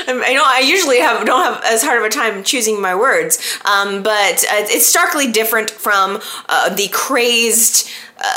I 0.08 0.32
know 0.34 0.42
I 0.44 0.62
usually 0.64 1.00
have 1.00 1.26
don't 1.26 1.42
have 1.42 1.62
as 1.64 1.82
hard 1.82 1.98
of 1.98 2.04
a 2.04 2.08
time 2.08 2.29
I'm 2.30 2.44
choosing 2.44 2.80
my 2.80 2.94
words. 2.94 3.38
Um, 3.64 4.02
but 4.02 4.44
uh, 4.44 4.64
it's 4.68 4.86
starkly 4.86 5.30
different 5.30 5.70
from 5.70 6.20
uh, 6.48 6.74
the 6.74 6.88
crazed 6.88 7.88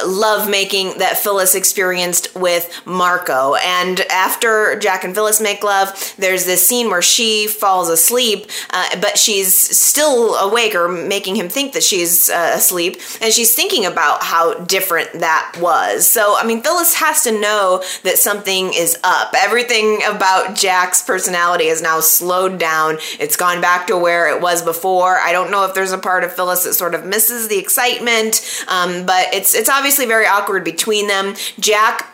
love 0.06 0.50
making 0.50 0.98
that 1.00 1.18
Phyllis 1.18 1.56
experienced 1.56 2.34
with 2.36 2.70
Marco. 2.86 3.56
And 3.56 4.00
after 4.02 4.78
Jack 4.80 5.04
and 5.04 5.14
Phyllis 5.14 5.42
make 5.42 5.64
love, 5.64 6.14
there's 6.18 6.46
this 6.46 6.66
scene 6.66 6.90
where 6.90 7.02
she 7.02 7.48
falls 7.48 7.90
asleep, 7.90 8.50
uh, 8.70 9.00
but 9.02 9.18
she's 9.18 9.54
still 9.54 10.36
awake 10.36 10.76
or 10.76 10.88
making 10.88 11.36
him 11.36 11.50
think 11.50 11.74
that 11.74 11.84
she's 11.84 12.30
uh, 12.30 12.52
asleep. 12.56 12.98
And 13.22 13.34
she's 13.34 13.56
thinking 13.56 13.86
about 13.86 14.24
how 14.24 14.54
different 14.66 15.12
that 15.20 15.58
was. 15.60 16.08
So, 16.08 16.36
I 16.38 16.46
mean, 16.46 16.62
Phyllis 16.62 16.96
has 16.96 17.24
to 17.24 17.40
know 17.40 17.84
that 18.04 18.18
something 18.18 18.74
is 18.74 18.98
up. 19.04 19.34
Everything 19.38 20.02
about 20.08 20.56
Jack's 20.56 21.02
personality 21.02 21.66
is 21.66 21.82
now 21.82 22.00
slowed 22.00 22.58
down. 22.58 22.98
It's 23.20 23.36
gone 23.36 23.62
back 23.62 23.88
to 23.88 23.98
where 23.98 24.34
it 24.36 24.42
was 24.42 24.62
before. 24.62 25.18
I 25.20 25.32
don't 25.32 25.52
know 25.52 25.66
if 25.66 25.74
there's 25.74 25.92
a 25.92 25.98
part 25.98 26.24
of 26.24 26.34
Phyllis 26.34 26.64
that 26.64 26.74
sort 26.74 26.96
of 26.96 27.06
misses 27.06 27.48
the 27.48 27.58
excitement, 27.58 28.42
um, 28.68 29.06
but 29.06 29.34
it's 29.34 29.54
it's 29.54 29.70
obviously 29.74 30.06
very 30.06 30.26
awkward 30.26 30.64
between 30.64 31.08
them. 31.08 31.36
Jack 31.60 32.13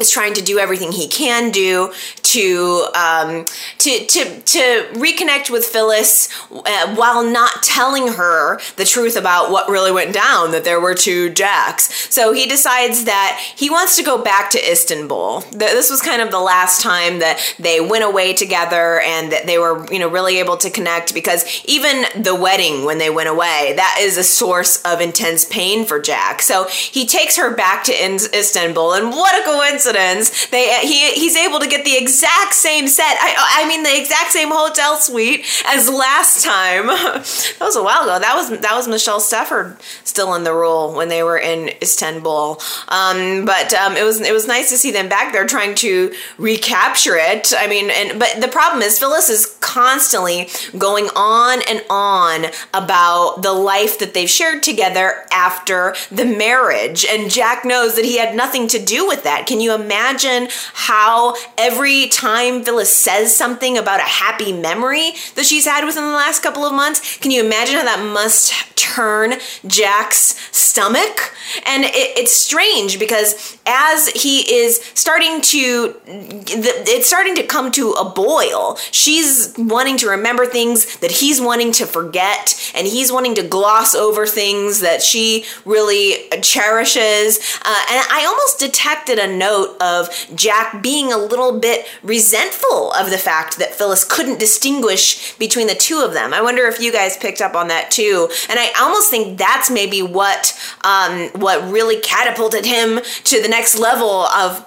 is 0.00 0.10
trying 0.10 0.34
to 0.34 0.42
do 0.42 0.58
everything 0.58 0.92
he 0.92 1.08
can 1.08 1.50
do 1.50 1.92
to 2.22 2.86
um, 2.94 3.44
to 3.78 4.06
to 4.06 4.40
to 4.40 4.88
reconnect 4.92 5.50
with 5.50 5.64
Phyllis 5.64 6.28
uh, 6.50 6.94
while 6.94 7.24
not 7.24 7.62
telling 7.62 8.08
her 8.08 8.60
the 8.76 8.84
truth 8.84 9.16
about 9.16 9.50
what 9.50 9.68
really 9.68 9.92
went 9.92 10.12
down. 10.12 10.52
That 10.52 10.64
there 10.64 10.80
were 10.80 10.94
two 10.94 11.30
Jacks. 11.30 12.12
So 12.12 12.32
he 12.32 12.46
decides 12.46 13.04
that 13.04 13.40
he 13.56 13.70
wants 13.70 13.96
to 13.96 14.02
go 14.02 14.22
back 14.22 14.50
to 14.50 14.70
Istanbul. 14.70 15.40
This 15.52 15.90
was 15.90 16.02
kind 16.02 16.22
of 16.22 16.30
the 16.30 16.40
last 16.40 16.80
time 16.80 17.18
that 17.20 17.40
they 17.58 17.80
went 17.80 18.04
away 18.04 18.34
together 18.34 19.00
and 19.00 19.32
that 19.32 19.46
they 19.46 19.58
were 19.58 19.86
you 19.92 19.98
know 19.98 20.08
really 20.08 20.38
able 20.38 20.56
to 20.58 20.70
connect 20.70 21.14
because 21.14 21.64
even 21.64 22.04
the 22.22 22.34
wedding 22.34 22.84
when 22.84 22.98
they 22.98 23.10
went 23.10 23.28
away 23.28 23.72
that 23.76 23.98
is 24.00 24.16
a 24.16 24.24
source 24.24 24.80
of 24.82 25.00
intense 25.00 25.44
pain 25.46 25.84
for 25.84 26.00
Jack. 26.00 26.42
So 26.42 26.64
he 26.68 27.06
takes 27.06 27.36
her 27.36 27.54
back 27.54 27.84
to 27.84 27.92
Istanbul 27.92 28.92
and 28.92 29.10
what 29.10 29.40
a 29.40 29.44
coincidence 29.44 29.87
coincidence. 29.88 30.46
They 30.46 30.80
he 30.86 31.12
he's 31.12 31.36
able 31.36 31.60
to 31.60 31.66
get 31.66 31.84
the 31.84 31.96
exact 31.96 32.54
same 32.54 32.88
set. 32.88 33.16
I 33.20 33.62
I 33.62 33.68
mean 33.68 33.82
the 33.82 33.96
exact 33.96 34.32
same 34.32 34.48
hotel 34.50 34.96
suite 34.96 35.44
as 35.66 35.88
last 35.88 36.44
time. 36.44 36.86
that 36.86 37.56
was 37.60 37.76
a 37.76 37.82
while 37.82 38.02
ago. 38.02 38.18
That 38.18 38.34
was 38.34 38.50
that 38.60 38.74
was 38.74 38.88
Michelle 38.88 39.20
Stafford 39.20 39.76
still 40.04 40.34
in 40.34 40.44
the 40.44 40.52
role 40.52 40.94
when 40.94 41.08
they 41.08 41.22
were 41.22 41.38
in 41.38 41.70
Istanbul. 41.82 42.60
Um, 42.88 43.44
but 43.44 43.72
um, 43.74 43.96
it 43.96 44.04
was 44.04 44.20
it 44.20 44.32
was 44.32 44.46
nice 44.46 44.70
to 44.70 44.78
see 44.78 44.90
them 44.90 45.08
back 45.08 45.32
there 45.32 45.46
trying 45.46 45.74
to 45.76 46.12
recapture 46.38 47.16
it. 47.16 47.52
I 47.56 47.66
mean, 47.66 47.90
and 47.90 48.18
but 48.18 48.40
the 48.40 48.48
problem 48.48 48.82
is 48.82 48.98
Phyllis 48.98 49.28
is 49.28 49.56
constantly 49.60 50.48
going 50.76 51.08
on 51.14 51.60
and 51.68 51.84
on 51.90 52.46
about 52.74 53.42
the 53.42 53.52
life 53.52 53.98
that 53.98 54.14
they've 54.14 54.28
shared 54.28 54.62
together 54.62 55.26
after 55.32 55.94
the 56.10 56.24
marriage, 56.24 57.04
and 57.04 57.30
Jack 57.30 57.64
knows 57.64 57.94
that 57.96 58.04
he 58.04 58.18
had 58.18 58.34
nothing 58.34 58.68
to 58.68 58.78
do 58.78 59.06
with 59.06 59.24
that. 59.24 59.46
Can 59.46 59.60
you 59.60 59.70
imagine 59.80 60.48
how 60.74 61.36
every 61.56 62.08
time 62.08 62.64
Phyllis 62.64 62.92
says 62.92 63.36
something 63.36 63.78
about 63.78 64.00
a 64.00 64.04
happy 64.04 64.52
memory 64.52 65.12
that 65.34 65.44
she's 65.44 65.66
had 65.66 65.84
within 65.84 66.04
the 66.04 66.10
last 66.10 66.42
couple 66.42 66.64
of 66.64 66.72
months, 66.72 67.18
can 67.18 67.30
you 67.30 67.44
imagine 67.44 67.76
how 67.76 67.84
that 67.84 68.04
must 68.04 68.52
turn 68.76 69.34
Jack's 69.66 70.38
stomach? 70.56 71.34
And 71.66 71.84
it, 71.84 72.18
it's 72.18 72.34
strange 72.34 72.98
because 72.98 73.58
as 73.66 74.08
he 74.08 74.40
is 74.52 74.80
starting 74.94 75.40
to, 75.40 75.94
it's 76.06 77.06
starting 77.06 77.34
to 77.36 77.42
come 77.42 77.70
to 77.72 77.92
a 77.92 78.08
boil. 78.08 78.76
She's 78.90 79.54
wanting 79.56 79.96
to 79.98 80.08
remember 80.08 80.46
things 80.46 80.98
that 80.98 81.10
he's 81.10 81.40
wanting 81.40 81.72
to 81.72 81.86
forget, 81.86 82.72
and 82.74 82.86
he's 82.86 83.12
wanting 83.12 83.34
to 83.36 83.42
gloss 83.42 83.94
over 83.94 84.26
things 84.26 84.80
that 84.80 85.02
she 85.02 85.44
really 85.64 86.28
cherishes. 86.42 87.38
Uh, 87.62 87.84
and 87.90 88.06
I 88.10 88.24
almost 88.26 88.58
detected 88.58 89.18
a 89.18 89.26
note 89.26 89.67
of 89.80 90.08
Jack 90.34 90.82
being 90.82 91.12
a 91.12 91.18
little 91.18 91.58
bit 91.58 91.86
resentful 92.02 92.92
of 92.92 93.10
the 93.10 93.18
fact 93.18 93.58
that 93.58 93.74
Phyllis 93.74 94.04
couldn't 94.04 94.38
distinguish 94.38 95.36
between 95.36 95.66
the 95.66 95.74
two 95.74 96.00
of 96.00 96.12
them. 96.12 96.32
I 96.32 96.42
wonder 96.42 96.66
if 96.66 96.80
you 96.80 96.92
guys 96.92 97.16
picked 97.16 97.40
up 97.40 97.54
on 97.54 97.68
that 97.68 97.90
too. 97.90 98.28
And 98.48 98.58
I 98.58 98.72
almost 98.80 99.10
think 99.10 99.38
that's 99.38 99.70
maybe 99.70 100.02
what 100.02 100.58
um, 100.82 101.28
what 101.34 101.70
really 101.70 102.00
catapulted 102.00 102.64
him 102.64 103.00
to 103.24 103.42
the 103.42 103.48
next 103.48 103.78
level 103.78 104.24
of 104.26 104.64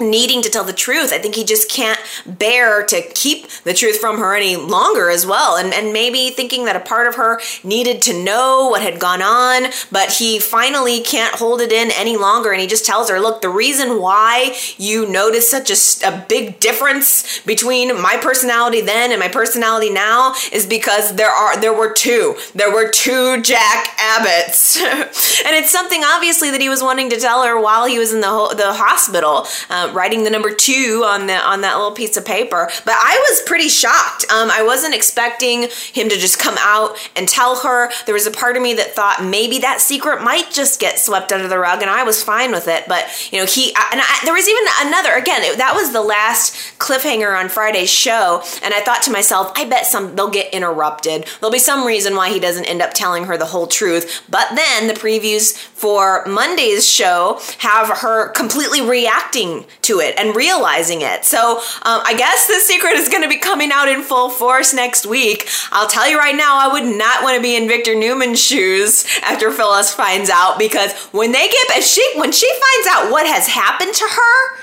needing 0.00 0.42
to 0.42 0.50
tell 0.50 0.64
the 0.64 0.72
truth. 0.72 1.12
I 1.12 1.18
think 1.18 1.34
he 1.34 1.44
just 1.44 1.70
can't 1.70 2.00
bear 2.26 2.84
to 2.86 3.02
keep 3.14 3.48
the 3.64 3.74
truth 3.74 3.98
from 3.98 4.18
her 4.18 4.34
any 4.34 4.56
longer 4.56 5.10
as 5.10 5.26
well. 5.26 5.56
And, 5.56 5.72
and 5.72 5.92
maybe 5.92 6.30
thinking 6.30 6.64
that 6.64 6.76
a 6.76 6.80
part 6.80 7.06
of 7.06 7.16
her 7.16 7.40
needed 7.62 8.02
to 8.02 8.24
know 8.24 8.68
what 8.70 8.82
had 8.82 8.98
gone 8.98 9.22
on, 9.22 9.70
but 9.90 10.12
he 10.12 10.38
finally 10.38 11.00
can't 11.00 11.34
hold 11.34 11.60
it 11.60 11.72
in 11.72 11.90
any 11.96 12.16
longer. 12.16 12.52
And 12.52 12.60
he 12.60 12.66
just 12.66 12.86
tells 12.86 13.10
her, 13.10 13.20
look, 13.20 13.42
the 13.42 13.48
reason 13.48 14.00
why 14.00 14.56
you 14.76 15.08
notice 15.08 15.50
such 15.50 15.70
a, 15.70 16.08
a 16.08 16.24
big 16.28 16.60
difference 16.60 17.40
between 17.40 18.00
my 18.00 18.16
personality 18.20 18.80
then 18.80 19.10
and 19.10 19.20
my 19.20 19.28
personality 19.28 19.90
now 19.90 20.34
is 20.52 20.66
because 20.66 21.16
there 21.16 21.30
are, 21.30 21.60
there 21.60 21.74
were 21.74 21.92
two, 21.92 22.36
there 22.54 22.72
were 22.72 22.90
two 22.90 23.40
Jack 23.42 23.96
Abbotts. 23.98 24.80
and 24.80 25.56
it's 25.56 25.70
something 25.70 26.02
obviously 26.04 26.50
that 26.50 26.60
he 26.60 26.68
was 26.68 26.82
wanting 26.82 27.10
to 27.10 27.18
tell 27.18 27.44
her 27.44 27.60
while 27.60 27.86
he 27.86 27.98
was 27.98 28.12
in 28.12 28.20
the, 28.20 28.28
ho- 28.28 28.54
the 28.54 28.72
hospital. 28.72 29.46
Um, 29.68 29.89
writing 29.94 30.24
the 30.24 30.30
number 30.30 30.54
two 30.54 31.02
on 31.06 31.26
the 31.26 31.34
on 31.34 31.60
that 31.62 31.76
little 31.76 31.92
piece 31.92 32.16
of 32.16 32.24
paper. 32.24 32.68
But 32.84 32.94
I 32.98 33.26
was 33.30 33.42
pretty 33.42 33.68
shocked. 33.68 34.24
Um, 34.30 34.50
I 34.50 34.62
wasn't 34.62 34.94
expecting 34.94 35.68
him 35.92 36.08
to 36.08 36.16
just 36.16 36.38
come 36.38 36.56
out 36.58 36.96
and 37.16 37.28
tell 37.28 37.60
her. 37.60 37.90
There 38.06 38.14
was 38.14 38.26
a 38.26 38.30
part 38.30 38.56
of 38.56 38.62
me 38.62 38.74
that 38.74 38.94
thought 38.94 39.24
maybe 39.24 39.58
that 39.58 39.80
secret 39.80 40.22
might 40.22 40.50
just 40.50 40.80
get 40.80 40.98
swept 40.98 41.32
under 41.32 41.48
the 41.48 41.58
rug, 41.58 41.82
and 41.82 41.90
I 41.90 42.02
was 42.04 42.22
fine 42.22 42.52
with 42.52 42.68
it. 42.68 42.84
But 42.88 43.06
you 43.32 43.38
know, 43.38 43.46
he 43.46 43.68
and 43.68 44.00
I, 44.00 44.20
there 44.24 44.34
was 44.34 44.48
even 44.48 44.64
another. 44.80 45.12
Again, 45.14 45.42
it, 45.42 45.58
that 45.58 45.74
was 45.74 45.92
the 45.92 46.02
last 46.02 46.54
cliffhanger 46.78 47.38
on 47.38 47.48
Friday's 47.48 47.90
show, 47.90 48.42
and 48.62 48.74
I 48.74 48.80
thought 48.80 49.02
to 49.02 49.10
myself, 49.10 49.52
I 49.56 49.64
bet 49.64 49.86
some 49.86 50.16
they'll 50.16 50.30
get 50.30 50.52
interrupted. 50.52 51.26
There'll 51.40 51.52
be 51.52 51.58
some 51.58 51.86
reason 51.86 52.16
why 52.16 52.30
he 52.30 52.40
doesn't 52.40 52.64
end 52.64 52.82
up 52.82 52.94
telling 52.94 53.24
her 53.24 53.36
the 53.36 53.46
whole 53.46 53.66
truth. 53.66 54.24
But 54.28 54.54
then 54.54 54.88
the 54.88 54.94
previews 54.94 55.56
for 55.56 56.24
Monday's 56.26 56.88
show 56.88 57.40
have 57.58 57.88
her 57.98 58.28
completely 58.30 58.80
reacting 58.80 59.64
to 59.82 60.00
it 60.00 60.14
and 60.18 60.36
realizing 60.36 61.00
it. 61.02 61.24
So 61.24 61.58
um, 61.58 62.02
I 62.04 62.14
guess 62.16 62.46
the 62.46 62.60
secret 62.60 62.94
is 62.94 63.08
going 63.08 63.22
to 63.22 63.28
be 63.28 63.38
coming 63.38 63.70
out 63.72 63.88
in 63.88 64.02
full 64.02 64.30
force 64.30 64.74
next 64.74 65.06
week. 65.06 65.48
I'll 65.72 65.88
tell 65.88 66.08
you 66.08 66.18
right 66.18 66.36
now, 66.36 66.58
I 66.58 66.72
would 66.72 66.84
not 66.84 67.22
want 67.22 67.36
to 67.36 67.42
be 67.42 67.56
in 67.56 67.68
Victor 67.68 67.94
Newman's 67.94 68.40
shoes 68.40 69.06
after 69.22 69.50
Phyllis 69.50 69.92
finds 69.92 70.30
out 70.30 70.58
because 70.58 70.92
when 71.12 71.32
they 71.32 71.48
get 71.48 71.82
she 71.82 72.04
when 72.16 72.32
she 72.32 72.48
finds 72.48 72.88
out 72.88 73.12
what 73.12 73.26
has 73.26 73.46
happened 73.46 73.94
to 73.94 74.04
her 74.04 74.58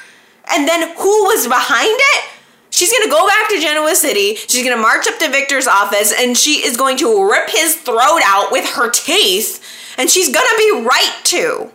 and 0.51 0.67
then 0.67 0.95
who 0.97 1.23
was 1.25 1.47
behind 1.47 1.95
it. 1.97 2.23
She's 2.69 2.91
gonna 2.91 3.09
go 3.09 3.25
back 3.25 3.49
to 3.49 3.59
Genoa 3.59 3.95
City. 3.95 4.35
She's 4.35 4.63
gonna 4.63 4.81
march 4.81 5.07
up 5.07 5.17
to 5.19 5.29
Victor's 5.29 5.67
office 5.67 6.13
and 6.17 6.37
she 6.37 6.65
is 6.65 6.77
going 6.77 6.97
to 6.97 7.29
rip 7.29 7.49
his 7.49 7.75
throat 7.75 8.21
out 8.25 8.51
with 8.51 8.69
her 8.71 8.89
teeth. 8.89 9.63
And 9.97 10.09
she's 10.09 10.31
gonna 10.31 10.57
be 10.57 10.83
right 10.85 11.15
to. 11.25 11.71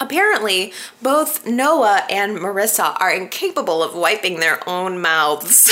Apparently, 0.00 0.72
both 1.02 1.46
Noah 1.46 2.04
and 2.08 2.38
Marissa 2.38 2.96
are 3.00 3.10
incapable 3.12 3.82
of 3.82 3.94
wiping 3.94 4.40
their 4.40 4.66
own 4.68 5.00
mouths. 5.00 5.70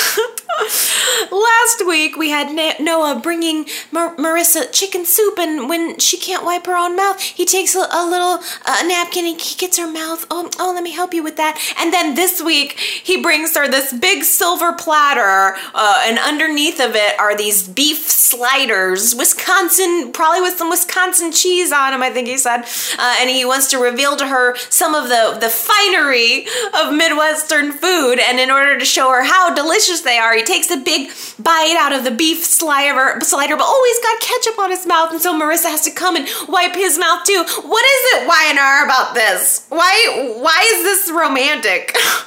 Last 1.31 1.87
week, 1.87 2.17
we 2.17 2.31
had 2.31 2.53
Na- 2.55 2.83
Noah 2.83 3.21
bringing 3.21 3.67
Mar- 3.93 4.17
Marissa 4.17 4.71
chicken 4.73 5.05
soup, 5.05 5.39
and 5.39 5.69
when 5.69 5.99
she 5.99 6.17
can't 6.17 6.45
wipe 6.45 6.67
her 6.67 6.77
own 6.77 6.97
mouth, 6.97 7.21
he 7.21 7.45
takes 7.45 7.75
a, 7.75 7.87
a 7.91 8.09
little 8.09 8.41
uh, 8.65 8.83
napkin 8.87 9.27
and 9.27 9.41
he 9.41 9.55
gets 9.57 9.79
her 9.79 9.91
mouth. 9.91 10.27
Oh, 10.31 10.51
oh, 10.59 10.73
let 10.75 10.83
me 10.83 10.93
help 10.93 11.15
you 11.15 11.23
with 11.23 11.37
that. 11.37 11.59
And 11.79 11.93
then 11.93 12.15
this 12.15 12.43
week, 12.43 12.79
he 12.79 13.23
brings 13.23 13.57
her 13.57 13.69
this 13.69 13.93
big 13.93 14.25
silver 14.25 14.73
platter, 14.73 15.57
uh, 15.75 16.05
and 16.07 16.19
underneath 16.19 16.81
of 16.81 16.95
it 16.95 17.19
are 17.19 17.37
these 17.37 17.69
beef 17.69 18.09
sliders, 18.09 19.15
Wisconsin, 19.15 20.11
probably 20.13 20.41
with 20.41 20.59
some 20.59 20.71
Wisconsin 20.71 21.33
cheese 21.33 21.71
on 21.73 21.93
them, 21.93 22.03
I 22.03 22.11
think 22.11 22.29
he 22.29 22.39
said. 22.39 22.65
Uh, 22.99 23.17
and 23.21 23.31
he 23.31 23.45
wants 23.45 23.71
to 23.71 23.79
reveal 23.79 24.16
to 24.17 24.27
her 24.27 24.57
some 24.71 24.95
of 24.95 25.09
the, 25.09 25.39
the 25.41 25.49
finery 25.49 26.47
of 26.75 26.95
Midwestern 26.95 27.73
food. 27.73 28.19
And 28.19 28.41
in 28.41 28.51
order 28.51 28.79
to 28.79 28.85
show 28.85 29.11
her 29.11 29.23
how 29.23 29.55
delicious 29.55 30.03
they 30.03 30.19
are, 30.19 30.35
he 30.35 30.43
takes 30.43 30.71
a 30.71 30.77
big 30.77 31.11
bite 31.39 31.77
out 31.79 31.93
of 31.93 32.05
the 32.05 32.11
beef 32.11 32.45
slider, 32.45 33.21
slider 33.21 33.57
but 33.57 33.65
always 33.65 33.99
got 34.01 34.21
ketchup 34.21 34.59
on 34.59 34.71
his 34.71 34.87
mouth. 34.87 35.13
And 35.13 35.21
so 35.21 35.39
Marissa 35.39 35.71
has 35.71 35.83
to 35.83 35.91
come 35.91 36.17
and 36.17 36.29
wipe 36.49 36.75
his 36.75 36.99
mouth 36.99 37.25
too. 37.25 37.45
What 37.63 37.85
is 37.85 38.23
it, 38.23 38.29
Y&R, 38.29 38.85
about 38.85 39.15
this? 39.15 39.67
Why, 39.69 40.35
why 40.39 40.65
is 40.67 40.83
this 40.85 41.11
romantic? 41.11 41.97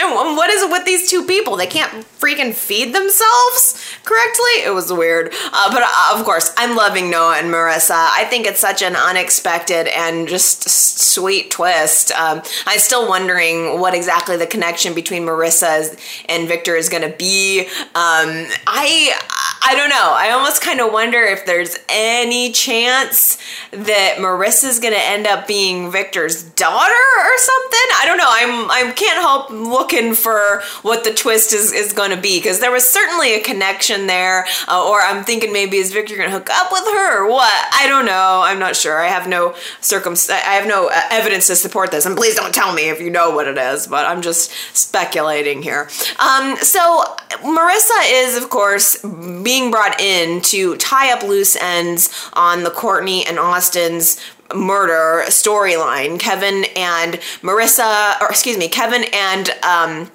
and 0.00 0.36
what 0.36 0.50
is 0.50 0.62
it 0.62 0.70
with 0.70 0.84
these 0.84 1.10
two 1.10 1.26
people? 1.26 1.56
They 1.56 1.66
can't 1.66 2.04
freaking 2.18 2.54
feed 2.54 2.94
themselves 2.94 3.80
correctly? 4.04 4.64
It 4.64 4.74
was 4.74 4.92
weird. 4.92 5.32
Uh, 5.52 5.72
but 5.72 5.82
uh, 5.82 6.18
of 6.18 6.24
course, 6.24 6.52
I'm 6.56 6.76
loving 6.76 7.10
Noah 7.10 7.38
and 7.38 7.52
Marissa. 7.52 7.94
I 7.94 8.24
think 8.28 8.46
it's 8.46 8.60
such 8.60 8.82
an 8.82 8.96
unexpected 8.96 9.86
and 9.88 10.28
just 10.28 10.68
sweet 10.80 11.50
twist. 11.50 12.12
Um, 12.12 12.42
I'm 12.66 12.78
still 12.78 13.08
wondering 13.08 13.80
what 13.80 13.94
exactly 13.94 14.36
the 14.36 14.46
connection 14.46 14.94
between 14.94 15.22
Marissa 15.22 15.98
and 16.28 16.48
Victor 16.48 16.76
is 16.76 16.88
going 16.88 17.08
to 17.08 17.16
be. 17.16 17.60
Um, 17.60 18.46
I 18.66 19.14
I 19.62 19.74
don't 19.74 19.90
know. 19.90 20.14
I 20.16 20.30
almost 20.30 20.62
kind 20.62 20.80
of 20.80 20.90
wonder 20.92 21.18
if 21.18 21.44
there's 21.44 21.76
any 21.88 22.50
chance 22.50 23.36
that 23.72 24.16
Marissa's 24.18 24.80
going 24.80 24.94
to 24.94 25.00
end 25.00 25.26
up 25.26 25.46
being 25.46 25.90
Victor's 25.90 26.42
daughter 26.42 26.94
or 27.18 27.38
something. 27.38 27.80
I 27.96 28.02
don't 28.06 28.16
know. 28.16 28.26
I'm 28.26 28.70
I 28.70 28.92
can't 28.92 29.20
help 29.20 29.50
looking 29.50 30.14
for 30.14 30.62
what 30.82 31.04
the 31.04 31.12
twist 31.12 31.52
is 31.52 31.72
is 31.72 31.92
going 31.92 32.10
to 32.10 32.16
be 32.16 32.38
because 32.38 32.60
there 32.60 32.70
was 32.70 32.88
certainly 32.88 33.34
a 33.34 33.40
connection 33.40 34.06
there. 34.06 34.46
Uh, 34.66 34.88
or 34.88 35.02
I'm 35.02 35.24
thinking 35.24 35.52
maybe 35.52 35.76
is 35.76 35.92
Victor 35.92 36.16
going 36.16 36.30
to 36.30 36.36
hook 36.36 36.48
up 36.50 36.72
with 36.72 36.84
her 36.84 37.22
or 37.24 37.30
what? 37.30 37.52
I 37.78 37.86
don't 37.86 38.06
know. 38.06 38.40
I'm 38.42 38.58
not 38.58 38.76
sure. 38.76 38.98
I 38.98 39.08
have 39.08 39.28
no 39.28 39.54
circum. 39.82 40.14
I 40.30 40.54
have 40.54 40.66
no 40.66 40.88
uh, 40.88 41.00
evidence 41.10 41.48
to 41.48 41.56
support 41.56 41.90
this, 41.90 42.06
and 42.06 42.16
please 42.16 42.34
don't 42.34 42.54
tell 42.54 42.72
me 42.72 42.88
if 42.88 43.00
you 43.00 43.10
know 43.10 43.34
what 43.34 43.46
it 43.46 43.58
is. 43.58 43.86
But 43.86 44.06
I'm 44.06 44.22
just 44.22 44.50
speculating 44.72 45.62
here. 45.62 45.88
Um, 46.18 46.56
so 46.56 47.04
Marissa 47.42 48.00
is, 48.06 48.36
of 48.42 48.48
course, 48.48 49.02
being 49.50 49.72
brought 49.72 50.00
in 50.00 50.40
to 50.40 50.76
tie 50.76 51.12
up 51.12 51.24
loose 51.24 51.56
ends 51.56 52.08
on 52.34 52.62
the 52.62 52.70
Courtney 52.70 53.26
and 53.26 53.36
Austin's 53.36 54.16
murder 54.54 55.24
storyline. 55.26 56.20
Kevin 56.20 56.66
and 56.76 57.14
Marissa, 57.42 58.20
or 58.20 58.28
excuse 58.28 58.56
me, 58.56 58.68
Kevin 58.68 59.04
and 59.12 59.50
um, 59.64 60.12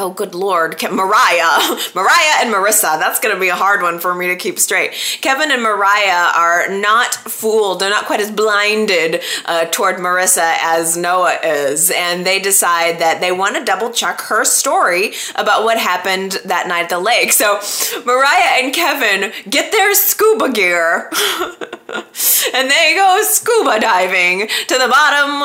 Oh, 0.00 0.10
good 0.10 0.32
lord. 0.32 0.80
Mariah. 0.80 1.76
Mariah 1.94 2.36
and 2.40 2.54
Marissa. 2.54 3.00
That's 3.00 3.18
going 3.18 3.34
to 3.34 3.40
be 3.40 3.48
a 3.48 3.56
hard 3.56 3.82
one 3.82 3.98
for 3.98 4.14
me 4.14 4.28
to 4.28 4.36
keep 4.36 4.60
straight. 4.60 4.92
Kevin 5.20 5.50
and 5.50 5.60
Mariah 5.60 6.30
are 6.36 6.68
not 6.68 7.14
fooled. 7.14 7.80
They're 7.80 7.90
not 7.90 8.04
quite 8.04 8.20
as 8.20 8.30
blinded 8.30 9.22
uh, 9.46 9.64
toward 9.72 9.96
Marissa 9.96 10.54
as 10.62 10.96
Noah 10.96 11.40
is. 11.42 11.90
And 11.90 12.24
they 12.24 12.38
decide 12.38 13.00
that 13.00 13.20
they 13.20 13.32
want 13.32 13.56
to 13.56 13.64
double 13.64 13.90
check 13.90 14.20
her 14.20 14.44
story 14.44 15.14
about 15.34 15.64
what 15.64 15.78
happened 15.78 16.38
that 16.44 16.68
night 16.68 16.84
at 16.84 16.90
the 16.90 17.00
lake. 17.00 17.32
So 17.32 17.60
Mariah 18.04 18.62
and 18.62 18.72
Kevin 18.72 19.32
get 19.50 19.72
their 19.72 19.94
scuba 19.94 20.52
gear. 20.52 21.10
and 22.54 22.70
they 22.70 22.94
go 22.94 23.18
scuba 23.22 23.80
diving 23.80 24.46
to 24.46 24.74
the 24.74 24.88
bottom 24.88 25.42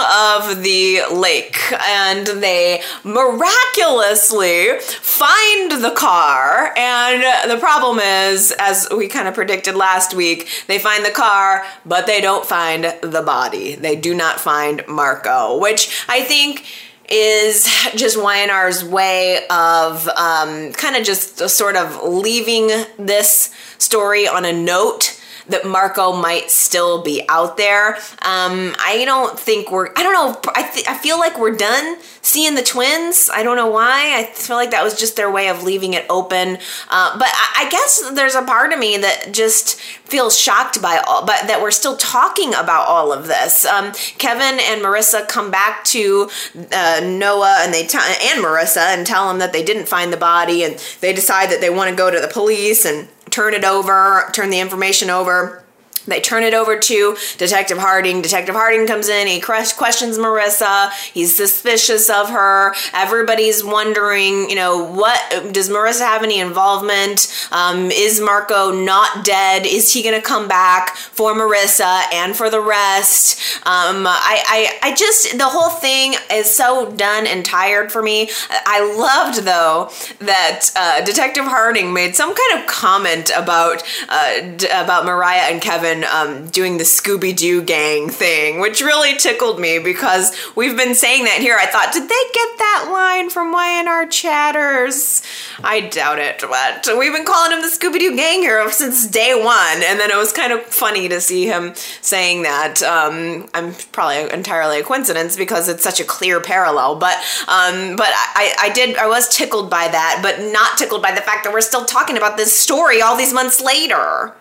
of 0.51 0.61
the 0.63 1.01
lake 1.11 1.57
and 1.79 2.27
they 2.27 2.81
miraculously 3.03 4.77
find 4.79 5.71
the 5.71 5.93
car. 5.95 6.73
And 6.77 7.49
the 7.49 7.57
problem 7.57 7.99
is 7.99 8.53
as 8.59 8.89
we 8.95 9.07
kind 9.07 9.27
of 9.27 9.33
predicted 9.33 9.75
last 9.75 10.13
week 10.13 10.49
they 10.67 10.79
find 10.79 11.05
the 11.05 11.11
car 11.11 11.65
but 11.85 12.07
they 12.07 12.19
don't 12.19 12.45
find 12.45 12.83
the 13.01 13.23
body. 13.25 13.75
They 13.75 13.95
do 13.95 14.13
not 14.13 14.39
find 14.39 14.83
marco 14.87 15.59
which 15.59 16.05
i 16.09 16.21
think 16.21 16.65
is 17.09 17.65
just 17.95 18.21
Y&R's 18.21 18.83
way 18.83 19.45
of 19.49 20.07
um, 20.09 20.71
kind 20.73 20.95
of 20.95 21.03
just 21.03 21.49
sort 21.49 21.75
of 21.75 22.01
leaving 22.03 22.67
this 22.97 23.53
story 23.77 24.27
on 24.27 24.45
a 24.45 24.53
note 24.53 25.19
that 25.47 25.65
Marco 25.65 26.13
might 26.13 26.49
still 26.49 27.01
be 27.03 27.23
out 27.29 27.57
there. 27.57 27.95
Um, 28.21 28.75
I 28.79 29.03
don't 29.05 29.37
think 29.39 29.71
we're, 29.71 29.89
I 29.95 30.03
don't 30.03 30.13
know, 30.13 30.51
I, 30.55 30.63
th- 30.63 30.87
I 30.87 30.97
feel 30.97 31.19
like 31.19 31.39
we're 31.39 31.55
done 31.55 31.97
seeing 32.21 32.55
the 32.55 32.63
twins. 32.63 33.29
I 33.31 33.43
don't 33.43 33.57
know 33.57 33.67
why. 33.67 34.17
I 34.17 34.23
feel 34.23 34.55
like 34.55 34.71
that 34.71 34.83
was 34.83 34.97
just 34.97 35.15
their 35.17 35.29
way 35.29 35.49
of 35.49 35.63
leaving 35.63 35.93
it 35.93 36.05
open. 36.09 36.57
Uh, 36.89 37.17
but 37.17 37.27
I, 37.27 37.65
I, 37.65 37.69
guess 37.69 38.11
there's 38.13 38.35
a 38.35 38.43
part 38.43 38.71
of 38.71 38.79
me 38.79 38.97
that 38.97 39.33
just 39.33 39.79
feels 39.79 40.39
shocked 40.39 40.81
by 40.81 40.97
all, 41.05 41.25
but 41.25 41.47
that 41.47 41.61
we're 41.61 41.71
still 41.71 41.97
talking 41.97 42.49
about 42.49 42.87
all 42.87 43.11
of 43.11 43.27
this. 43.27 43.65
Um, 43.65 43.91
Kevin 44.17 44.59
and 44.61 44.81
Marissa 44.81 45.27
come 45.27 45.51
back 45.51 45.83
to 45.85 46.29
uh, 46.71 47.01
Noah 47.03 47.59
and 47.61 47.73
they 47.73 47.85
t- 47.85 47.97
and 47.97 48.43
Marissa 48.43 48.95
and 48.95 49.05
tell 49.05 49.27
them 49.27 49.39
that 49.39 49.51
they 49.51 49.63
didn't 49.63 49.87
find 49.87 50.13
the 50.13 50.17
body, 50.17 50.63
and 50.63 50.75
they 51.01 51.13
decide 51.13 51.49
that 51.49 51.59
they 51.61 51.69
want 51.69 51.89
to 51.89 51.95
go 51.95 52.09
to 52.09 52.19
the 52.19 52.27
police 52.27 52.85
and 52.85 53.07
turn 53.33 53.55
it 53.55 53.65
over, 53.65 54.29
turn 54.31 54.51
the 54.51 54.59
information 54.59 55.09
over 55.09 55.62
they 56.07 56.19
turn 56.19 56.43
it 56.43 56.53
over 56.53 56.77
to 56.77 57.17
Detective 57.37 57.77
Harding. 57.77 58.21
Detective 58.21 58.55
Harding 58.55 58.87
comes 58.87 59.09
in. 59.09 59.27
He 59.27 59.39
questions 59.39 60.17
Marissa. 60.17 60.91
He's 61.13 61.35
suspicious 61.35 62.09
of 62.09 62.29
her. 62.29 62.73
Everybody's 62.93 63.63
wondering, 63.63 64.49
you 64.49 64.55
know, 64.55 64.83
what 64.83 65.19
does 65.51 65.69
Marissa 65.69 66.01
have 66.01 66.23
any 66.23 66.39
involvement? 66.39 67.47
Um, 67.51 67.91
is 67.91 68.19
Marco 68.19 68.71
not 68.71 69.25
dead? 69.25 69.65
Is 69.65 69.93
he 69.93 70.03
going 70.03 70.19
to 70.19 70.25
come 70.25 70.47
back 70.47 70.95
for 70.95 71.33
Marissa 71.33 72.03
and 72.13 72.35
for 72.35 72.49
the 72.49 72.61
rest? 72.61 73.39
Um, 73.65 74.05
I, 74.07 74.79
I, 74.83 74.89
I 74.89 74.95
just 74.95 75.37
the 75.37 75.47
whole 75.47 75.69
thing 75.69 76.15
is 76.31 76.53
so 76.53 76.91
done 76.91 77.27
and 77.27 77.45
tired 77.45 77.91
for 77.91 78.01
me. 78.01 78.29
I 78.49 78.95
loved 78.97 79.43
though 79.43 79.91
that 80.19 80.69
uh, 80.75 81.03
Detective 81.05 81.45
Harding 81.45 81.93
made 81.93 82.15
some 82.15 82.33
kind 82.33 82.61
of 82.61 82.67
comment 82.67 83.31
about 83.35 83.83
uh, 84.09 84.57
about 84.71 85.05
Mariah 85.05 85.51
and 85.51 85.61
Kevin 85.61 85.92
um, 86.03 86.47
doing 86.47 86.77
the 86.77 86.83
Scooby 86.83 87.35
Doo 87.35 87.61
gang 87.61 88.09
thing, 88.09 88.59
which 88.59 88.81
really 88.81 89.17
tickled 89.17 89.59
me 89.59 89.79
because 89.79 90.35
we've 90.55 90.77
been 90.77 90.95
saying 90.95 91.25
that 91.25 91.39
here. 91.39 91.57
I 91.59 91.65
thought, 91.65 91.91
did 91.93 92.03
they 92.03 92.23
get 92.33 92.57
that 92.57 92.89
line 92.91 93.29
from 93.29 93.51
Y&R 93.51 94.05
Chatters? 94.07 95.21
I 95.63 95.81
doubt 95.81 96.19
it, 96.19 96.41
but 96.41 96.87
we've 96.97 97.13
been 97.13 97.25
calling 97.25 97.51
him 97.51 97.61
the 97.61 97.67
Scooby 97.67 97.99
Doo 97.99 98.15
gang 98.15 98.41
here 98.41 98.69
since 98.71 99.07
day 99.07 99.33
one, 99.35 99.83
and 99.83 99.99
then 99.99 100.09
it 100.09 100.17
was 100.17 100.31
kind 100.31 100.53
of 100.53 100.63
funny 100.63 101.09
to 101.09 101.21
see 101.21 101.45
him 101.45 101.73
saying 102.01 102.43
that. 102.43 102.81
Um, 102.81 103.49
I'm 103.53 103.73
probably 103.91 104.31
entirely 104.31 104.79
a 104.79 104.83
coincidence 104.83 105.35
because 105.35 105.69
it's 105.69 105.83
such 105.83 105.99
a 105.99 106.03
clear 106.03 106.39
parallel, 106.39 106.97
but 106.97 107.17
um, 107.47 107.95
but 107.95 108.09
I, 108.09 108.53
I 108.59 108.69
did 108.73 108.97
I 108.97 109.07
was 109.07 109.27
tickled 109.29 109.69
by 109.69 109.87
that, 109.87 110.19
but 110.21 110.51
not 110.51 110.77
tickled 110.77 111.01
by 111.01 111.11
the 111.11 111.21
fact 111.21 111.43
that 111.43 111.53
we're 111.53 111.61
still 111.61 111.85
talking 111.85 112.17
about 112.17 112.37
this 112.37 112.57
story 112.57 113.01
all 113.01 113.15
these 113.17 113.33
months 113.33 113.61
later. 113.61 114.33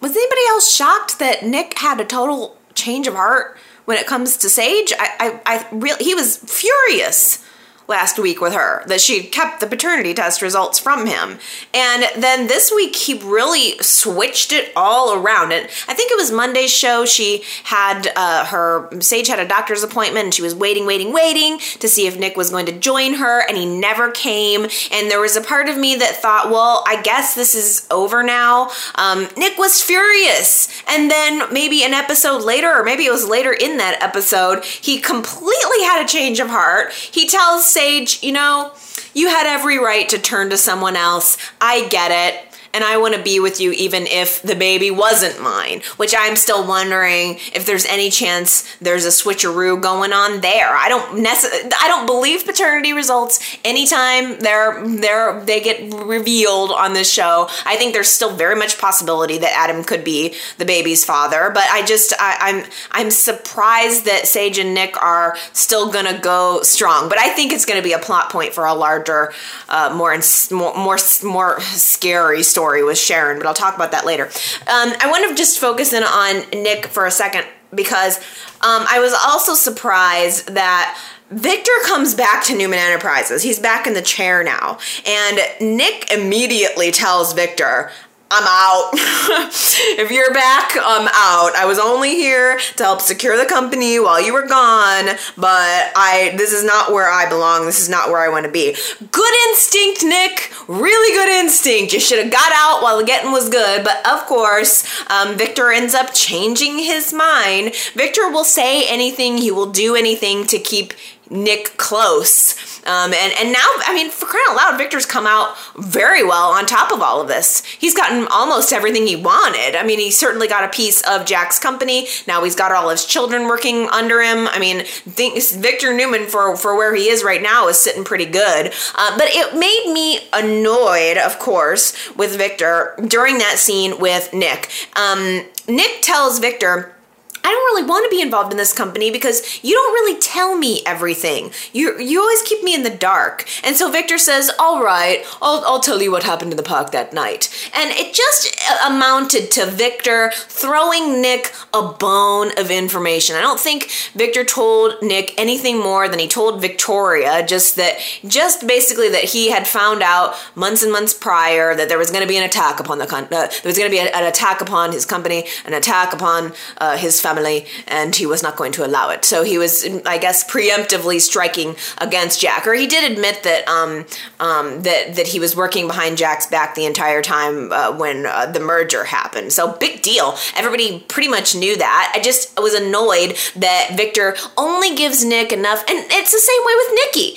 Was 0.00 0.12
anybody 0.12 0.40
else 0.48 0.74
shocked 0.74 1.18
that 1.18 1.44
Nick 1.44 1.78
had 1.78 2.00
a 2.00 2.04
total 2.04 2.56
change 2.74 3.06
of 3.06 3.14
heart 3.14 3.56
when 3.84 3.98
it 3.98 4.06
comes 4.06 4.36
to 4.38 4.50
Sage? 4.50 4.92
I, 4.98 5.40
I, 5.46 5.56
I 5.56 5.66
really, 5.70 6.04
he 6.04 6.14
was 6.14 6.38
furious 6.38 7.44
last 7.90 8.18
week 8.18 8.40
with 8.40 8.54
her 8.54 8.82
that 8.86 9.02
she 9.02 9.22
kept 9.24 9.60
the 9.60 9.66
paternity 9.66 10.14
test 10.14 10.40
results 10.40 10.78
from 10.78 11.04
him. 11.04 11.38
And 11.74 12.04
then 12.16 12.46
this 12.46 12.72
week 12.74 12.96
he 12.96 13.14
really 13.18 13.76
switched 13.80 14.52
it 14.52 14.72
all 14.74 15.14
around. 15.14 15.52
And 15.52 15.66
I 15.88 15.94
think 15.94 16.10
it 16.10 16.16
was 16.16 16.32
Monday's 16.32 16.72
show. 16.72 17.04
She 17.04 17.42
had 17.64 18.10
uh, 18.16 18.46
her 18.46 18.88
Sage 19.00 19.28
had 19.28 19.38
a 19.38 19.46
doctor's 19.46 19.82
appointment 19.82 20.24
and 20.24 20.34
she 20.34 20.42
was 20.42 20.54
waiting, 20.54 20.86
waiting, 20.86 21.12
waiting 21.12 21.58
to 21.80 21.88
see 21.88 22.06
if 22.06 22.18
Nick 22.18 22.36
was 22.36 22.50
going 22.50 22.66
to 22.66 22.78
join 22.78 23.14
her, 23.14 23.46
and 23.48 23.56
he 23.56 23.66
never 23.66 24.10
came. 24.10 24.66
And 24.92 25.10
there 25.10 25.20
was 25.20 25.36
a 25.36 25.40
part 25.40 25.68
of 25.68 25.76
me 25.76 25.96
that 25.96 26.16
thought, 26.16 26.50
well, 26.50 26.84
I 26.86 27.02
guess 27.02 27.34
this 27.34 27.54
is 27.54 27.86
over 27.90 28.22
now. 28.22 28.70
Um, 28.94 29.28
Nick 29.36 29.58
was 29.58 29.82
furious. 29.82 30.68
And 30.86 31.10
then 31.10 31.52
maybe 31.52 31.82
an 31.82 31.92
episode 31.92 32.42
later, 32.42 32.70
or 32.70 32.84
maybe 32.84 33.04
it 33.06 33.10
was 33.10 33.26
later 33.28 33.52
in 33.52 33.78
that 33.78 34.00
episode, 34.02 34.64
he 34.64 35.00
completely 35.00 35.82
had 35.82 36.04
a 36.04 36.08
change 36.08 36.38
of 36.38 36.48
heart. 36.48 36.92
He 36.92 37.26
tells 37.26 37.66
Sage, 37.80 38.22
you 38.22 38.32
know, 38.32 38.72
you 39.14 39.28
had 39.28 39.46
every 39.46 39.78
right 39.78 40.06
to 40.10 40.18
turn 40.18 40.50
to 40.50 40.58
someone 40.58 40.96
else. 40.96 41.38
I 41.62 41.88
get 41.88 42.10
it 42.10 42.49
and 42.72 42.84
I 42.84 42.96
want 42.98 43.14
to 43.14 43.22
be 43.22 43.40
with 43.40 43.60
you 43.60 43.72
even 43.72 44.06
if 44.06 44.42
the 44.42 44.54
baby 44.54 44.90
wasn't 44.90 45.42
mine, 45.42 45.82
which 45.96 46.14
I'm 46.16 46.36
still 46.36 46.66
wondering 46.66 47.38
if 47.52 47.66
there's 47.66 47.86
any 47.86 48.10
chance 48.10 48.64
there's 48.80 49.04
a 49.04 49.08
switcheroo 49.08 49.80
going 49.80 50.12
on 50.12 50.40
there. 50.40 50.68
I 50.68 50.88
don't 50.88 51.24
necess- 51.24 51.72
I 51.80 51.88
don't 51.88 52.06
believe 52.06 52.46
paternity 52.46 52.92
results 52.92 53.40
anytime 53.64 54.38
they're 54.38 54.82
they're 54.86 55.40
they 55.44 55.60
get 55.60 55.92
revealed 55.94 56.70
on 56.70 56.92
this 56.92 57.10
show. 57.12 57.48
I 57.66 57.76
think 57.76 57.92
there's 57.92 58.08
still 58.08 58.36
very 58.36 58.56
much 58.56 58.78
possibility 58.78 59.38
that 59.38 59.52
Adam 59.56 59.82
could 59.82 60.04
be 60.04 60.34
the 60.58 60.64
baby's 60.64 61.04
father, 61.04 61.50
but 61.52 61.64
I 61.70 61.84
just 61.84 62.12
I, 62.20 62.36
I'm 62.40 62.70
I'm 62.92 63.10
surprised 63.10 64.04
that 64.04 64.26
Sage 64.28 64.58
and 64.58 64.74
Nick 64.74 65.00
are 65.02 65.36
still 65.52 65.90
gonna 65.90 66.18
go 66.18 66.62
strong. 66.62 67.08
But 67.08 67.18
I 67.18 67.30
think 67.30 67.52
it's 67.52 67.64
gonna 67.66 67.82
be 67.82 67.92
a 67.92 67.98
plot 67.98 68.30
point 68.30 68.52
for 68.54 68.64
a 68.64 68.74
larger, 68.74 69.32
uh, 69.68 69.92
more 69.94 70.16
more 70.50 70.74
more 70.76 70.98
more 71.24 71.60
scary 71.60 72.42
story 72.42 72.59
story 72.60 72.84
with 72.84 72.98
Sharon, 72.98 73.38
but 73.38 73.46
I'll 73.46 73.54
talk 73.54 73.74
about 73.74 73.90
that 73.92 74.04
later. 74.04 74.24
Um, 74.24 74.92
I 75.00 75.08
want 75.10 75.26
to 75.26 75.34
just 75.34 75.58
focus 75.58 75.94
in 75.94 76.02
on 76.02 76.42
Nick 76.50 76.88
for 76.88 77.06
a 77.06 77.10
second 77.10 77.46
because 77.74 78.18
um, 78.60 78.84
I 78.86 79.00
was 79.00 79.14
also 79.14 79.54
surprised 79.54 80.48
that 80.48 81.00
Victor 81.30 81.72
comes 81.86 82.14
back 82.14 82.44
to 82.44 82.54
Newman 82.54 82.78
Enterprises. 82.78 83.42
He's 83.42 83.58
back 83.58 83.86
in 83.86 83.94
the 83.94 84.02
chair 84.02 84.44
now. 84.44 84.78
And 85.06 85.40
Nick 85.78 86.12
immediately 86.12 86.90
tells 86.90 87.32
Victor, 87.32 87.90
I'm 88.32 88.44
out. 88.46 88.90
if 89.98 90.12
you're 90.12 90.32
back, 90.32 90.76
I'm 90.76 91.08
out. 91.08 91.56
I 91.56 91.64
was 91.66 91.80
only 91.80 92.10
here 92.10 92.60
to 92.76 92.84
help 92.84 93.00
secure 93.00 93.36
the 93.36 93.44
company 93.44 93.98
while 93.98 94.24
you 94.24 94.32
were 94.32 94.46
gone, 94.46 95.06
but 95.36 95.92
I 95.96 96.32
this 96.36 96.52
is 96.52 96.62
not 96.62 96.92
where 96.92 97.10
I 97.10 97.28
belong. 97.28 97.66
This 97.66 97.80
is 97.80 97.88
not 97.88 98.08
where 98.08 98.20
I 98.20 98.28
want 98.28 98.46
to 98.46 98.52
be. 98.52 98.76
Good 99.10 99.34
instinct, 99.48 100.04
Nick. 100.04 100.52
Really 100.68 101.16
good 101.16 101.28
instinct. 101.28 101.92
You 101.92 101.98
should 101.98 102.22
have 102.22 102.32
got 102.32 102.52
out 102.54 102.82
while 102.84 102.98
the 102.98 103.04
getting 103.04 103.32
was 103.32 103.48
good, 103.48 103.82
but 103.82 104.06
of 104.08 104.20
course, 104.26 104.84
um, 105.10 105.36
Victor 105.36 105.72
ends 105.72 105.94
up 105.94 106.14
changing 106.14 106.78
his 106.78 107.12
mind. 107.12 107.74
Victor 107.94 108.30
will 108.30 108.44
say 108.44 108.88
anything, 108.88 109.38
he 109.38 109.50
will 109.50 109.70
do 109.72 109.96
anything 109.96 110.46
to 110.46 110.58
keep 110.60 110.92
Nick 111.30 111.76
close. 111.76 112.56
Um, 112.86 113.12
and, 113.12 113.32
and 113.38 113.52
now, 113.52 113.68
I 113.86 113.94
mean, 113.94 114.10
for 114.10 114.26
crying 114.26 114.44
out 114.48 114.56
loud, 114.56 114.78
Victor's 114.78 115.06
come 115.06 115.26
out 115.26 115.54
very 115.76 116.24
well 116.24 116.50
on 116.50 116.66
top 116.66 116.92
of 116.92 117.00
all 117.00 117.20
of 117.20 117.28
this. 117.28 117.64
He's 117.64 117.94
gotten 117.94 118.26
almost 118.30 118.72
everything 118.72 119.06
he 119.06 119.16
wanted. 119.16 119.76
I 119.76 119.84
mean, 119.84 119.98
he 119.98 120.10
certainly 120.10 120.48
got 120.48 120.64
a 120.64 120.68
piece 120.68 121.02
of 121.02 121.26
Jack's 121.26 121.58
company. 121.58 122.08
Now 122.26 122.42
he's 122.42 122.56
got 122.56 122.72
all 122.72 122.88
his 122.88 123.04
children 123.04 123.44
working 123.44 123.88
under 123.90 124.20
him. 124.22 124.48
I 124.48 124.58
mean, 124.58 124.84
Victor 125.06 125.94
Newman, 125.94 126.26
for, 126.26 126.56
for 126.56 126.74
where 126.74 126.94
he 126.94 127.08
is 127.08 127.22
right 127.22 127.42
now, 127.42 127.68
is 127.68 127.78
sitting 127.78 128.04
pretty 128.04 128.26
good. 128.26 128.72
Uh, 128.96 129.16
but 129.16 129.28
it 129.28 129.54
made 129.54 129.92
me 129.92 130.20
annoyed, 130.32 131.18
of 131.18 131.38
course, 131.38 131.94
with 132.16 132.36
Victor 132.36 132.94
during 133.06 133.38
that 133.38 133.58
scene 133.58 134.00
with 134.00 134.32
Nick. 134.32 134.70
Um, 134.96 135.46
Nick 135.68 136.02
tells 136.02 136.38
Victor, 136.38 136.94
I 137.42 137.48
don't 137.48 137.74
really 137.74 137.88
want 137.88 138.10
to 138.10 138.14
be 138.14 138.22
involved 138.22 138.52
in 138.52 138.58
this 138.58 138.72
company 138.72 139.10
because 139.10 139.62
you 139.64 139.74
don't 139.74 139.92
really 139.92 140.20
tell 140.20 140.56
me 140.56 140.82
everything. 140.84 141.50
You 141.72 141.98
you 141.98 142.20
always 142.20 142.42
keep 142.42 142.62
me 142.62 142.74
in 142.74 142.82
the 142.82 142.90
dark. 142.90 143.48
And 143.64 143.76
so 143.76 143.90
Victor 143.90 144.18
says, 144.18 144.50
"All 144.58 144.82
right, 144.82 145.24
I'll 145.40 145.64
I'll 145.64 145.80
tell 145.80 146.02
you 146.02 146.10
what 146.10 146.24
happened 146.24 146.52
in 146.52 146.56
the 146.56 146.62
park 146.62 146.90
that 146.92 147.12
night." 147.12 147.48
And 147.74 147.90
it 147.90 148.14
just 148.14 148.54
amounted 148.86 149.50
to 149.52 149.66
Victor 149.66 150.32
throwing 150.34 151.22
Nick 151.22 151.52
a 151.72 151.82
bone 151.82 152.50
of 152.58 152.70
information. 152.70 153.36
I 153.36 153.40
don't 153.40 153.60
think 153.60 153.90
Victor 154.14 154.44
told 154.44 155.00
Nick 155.02 155.34
anything 155.38 155.78
more 155.78 156.08
than 156.08 156.18
he 156.18 156.28
told 156.28 156.60
Victoria, 156.60 157.44
just 157.46 157.76
that 157.76 157.96
just 158.26 158.66
basically 158.66 159.08
that 159.08 159.24
he 159.24 159.50
had 159.50 159.66
found 159.66 160.02
out 160.02 160.34
months 160.54 160.82
and 160.82 160.92
months 160.92 161.14
prior 161.14 161.74
that 161.74 161.88
there 161.88 161.98
was 161.98 162.10
going 162.10 162.22
to 162.22 162.28
be 162.28 162.36
an 162.36 162.44
attack 162.44 162.80
upon 162.80 162.98
the 162.98 163.06
con- 163.06 163.24
uh, 163.24 163.48
there 163.48 163.70
was 163.72 163.78
going 163.78 163.90
to 163.90 163.96
be 163.96 164.00
an 164.00 164.24
attack 164.24 164.60
upon 164.60 164.92
his 164.92 165.06
company, 165.06 165.46
an 165.64 165.72
attack 165.72 166.12
upon 166.12 166.52
uh, 166.78 166.96
his 166.96 167.20
family 167.20 167.29
family, 167.30 167.66
and 167.86 168.14
he 168.14 168.26
was 168.26 168.42
not 168.42 168.56
going 168.56 168.72
to 168.72 168.86
allow 168.86 169.10
it. 169.10 169.24
So 169.24 169.42
he 169.42 169.58
was, 169.58 169.86
I 170.06 170.18
guess, 170.18 170.48
preemptively 170.48 171.20
striking 171.20 171.76
against 171.98 172.40
Jack, 172.40 172.66
or 172.66 172.74
he 172.74 172.86
did 172.86 173.10
admit 173.10 173.42
that 173.44 173.66
um, 173.68 174.06
um, 174.38 174.82
that 174.82 175.14
that 175.16 175.28
he 175.28 175.40
was 175.40 175.56
working 175.56 175.86
behind 175.86 176.18
Jack's 176.18 176.46
back 176.46 176.74
the 176.74 176.86
entire 176.86 177.22
time 177.22 177.72
uh, 177.72 177.96
when 177.96 178.26
uh, 178.26 178.46
the 178.46 178.60
merger 178.60 179.04
happened. 179.04 179.52
So 179.52 179.72
big 179.72 180.02
deal. 180.02 180.36
Everybody 180.56 181.00
pretty 181.08 181.28
much 181.28 181.54
knew 181.54 181.76
that. 181.76 182.12
I 182.14 182.20
just 182.20 182.58
was 182.58 182.74
annoyed 182.74 183.36
that 183.56 183.92
Victor 183.96 184.36
only 184.56 184.94
gives 184.94 185.24
Nick 185.24 185.52
enough, 185.52 185.84
and 185.88 185.98
it's 186.10 186.32
the 186.32 186.38
same 186.38 186.62
way 186.64 186.74
with 186.76 186.90
Nikki. 187.00 187.28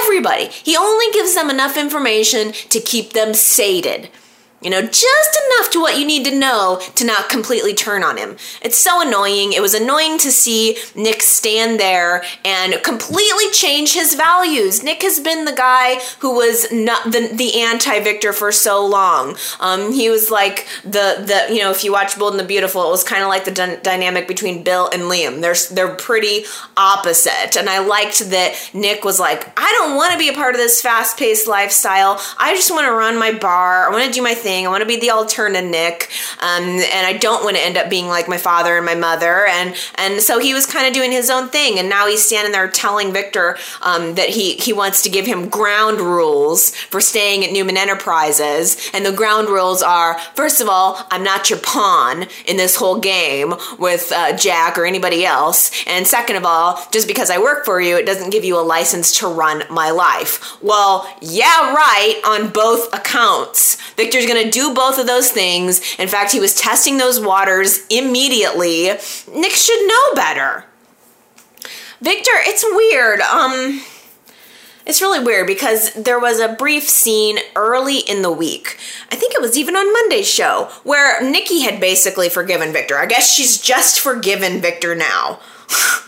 Everybody, 0.00 0.46
he 0.46 0.76
only 0.76 1.06
gives 1.12 1.34
them 1.34 1.50
enough 1.50 1.76
information 1.76 2.52
to 2.70 2.80
keep 2.80 3.12
them 3.12 3.34
sated. 3.34 4.10
You 4.60 4.70
know, 4.70 4.82
just 4.82 5.38
enough 5.46 5.70
to 5.70 5.80
what 5.80 6.00
you 6.00 6.04
need 6.04 6.24
to 6.24 6.36
know 6.36 6.80
to 6.96 7.04
not 7.04 7.28
completely 7.28 7.74
turn 7.74 8.02
on 8.02 8.16
him. 8.16 8.36
It's 8.60 8.76
so 8.76 9.06
annoying. 9.06 9.52
It 9.52 9.62
was 9.62 9.72
annoying 9.72 10.18
to 10.18 10.32
see 10.32 10.76
Nick 10.96 11.22
stand 11.22 11.78
there 11.78 12.24
and 12.44 12.74
completely 12.82 13.52
change 13.52 13.94
his 13.94 14.14
values. 14.14 14.82
Nick 14.82 15.02
has 15.02 15.20
been 15.20 15.44
the 15.44 15.52
guy 15.52 16.00
who 16.18 16.34
was 16.34 16.72
not 16.72 17.04
the, 17.04 17.30
the 17.32 17.60
anti-Victor 17.60 18.32
for 18.32 18.50
so 18.50 18.84
long. 18.84 19.36
Um, 19.60 19.92
he 19.92 20.10
was 20.10 20.28
like 20.28 20.66
the 20.82 21.22
the 21.24 21.54
you 21.54 21.60
know, 21.60 21.70
if 21.70 21.84
you 21.84 21.92
watch 21.92 22.18
Bold 22.18 22.32
and 22.32 22.40
the 22.40 22.44
Beautiful, 22.44 22.84
it 22.84 22.90
was 22.90 23.04
kind 23.04 23.22
of 23.22 23.28
like 23.28 23.44
the 23.44 23.52
d- 23.52 23.76
dynamic 23.84 24.26
between 24.26 24.64
Bill 24.64 24.90
and 24.92 25.02
Liam. 25.02 25.40
They're 25.40 25.54
they're 25.70 25.94
pretty 25.94 26.46
opposite, 26.76 27.56
and 27.56 27.70
I 27.70 27.78
liked 27.78 28.18
that 28.30 28.70
Nick 28.74 29.04
was 29.04 29.20
like, 29.20 29.52
I 29.56 29.70
don't 29.78 29.94
want 29.94 30.14
to 30.14 30.18
be 30.18 30.28
a 30.28 30.32
part 30.32 30.56
of 30.56 30.60
this 30.60 30.80
fast-paced 30.80 31.46
lifestyle. 31.46 32.20
I 32.38 32.56
just 32.56 32.72
want 32.72 32.86
to 32.86 32.92
run 32.92 33.16
my 33.16 33.30
bar. 33.30 33.88
I 33.88 33.92
want 33.92 34.04
to 34.04 34.10
do 34.10 34.20
my 34.20 34.34
thing 34.34 34.47
thing. 34.48 34.66
I 34.66 34.70
want 34.70 34.80
to 34.80 34.86
be 34.86 34.98
the 34.98 35.10
alternative 35.10 35.68
Nick, 35.70 36.08
um, 36.40 36.64
and 36.64 37.06
I 37.06 37.12
don't 37.20 37.44
want 37.44 37.56
to 37.56 37.62
end 37.62 37.76
up 37.76 37.90
being 37.90 38.08
like 38.08 38.28
my 38.28 38.38
father 38.38 38.76
and 38.76 38.86
my 38.86 38.94
mother. 38.94 39.46
And 39.46 39.76
and 39.96 40.22
so 40.22 40.38
he 40.38 40.54
was 40.54 40.64
kind 40.64 40.86
of 40.86 40.94
doing 40.94 41.12
his 41.12 41.28
own 41.28 41.48
thing, 41.48 41.78
and 41.78 41.88
now 41.88 42.06
he's 42.06 42.24
standing 42.24 42.52
there 42.52 42.68
telling 42.68 43.12
Victor 43.12 43.58
um, 43.82 44.14
that 44.14 44.30
he 44.30 44.54
he 44.54 44.72
wants 44.72 45.02
to 45.02 45.10
give 45.10 45.26
him 45.26 45.48
ground 45.48 46.00
rules 46.00 46.74
for 46.74 47.00
staying 47.00 47.44
at 47.44 47.52
Newman 47.52 47.76
Enterprises, 47.76 48.90
and 48.94 49.04
the 49.04 49.12
ground 49.12 49.48
rules 49.48 49.82
are 49.82 50.18
first 50.34 50.60
of 50.62 50.68
all, 50.68 51.06
I'm 51.10 51.22
not 51.22 51.50
your 51.50 51.58
pawn 51.58 52.26
in 52.46 52.56
this 52.56 52.76
whole 52.76 52.98
game 52.98 53.52
with 53.78 54.10
uh, 54.12 54.34
Jack 54.36 54.78
or 54.78 54.86
anybody 54.86 55.26
else, 55.26 55.84
and 55.86 56.06
second 56.06 56.36
of 56.36 56.44
all, 56.44 56.80
just 56.90 57.06
because 57.06 57.28
I 57.30 57.38
work 57.38 57.66
for 57.66 57.80
you, 57.80 57.96
it 57.98 58.06
doesn't 58.06 58.30
give 58.30 58.44
you 58.44 58.58
a 58.58 58.64
license 58.76 59.18
to 59.18 59.26
run 59.28 59.64
my 59.70 59.90
life. 59.90 60.62
Well, 60.62 61.06
yeah, 61.20 61.74
right 61.74 62.18
on 62.24 62.50
both 62.50 62.94
accounts. 62.94 63.76
Victor's 63.92 64.26
gonna 64.26 64.37
to 64.44 64.50
do 64.50 64.74
both 64.74 64.98
of 64.98 65.06
those 65.06 65.30
things. 65.30 65.80
In 65.98 66.08
fact, 66.08 66.32
he 66.32 66.40
was 66.40 66.54
testing 66.54 66.98
those 66.98 67.20
waters 67.20 67.86
immediately. 67.88 68.88
Nick 69.34 69.52
should 69.52 69.88
know 69.88 70.14
better. 70.14 70.64
Victor, 72.00 72.32
it's 72.34 72.64
weird. 72.64 73.20
Um 73.20 73.82
it's 74.88 75.02
really 75.02 75.22
weird 75.22 75.46
because 75.46 75.92
there 75.92 76.18
was 76.18 76.40
a 76.40 76.54
brief 76.54 76.88
scene 76.88 77.38
early 77.54 77.98
in 77.98 78.22
the 78.22 78.32
week. 78.32 78.78
I 79.12 79.16
think 79.16 79.34
it 79.34 79.40
was 79.42 79.58
even 79.58 79.76
on 79.76 79.92
Monday's 79.92 80.26
show 80.26 80.70
where 80.82 81.22
Nikki 81.22 81.60
had 81.60 81.78
basically 81.78 82.30
forgiven 82.30 82.72
Victor. 82.72 82.96
I 82.96 83.04
guess 83.04 83.30
she's 83.30 83.60
just 83.60 84.00
forgiven 84.00 84.62
Victor 84.62 84.94
now. 84.94 85.40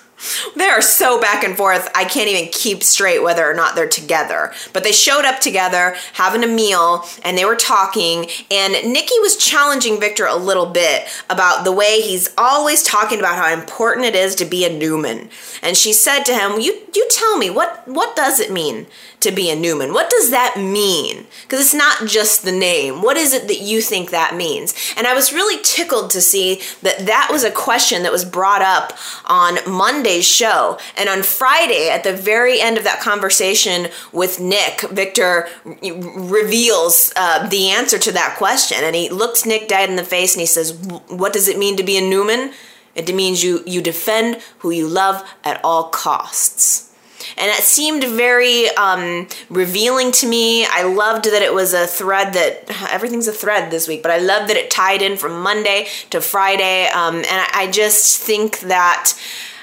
They 0.56 0.68
are 0.68 0.82
so 0.82 1.20
back 1.20 1.44
and 1.44 1.56
forth. 1.56 1.90
I 1.94 2.04
can't 2.04 2.28
even 2.28 2.50
keep 2.52 2.82
straight 2.82 3.22
whether 3.22 3.48
or 3.48 3.54
not 3.54 3.74
they're 3.74 3.88
together. 3.88 4.52
But 4.72 4.84
they 4.84 4.92
showed 4.92 5.24
up 5.24 5.40
together, 5.40 5.96
having 6.14 6.44
a 6.44 6.46
meal, 6.46 7.04
and 7.24 7.36
they 7.36 7.44
were 7.44 7.56
talking. 7.56 8.28
And 8.50 8.72
Nikki 8.92 9.18
was 9.20 9.36
challenging 9.36 10.00
Victor 10.00 10.26
a 10.26 10.36
little 10.36 10.66
bit 10.66 11.08
about 11.28 11.64
the 11.64 11.72
way 11.72 12.00
he's 12.00 12.30
always 12.36 12.82
talking 12.82 13.18
about 13.18 13.36
how 13.36 13.52
important 13.52 14.06
it 14.06 14.14
is 14.14 14.34
to 14.36 14.44
be 14.44 14.64
a 14.64 14.72
Newman. 14.72 15.30
And 15.62 15.76
she 15.76 15.92
said 15.92 16.24
to 16.24 16.34
him, 16.34 16.60
"You 16.60 16.80
you 16.94 17.08
tell 17.10 17.36
me 17.36 17.50
what 17.50 17.86
what 17.86 18.16
does 18.16 18.40
it 18.40 18.52
mean 18.52 18.86
to 19.20 19.30
be 19.30 19.50
a 19.50 19.56
Newman? 19.56 19.92
What 19.92 20.10
does 20.10 20.30
that 20.30 20.56
mean? 20.58 21.26
Because 21.42 21.60
it's 21.60 21.74
not 21.74 22.06
just 22.06 22.44
the 22.44 22.52
name. 22.52 23.02
What 23.02 23.16
is 23.16 23.32
it 23.32 23.48
that 23.48 23.60
you 23.60 23.80
think 23.80 24.10
that 24.10 24.34
means?" 24.34 24.74
And 24.96 25.06
I 25.06 25.14
was 25.14 25.32
really 25.32 25.62
tickled 25.62 26.10
to 26.10 26.20
see 26.20 26.60
that 26.82 27.06
that 27.06 27.28
was 27.30 27.44
a 27.44 27.50
question 27.50 28.02
that 28.02 28.12
was 28.12 28.24
brought 28.24 28.62
up 28.62 28.96
on 29.26 29.58
Monday's 29.70 30.26
show. 30.26 30.78
And 30.96 31.08
on 31.08 31.22
Friday, 31.22 31.88
at 31.90 32.04
the 32.04 32.12
very 32.12 32.60
end 32.60 32.78
of 32.78 32.84
that 32.84 33.00
conversation 33.00 33.88
with 34.12 34.40
Nick, 34.40 34.82
Victor 34.90 35.48
reveals 35.64 37.12
uh, 37.16 37.46
the 37.48 37.70
answer 37.70 37.98
to 37.98 38.12
that 38.12 38.36
question. 38.36 38.78
And 38.82 38.94
he 38.94 39.08
looks 39.08 39.46
Nick 39.46 39.68
dead 39.68 39.90
in 39.90 39.96
the 39.96 40.04
face 40.04 40.34
and 40.34 40.40
he 40.40 40.46
says, 40.46 40.72
What 41.08 41.32
does 41.32 41.48
it 41.48 41.58
mean 41.58 41.76
to 41.76 41.82
be 41.82 41.96
a 41.96 42.00
Newman? 42.00 42.52
It 42.94 43.14
means 43.14 43.44
you, 43.44 43.62
you 43.66 43.82
defend 43.82 44.42
who 44.58 44.70
you 44.70 44.88
love 44.88 45.24
at 45.44 45.60
all 45.62 45.84
costs 45.84 46.89
and 47.40 47.50
it 47.50 47.62
seemed 47.62 48.04
very 48.04 48.68
um, 48.76 49.26
revealing 49.48 50.12
to 50.12 50.28
me. 50.28 50.66
I 50.66 50.82
loved 50.82 51.24
that 51.24 51.42
it 51.42 51.54
was 51.54 51.72
a 51.72 51.86
thread 51.86 52.34
that 52.34 52.64
everything's 52.90 53.28
a 53.28 53.32
thread 53.32 53.70
this 53.70 53.88
week, 53.88 54.02
but 54.02 54.10
I 54.10 54.18
love 54.18 54.48
that 54.48 54.56
it 54.56 54.70
tied 54.70 55.02
in 55.02 55.16
from 55.16 55.40
Monday 55.42 55.88
to 56.10 56.20
Friday, 56.20 56.86
um, 56.88 57.16
and 57.16 57.26
I, 57.28 57.48
I 57.52 57.70
just 57.70 58.20
think 58.20 58.60
that 58.60 59.14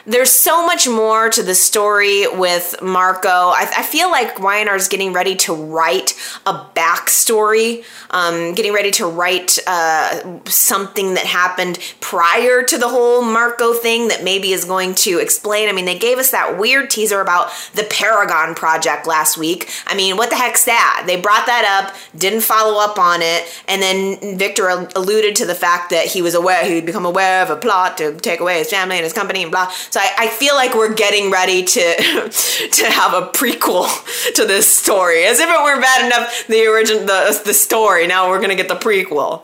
there's 0.08 0.32
so 0.32 0.66
much 0.66 0.88
more 0.88 1.30
to 1.30 1.44
the 1.44 1.54
story 1.54 2.26
with 2.28 2.82
Marco. 2.82 3.28
I, 3.28 3.70
I 3.78 3.84
feel 3.84 4.10
like 4.10 4.38
is 4.78 4.88
getting 4.88 5.12
ready 5.12 5.36
to 5.36 5.54
write 5.54 6.14
a 6.46 6.54
backstory, 6.74 7.84
um, 8.12 8.54
getting 8.54 8.72
ready 8.72 8.92
to 8.92 9.06
write 9.06 9.60
uh, 9.68 10.40
something 10.46 11.16
that 11.16 11.26
happened 11.26 11.78
prior 12.00 12.64
to 12.64 12.78
the 12.78 12.88
whole 12.88 13.22
Marco 13.22 13.74
thing 13.74 14.08
that 14.08 14.24
maybe 14.24 14.54
is 14.54 14.64
going 14.64 14.96
to 14.96 15.20
explain. 15.20 15.68
I 15.68 15.74
mean, 15.74 15.86
they 15.86 16.00
gave 16.00 16.18
us 16.18 16.32
that 16.32 16.58
weird 16.58 16.90
teaser 16.90 17.20
about 17.20 17.52
the 17.74 17.84
Paragon 17.84 18.56
Project 18.56 19.08
last 19.08 19.38
week. 19.38 19.70
I 19.88 19.96
mean, 19.96 20.16
what 20.16 20.30
the 20.30 20.38
heck's 20.38 20.64
that? 20.66 21.04
They 21.06 21.20
brought 21.20 21.48
that 21.48 21.84
up, 21.84 21.96
didn't 22.18 22.42
follow 22.42 22.80
up 22.80 22.98
on 22.98 23.22
it, 23.22 23.44
and 23.68 23.82
then 23.82 24.38
Victor 24.38 24.70
alluded 24.96 25.36
to 25.38 25.46
the 25.46 25.56
fact 25.56 25.90
that 25.90 26.06
he 26.06 26.22
was 26.22 26.34
aware, 26.34 26.66
he'd 26.66 26.86
become 26.86 27.06
aware 27.06 27.44
of 27.44 27.50
a 27.50 27.58
plot 27.58 27.98
to 27.98 28.16
take 28.16 28.40
away 28.40 28.60
his 28.60 28.70
family 28.70 28.96
and 28.96 29.04
his 29.04 29.14
company 29.14 29.44
and 29.44 29.52
blah. 29.52 29.70
So 29.90 29.97
so 29.98 30.04
I, 30.04 30.26
I 30.26 30.28
feel 30.28 30.54
like 30.54 30.76
we're 30.76 30.94
getting 30.94 31.32
ready 31.32 31.64
to 31.64 31.82
to 32.72 32.86
have 32.86 33.14
a 33.14 33.28
prequel 33.28 33.88
to 34.36 34.46
this 34.46 34.68
story, 34.68 35.26
as 35.26 35.40
if 35.40 35.50
it 35.50 35.64
weren't 35.64 35.82
bad 35.82 36.06
enough 36.06 36.46
the 36.48 36.68
original 36.68 37.06
the 37.06 37.42
the 37.44 37.54
story. 37.54 38.06
Now 38.06 38.30
we're 38.30 38.40
gonna 38.40 38.56
get 38.56 38.68
the 38.68 38.76
prequel. 38.76 39.42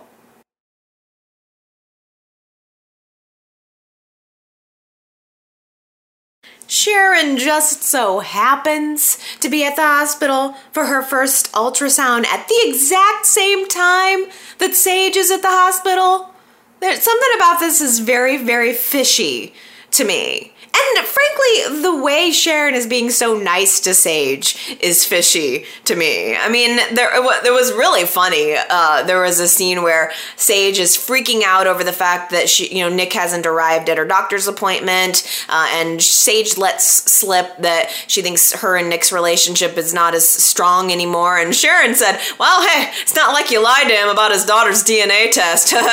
Sharon 6.67 7.37
just 7.37 7.83
so 7.83 8.19
happens 8.19 9.19
to 9.39 9.49
be 9.49 9.63
at 9.63 9.75
the 9.75 9.83
hospital 9.83 10.55
for 10.71 10.85
her 10.85 11.01
first 11.03 11.51
ultrasound 11.53 12.25
at 12.25 12.47
the 12.47 12.61
exact 12.65 13.25
same 13.25 13.67
time 13.67 14.25
that 14.57 14.75
Sage 14.75 15.15
is 15.15 15.29
at 15.29 15.41
the 15.41 15.49
hospital. 15.49 16.31
There's 16.79 17.01
something 17.01 17.29
about 17.37 17.59
this 17.59 17.79
is 17.79 17.99
very, 17.99 18.37
very 18.37 18.73
fishy 18.73 19.53
to 19.93 20.05
me. 20.05 20.52
And 20.75 21.05
frankly, 21.05 21.81
the 21.81 22.01
way 22.03 22.31
Sharon 22.31 22.73
is 22.73 22.87
being 22.87 23.11
so 23.11 23.37
nice 23.37 23.79
to 23.81 23.93
Sage 23.93 24.77
is 24.79 25.05
fishy 25.05 25.65
to 25.85 25.95
me. 25.95 26.35
I 26.35 26.49
mean, 26.49 26.77
there 26.95 27.53
was 27.53 27.71
really 27.73 28.05
funny. 28.05 28.55
Uh, 28.57 29.03
there 29.03 29.21
was 29.21 29.39
a 29.39 29.47
scene 29.47 29.83
where 29.83 30.11
Sage 30.35 30.79
is 30.79 30.97
freaking 30.97 31.43
out 31.43 31.67
over 31.67 31.83
the 31.83 31.93
fact 31.93 32.31
that 32.31 32.49
she, 32.49 32.75
you 32.75 32.83
know, 32.83 32.89
Nick 32.93 33.13
hasn't 33.13 33.45
arrived 33.45 33.87
at 33.87 33.99
her 33.99 34.05
doctor's 34.05 34.47
appointment, 34.47 35.23
uh, 35.47 35.67
and 35.73 36.01
Sage 36.01 36.57
lets 36.57 36.85
slip 37.11 37.55
that 37.59 37.91
she 38.07 38.23
thinks 38.23 38.51
her 38.53 38.75
and 38.75 38.89
Nick's 38.89 39.11
relationship 39.11 39.77
is 39.77 39.93
not 39.93 40.15
as 40.15 40.27
strong 40.27 40.91
anymore. 40.91 41.37
And 41.37 41.55
Sharon 41.55 41.93
said, 41.93 42.19
"Well, 42.39 42.67
hey, 42.67 42.91
it's 43.01 43.15
not 43.15 43.33
like 43.33 43.51
you 43.51 43.61
lied 43.63 43.87
to 43.89 43.93
him 43.93 44.09
about 44.09 44.31
his 44.31 44.43
daughter's 44.45 44.83
DNA 44.83 45.31
test." 45.31 45.71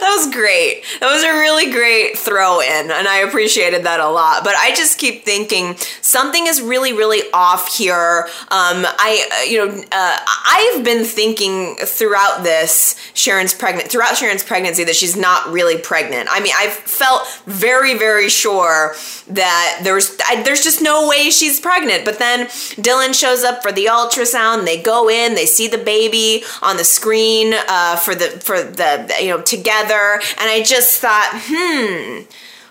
that 0.00 0.14
was 0.16 0.32
great. 0.32 0.84
That 1.00 1.12
was 1.12 1.22
a 1.22 1.41
really 1.42 1.70
great 1.70 2.16
throw 2.16 2.60
in, 2.60 2.90
and 2.90 3.06
I 3.08 3.18
appreciated 3.18 3.84
that 3.84 4.00
a 4.00 4.08
lot. 4.08 4.44
But 4.44 4.54
I 4.56 4.74
just 4.74 4.98
keep 4.98 5.24
thinking 5.24 5.76
something 6.00 6.46
is 6.46 6.62
really, 6.62 6.92
really 6.92 7.22
off 7.32 7.76
here. 7.76 8.28
Um, 8.50 8.86
I, 8.86 9.10
uh, 9.32 9.50
you 9.50 9.58
know, 9.58 9.84
uh, 9.92 10.16
I've 10.46 10.84
been 10.84 11.04
thinking 11.04 11.76
throughout 11.76 12.42
this 12.44 12.96
Sharon's 13.14 13.54
pregnant, 13.54 13.90
throughout 13.90 14.16
Sharon's 14.16 14.44
pregnancy, 14.44 14.84
that 14.84 14.96
she's 14.96 15.16
not 15.16 15.52
really 15.52 15.78
pregnant. 15.78 16.28
I 16.30 16.40
mean, 16.40 16.54
I've 16.56 16.72
felt 16.72 17.26
very, 17.46 17.98
very 17.98 18.28
sure 18.28 18.94
that 19.28 19.80
there's, 19.82 20.16
I, 20.28 20.42
there's 20.42 20.62
just 20.62 20.80
no 20.80 21.08
way 21.08 21.30
she's 21.30 21.60
pregnant. 21.60 22.04
But 22.04 22.18
then 22.18 22.46
Dylan 22.80 23.18
shows 23.18 23.42
up 23.42 23.62
for 23.62 23.72
the 23.72 23.86
ultrasound. 23.86 24.64
They 24.64 24.80
go 24.80 25.10
in, 25.10 25.34
they 25.34 25.46
see 25.46 25.68
the 25.68 25.78
baby 25.78 26.44
on 26.62 26.76
the 26.76 26.84
screen 26.84 27.54
uh, 27.68 27.96
for 27.96 28.14
the 28.14 28.26
for 28.40 28.62
the 28.62 29.12
you 29.20 29.28
know 29.28 29.40
together, 29.42 30.20
and 30.38 30.48
I 30.48 30.62
just 30.62 31.00
thought 31.00 31.31
hmm, 31.34 32.22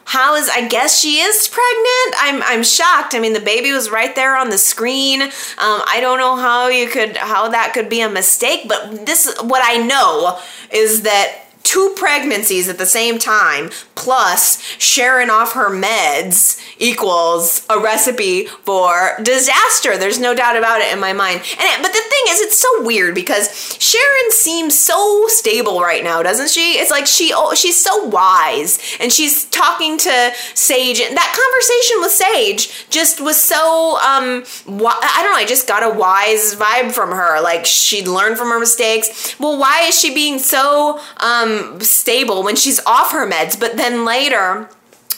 how 0.05 0.35
is 0.35 0.49
I 0.49 0.67
guess 0.67 0.99
she 0.99 1.19
is 1.19 1.47
pregnant. 1.47 2.15
I'm 2.17 2.43
I'm 2.43 2.63
shocked. 2.63 3.15
I 3.15 3.19
mean, 3.19 3.33
the 3.33 3.39
baby 3.39 3.71
was 3.71 3.89
right 3.89 4.13
there 4.15 4.35
on 4.35 4.49
the 4.49 4.57
screen. 4.57 5.21
Um, 5.21 5.31
I 5.57 5.99
don't 6.01 6.17
know 6.17 6.35
how 6.35 6.67
you 6.67 6.89
could 6.89 7.17
how 7.17 7.49
that 7.49 7.73
could 7.73 7.89
be 7.89 8.01
a 8.01 8.09
mistake, 8.09 8.67
but 8.67 9.05
this 9.05 9.33
what 9.41 9.61
I 9.63 9.77
know 9.77 10.39
is 10.71 11.03
that 11.03 11.45
two 11.63 11.93
pregnancies 11.97 12.67
at 12.67 12.77
the 12.77 12.85
same 12.85 13.19
time 13.19 13.69
plus 14.01 14.61
Sharon 14.79 15.29
off 15.29 15.53
her 15.53 15.69
meds 15.69 16.59
equals 16.79 17.65
a 17.69 17.79
recipe 17.79 18.45
for 18.45 19.17
disaster. 19.21 19.95
There's 19.95 20.19
no 20.19 20.33
doubt 20.33 20.57
about 20.57 20.81
it 20.81 20.91
in 20.91 20.99
my 20.99 21.13
mind. 21.13 21.37
And 21.37 21.61
it, 21.61 21.81
but 21.81 21.93
the 21.93 22.01
thing 22.01 22.23
is, 22.29 22.41
it's 22.41 22.57
so 22.57 22.83
weird 22.83 23.13
because 23.13 23.77
Sharon 23.79 24.31
seems 24.31 24.77
so 24.77 25.25
stable 25.27 25.81
right 25.81 26.03
now, 26.03 26.23
doesn't 26.23 26.49
she? 26.49 26.79
It's 26.79 26.89
like 26.89 27.05
she 27.05 27.31
oh, 27.35 27.53
she's 27.53 27.81
so 27.81 28.05
wise, 28.05 28.97
and 28.99 29.13
she's 29.13 29.45
talking 29.45 29.97
to 29.99 30.31
Sage. 30.55 30.99
And 30.99 31.15
that 31.15 31.31
conversation 31.37 32.01
with 32.01 32.11
Sage 32.11 32.89
just 32.89 33.21
was 33.21 33.39
so 33.39 33.97
um, 33.97 34.43
I 34.67 35.21
don't 35.21 35.31
know. 35.31 35.37
I 35.37 35.45
just 35.47 35.67
got 35.67 35.83
a 35.83 35.95
wise 35.95 36.55
vibe 36.55 36.91
from 36.91 37.11
her. 37.11 37.39
Like 37.41 37.65
she'd 37.67 38.07
learned 38.07 38.37
from 38.37 38.49
her 38.49 38.59
mistakes. 38.59 39.35
Well, 39.39 39.59
why 39.59 39.83
is 39.83 39.99
she 39.99 40.13
being 40.13 40.39
so 40.39 40.99
um, 41.17 41.50
stable 41.81 42.43
when 42.43 42.55
she's 42.55 42.79
off 42.85 43.11
her 43.11 43.29
meds? 43.29 43.59
But 43.59 43.77
then 43.77 44.05
later 44.05 44.69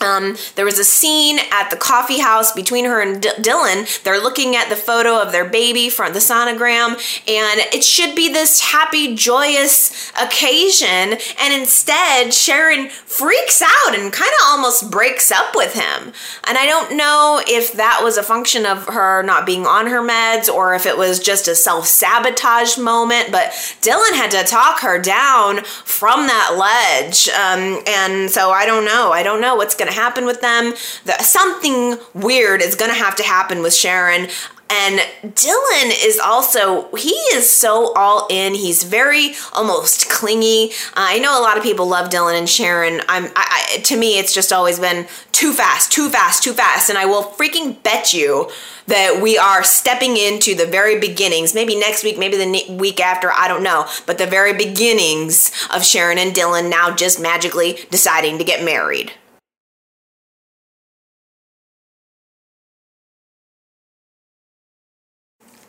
um, 0.04 0.36
there 0.56 0.66
was 0.66 0.80
a 0.80 0.84
scene 0.84 1.39
at 1.51 1.70
the 1.70 1.76
coffee 1.76 2.20
house 2.20 2.51
between 2.51 2.86
her 2.86 3.01
and 3.01 3.22
D- 3.22 3.30
Dylan. 3.39 4.04
They're 4.04 4.22
looking 4.22 4.56
at 4.56 4.70
the 4.70 4.76
photo 4.76 5.22
of 5.22 5.32
their 5.32 5.47
baby 5.47 5.89
from 5.89 6.14
the 6.14 6.20
sonogram, 6.20 6.91
and 7.28 7.60
it 7.74 7.84
should 7.84 8.16
be 8.16 8.32
this 8.32 8.60
happy, 8.60 9.16
joyous 9.16 10.12
occasion. 10.22 11.18
And 11.39 11.54
instead, 11.54 12.34
Sharon 12.34 12.89
freaks 12.89 13.62
out 13.62 13.95
and 13.95 14.12
kind 14.12 14.32
of 14.41 14.47
almost 14.47 14.91
breaks 14.91 15.32
up 15.32 15.56
with 15.56 15.74
him. 15.74 16.14
And 16.45 16.58
I 16.58 16.66
don't 16.66 16.97
know 16.97 17.41
if 17.47 17.74
that 17.74 18.01
was 18.04 18.18
a 18.18 18.24
function 18.24 18.66
of 18.66 18.88
her 18.88 19.24
not 19.24 19.45
being 19.45 19.66
on 19.66 19.88
her 19.88 20.01
meds 20.01 20.47
or 20.47 20.74
if 20.74 20.86
it 20.86 20.97
was 20.97 21.20
just 21.20 21.47
a 21.47 21.56
self 21.56 21.88
sabotage 21.88 22.78
moment, 22.78 23.32
but 23.32 23.51
Dylan 23.82 24.14
had 24.14 24.32
to 24.32 24.43
talk 24.43 24.80
her 24.82 24.99
down 24.99 25.64
from 25.64 26.28
that 26.28 26.56
ledge. 26.58 27.30
Um, 27.30 27.84
and 27.88 28.30
so 28.30 28.51
I 28.51 28.66
don't 28.66 28.86
know. 28.86 29.12
I 29.12 29.24
don't 29.24 29.41
know 29.41 29.56
what's 29.56 29.76
going 29.76 29.89
to 29.89 29.93
to 29.94 30.02
happen 30.02 30.26
with 30.26 30.41
them. 30.41 30.74
The, 31.06 31.22
something 31.22 31.98
weird 32.14 32.62
is 32.62 32.76
going 32.76 32.91
to 32.91 32.98
have 32.98 33.16
to 33.18 33.24
happen 33.24 33.62
with 33.62 33.74
Sharon. 33.74 34.30
And 34.70 35.02
Dylan 35.36 35.91
is 36.04 36.20
also, 36.20 36.89
he 36.96 37.12
is 37.34 37.48
so 37.48 37.94
all 37.94 38.26
in. 38.32 38.56
He's 38.56 38.84
very 38.84 39.36
almost 39.54 40.10
clingy. 40.10 40.72
Uh, 40.96 41.14
I 41.14 41.20
know 41.20 41.39
a 41.39 41.44
lot 41.44 41.58
of 41.58 41.64
people 41.64 41.86
love 41.86 42.10
Dylan 42.10 42.39
and 42.39 42.50
Sharon. 42.50 43.02
I'm, 43.08 43.26
I, 43.36 43.76
I, 43.76 43.82
to 43.82 43.98
me, 43.98 44.18
it's 44.18 44.34
just 44.34 44.52
always 44.52 44.80
been 44.80 45.06
too 45.32 45.54
fast, 45.54 45.91
too 45.91 46.10
fast, 46.10 46.41
too 46.41 46.54
fast. 46.54 46.89
And 46.89 46.98
I 46.98 47.06
will 47.06 47.24
freaking 47.24 47.84
bet 47.84 48.14
you 48.14 48.50
that 48.88 49.22
we 49.22 49.38
are 49.38 49.64
stepping 49.64 50.18
into 50.18 50.56
the 50.56 50.66
very 50.66 51.00
beginnings, 51.00 51.54
maybe 51.54 51.76
next 51.76 52.04
week, 52.04 52.18
maybe 52.18 52.38
the 52.38 52.74
week 52.74 53.00
after, 53.00 53.32
I 53.32 53.48
don't 53.48 53.64
know, 53.64 53.88
but 54.08 54.18
the 54.18 54.28
very 54.28 54.54
beginnings 54.54 55.52
of 55.72 55.86
Sharon 55.86 56.18
and 56.18 56.34
Dylan 56.34 56.70
now 56.70 56.96
just 56.96 57.22
magically 57.22 57.78
deciding 57.91 58.39
to 58.39 58.44
get 58.44 58.64
married. 58.64 59.14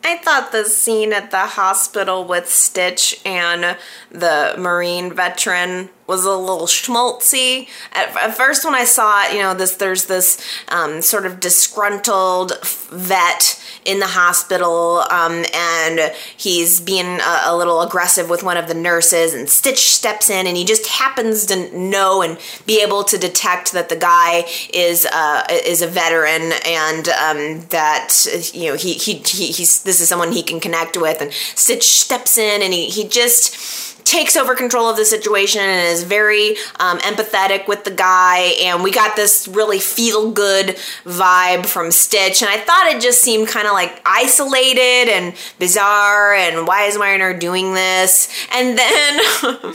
I 0.07 0.19
thought 0.19 0.53
the 0.53 0.67
scene 0.67 1.15
at 1.15 1.31
the 1.31 1.47
hospital 1.47 2.25
with 2.27 2.51
Stitch 2.51 3.23
and 3.25 3.79
the 4.11 4.55
Marine 4.59 5.11
veteran 5.15 5.89
was 6.07 6.25
a 6.25 6.31
little 6.37 6.67
schmaltzy. 6.67 7.69
At, 7.93 8.17
at, 8.17 8.37
first, 8.37 8.65
when 8.65 8.75
I 8.75 8.85
saw 8.85 9.25
it, 9.25 9.35
you 9.35 9.39
know, 9.41 9.55
this 9.55 9.77
there's 9.77 10.07
this 10.07 10.41
um, 10.69 11.01
sort 11.03 11.27
of 11.27 11.41
disgruntled 11.41 12.53
vet 12.63 13.61
in 13.85 13.99
the 13.99 14.07
hospital, 14.07 15.05
um, 15.11 15.45
and 15.55 16.15
he's 16.37 16.81
being 16.81 17.07
a, 17.21 17.41
a, 17.47 17.57
little 17.57 17.83
aggressive 17.83 18.31
with 18.31 18.43
one 18.43 18.57
of 18.57 18.67
the 18.67 18.75
nurses, 18.75 19.35
and 19.35 19.49
Stitch 19.49 19.91
steps 19.91 20.31
in, 20.31 20.47
and 20.47 20.57
he 20.57 20.65
just 20.65 20.87
happens 20.87 21.47
to 21.47 21.79
know 21.79 22.23
and 22.23 22.39
be 22.67 22.83
able 22.83 23.05
to 23.05 23.19
detect 23.19 23.73
that 23.73 23.89
the 23.89 23.97
guy 23.97 24.45
is 24.73 25.07
uh, 25.07 25.45
is 25.51 25.83
a 25.83 25.87
veteran, 25.87 26.53
and 26.67 27.09
um, 27.09 27.67
that 27.69 28.27
you 28.55 28.71
know 28.71 28.77
he, 28.77 28.95
he 28.95 29.15
he 29.27 29.49
he's 29.49 29.83
this 29.83 30.01
is 30.01 30.09
someone 30.09 30.33
he 30.33 30.43
can 30.43 30.61
connect 30.61 30.97
with, 30.97 31.21
and 31.21 31.33
Stitch 31.33 31.85
steps 31.85 32.39
in, 32.39 32.63
and 32.63 32.73
he 32.73 32.89
he 32.89 33.07
just 33.07 33.94
takes 34.05 34.37
over 34.37 34.55
control 34.55 34.89
of 34.89 34.97
the 34.97 35.05
situation 35.05 35.61
and 35.63 35.89
is 35.89 36.05
very 36.05 36.57
um, 36.79 36.99
empathetic 37.01 37.67
with 37.67 37.85
the 37.85 37.91
guy. 37.91 38.55
And 38.63 38.83
we 38.83 38.91
got 38.91 39.17
this 39.17 39.49
really 39.49 39.81
feel 39.81 40.31
good 40.31 40.77
vibe 41.05 41.67
from 41.67 41.91
Stitch. 41.91 42.43
And 42.43 42.51
I 42.51 42.59
thought 42.59 42.93
it 42.95 43.01
just 43.01 43.23
seemed 43.23 43.49
kind 43.49 43.67
of 43.67 43.73
like 43.73 44.01
isolated 44.05 45.11
and 45.11 45.35
bizarre. 45.59 46.35
And 46.35 46.67
why 46.67 46.85
is 46.85 46.99
Y&R 46.99 47.35
doing 47.39 47.75
this? 47.75 48.29
And 48.53 48.79
then 48.79 49.21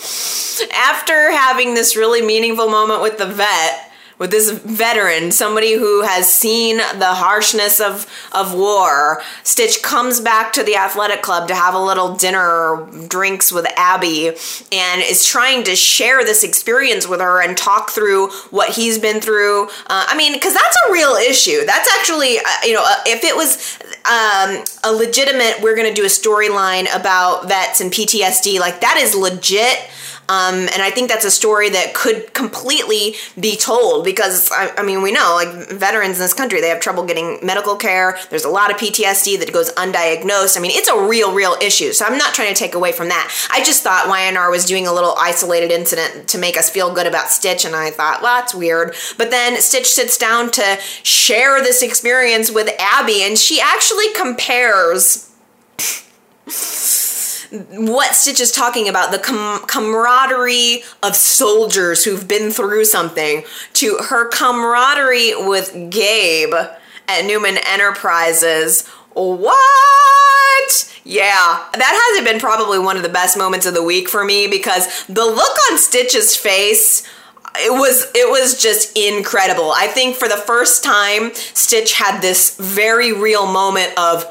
after 0.73 1.31
having 1.31 1.73
this 1.73 1.95
really 1.95 2.21
meaningful 2.21 2.69
moment 2.69 3.01
with 3.01 3.17
the 3.17 3.25
vet, 3.25 3.88
with 4.19 4.31
this 4.31 4.51
veteran, 4.51 5.31
somebody 5.31 5.73
who 5.73 6.03
has 6.03 6.31
seen 6.31 6.77
the 6.77 7.13
harshness 7.13 7.79
of, 7.79 8.05
of 8.33 8.53
war. 8.53 9.21
Stitch 9.43 9.81
comes 9.81 10.19
back 10.19 10.51
to 10.53 10.63
the 10.63 10.75
athletic 10.75 11.21
club 11.21 11.47
to 11.47 11.55
have 11.55 11.73
a 11.73 11.79
little 11.79 12.15
dinner 12.15 12.85
drinks 13.07 13.51
with 13.51 13.65
Abby 13.77 14.27
and 14.27 15.01
is 15.01 15.25
trying 15.25 15.63
to 15.63 15.75
share 15.75 16.23
this 16.25 16.43
experience 16.43 17.07
with 17.07 17.21
her 17.21 17.41
and 17.41 17.57
talk 17.57 17.89
through 17.89 18.29
what 18.51 18.75
he's 18.75 18.99
been 18.99 19.21
through. 19.21 19.67
Uh, 19.87 20.05
I 20.07 20.17
mean, 20.17 20.33
because 20.33 20.53
that's 20.53 20.77
a 20.89 20.91
real 20.91 21.13
issue. 21.13 21.65
That's 21.65 21.89
actually, 21.97 22.39
uh, 22.39 22.65
you 22.65 22.73
know, 22.73 22.83
uh, 22.83 22.95
if 23.05 23.23
it 23.23 23.35
was 23.35 23.79
um, 24.05 24.63
a 24.83 24.95
legitimate, 24.95 25.61
we're 25.61 25.75
going 25.75 25.87
to 25.87 25.93
do 25.93 26.03
a 26.03 26.09
storyline 26.09 26.93
about 26.93 27.47
vets 27.47 27.79
and 27.79 27.89
PTSD, 27.89 28.59
like 28.59 28.81
that 28.81 28.97
is 28.97 29.15
legit 29.15 29.89
um, 30.29 30.69
and 30.71 30.83
I 30.83 30.91
think 30.91 31.09
that's 31.09 31.25
a 31.25 31.31
story 31.31 31.69
that 31.71 31.95
could 31.95 32.35
completely 32.35 33.15
be 33.39 33.57
told 33.57 34.05
because, 34.05 34.51
I, 34.51 34.71
I, 34.77 34.83
mean, 34.83 35.01
we 35.01 35.11
know 35.11 35.33
like 35.33 35.71
veterans 35.71 36.17
in 36.17 36.21
this 36.21 36.35
country, 36.35 36.61
they 36.61 36.69
have 36.69 36.79
trouble 36.79 37.03
getting 37.03 37.39
medical 37.41 37.75
care. 37.75 38.15
There's 38.29 38.45
a 38.45 38.49
lot 38.49 38.69
of 38.69 38.77
PTSD 38.77 39.39
that 39.39 39.51
goes 39.51 39.71
undiagnosed. 39.73 40.55
I 40.55 40.61
mean, 40.61 40.71
it's 40.71 40.87
a 40.87 41.07
real, 41.07 41.33
real 41.33 41.55
issue. 41.63 41.93
So 41.93 42.05
I'm 42.05 42.19
not 42.19 42.35
trying 42.35 42.53
to 42.53 42.53
take 42.53 42.75
away 42.75 42.91
from 42.91 43.09
that. 43.09 43.33
I 43.51 43.63
just 43.63 43.81
thought 43.81 44.07
Y&R 44.07 44.51
was 44.51 44.65
doing 44.65 44.85
a 44.85 44.93
little 44.93 45.15
isolated 45.17 45.71
incident 45.71 46.27
to 46.29 46.37
make 46.37 46.57
us 46.57 46.69
feel 46.69 46.93
good 46.93 47.07
about 47.07 47.29
Stitch. 47.29 47.65
And 47.65 47.75
I 47.75 47.89
thought, 47.89 48.21
well, 48.21 48.39
that's 48.39 48.53
weird. 48.53 48.93
But 49.17 49.31
then 49.31 49.59
Stitch 49.59 49.87
sits 49.87 50.15
down 50.15 50.51
to 50.51 50.77
share 51.01 51.59
this 51.61 51.81
experience 51.81 52.51
with 52.51 52.69
Abby 52.77 53.23
and 53.23 53.35
she 53.35 53.59
actually 53.59 54.13
compares 54.13 55.31
what 57.51 58.15
Stitch 58.15 58.39
is 58.39 58.51
talking 58.51 58.87
about, 58.87 59.11
the 59.11 59.19
com- 59.19 59.65
camaraderie 59.67 60.83
of 61.01 61.15
soldiers 61.15 62.03
who've 62.03 62.27
been 62.27 62.51
through 62.51 62.85
something, 62.85 63.43
to 63.73 63.97
her 64.09 64.29
camaraderie 64.29 65.33
with 65.35 65.89
Gabe 65.89 66.53
at 66.53 67.25
Newman 67.25 67.57
Enterprises. 67.65 68.87
What? 69.13 70.95
Yeah, 71.03 71.65
that 71.73 72.11
hasn't 72.11 72.27
been 72.27 72.39
probably 72.39 72.77
one 72.77 72.97
of 72.97 73.03
the 73.03 73.09
best 73.09 73.37
moments 73.37 73.65
of 73.65 73.73
the 73.73 73.83
week 73.83 74.07
for 74.07 74.23
me 74.23 74.47
because 74.47 75.05
the 75.05 75.25
look 75.25 75.57
on 75.71 75.77
Stitch's 75.77 76.35
face 76.35 77.07
it 77.55 77.71
was 77.71 78.05
it 78.13 78.29
was 78.29 78.61
just 78.61 78.95
incredible. 78.95 79.71
I 79.71 79.87
think 79.87 80.15
for 80.15 80.27
the 80.27 80.37
first 80.37 80.83
time 80.83 81.33
Stitch 81.33 81.93
had 81.93 82.21
this 82.21 82.55
very 82.57 83.11
real 83.11 83.47
moment 83.47 83.97
of 83.97 84.25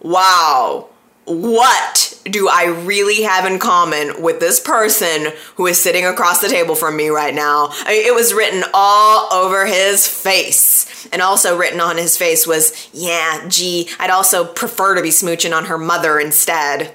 wow 0.00 0.89
what 1.30 2.20
do 2.24 2.48
I 2.48 2.64
really 2.84 3.22
have 3.22 3.46
in 3.50 3.58
common 3.58 4.20
with 4.20 4.40
this 4.40 4.58
person 4.60 5.32
who 5.54 5.66
is 5.66 5.80
sitting 5.80 6.04
across 6.04 6.40
the 6.40 6.48
table 6.48 6.74
from 6.74 6.96
me 6.96 7.08
right 7.08 7.34
now? 7.34 7.68
I 7.70 7.92
mean, 7.92 8.06
it 8.06 8.14
was 8.14 8.34
written 8.34 8.64
all 8.74 9.32
over 9.32 9.66
his 9.66 10.06
face. 10.06 11.08
And 11.12 11.22
also 11.22 11.56
written 11.56 11.80
on 11.80 11.96
his 11.96 12.16
face 12.16 12.46
was, 12.46 12.88
yeah, 12.92 13.46
gee, 13.48 13.88
I'd 13.98 14.10
also 14.10 14.44
prefer 14.44 14.96
to 14.96 15.02
be 15.02 15.10
smooching 15.10 15.56
on 15.56 15.66
her 15.66 15.78
mother 15.78 16.18
instead. 16.18 16.94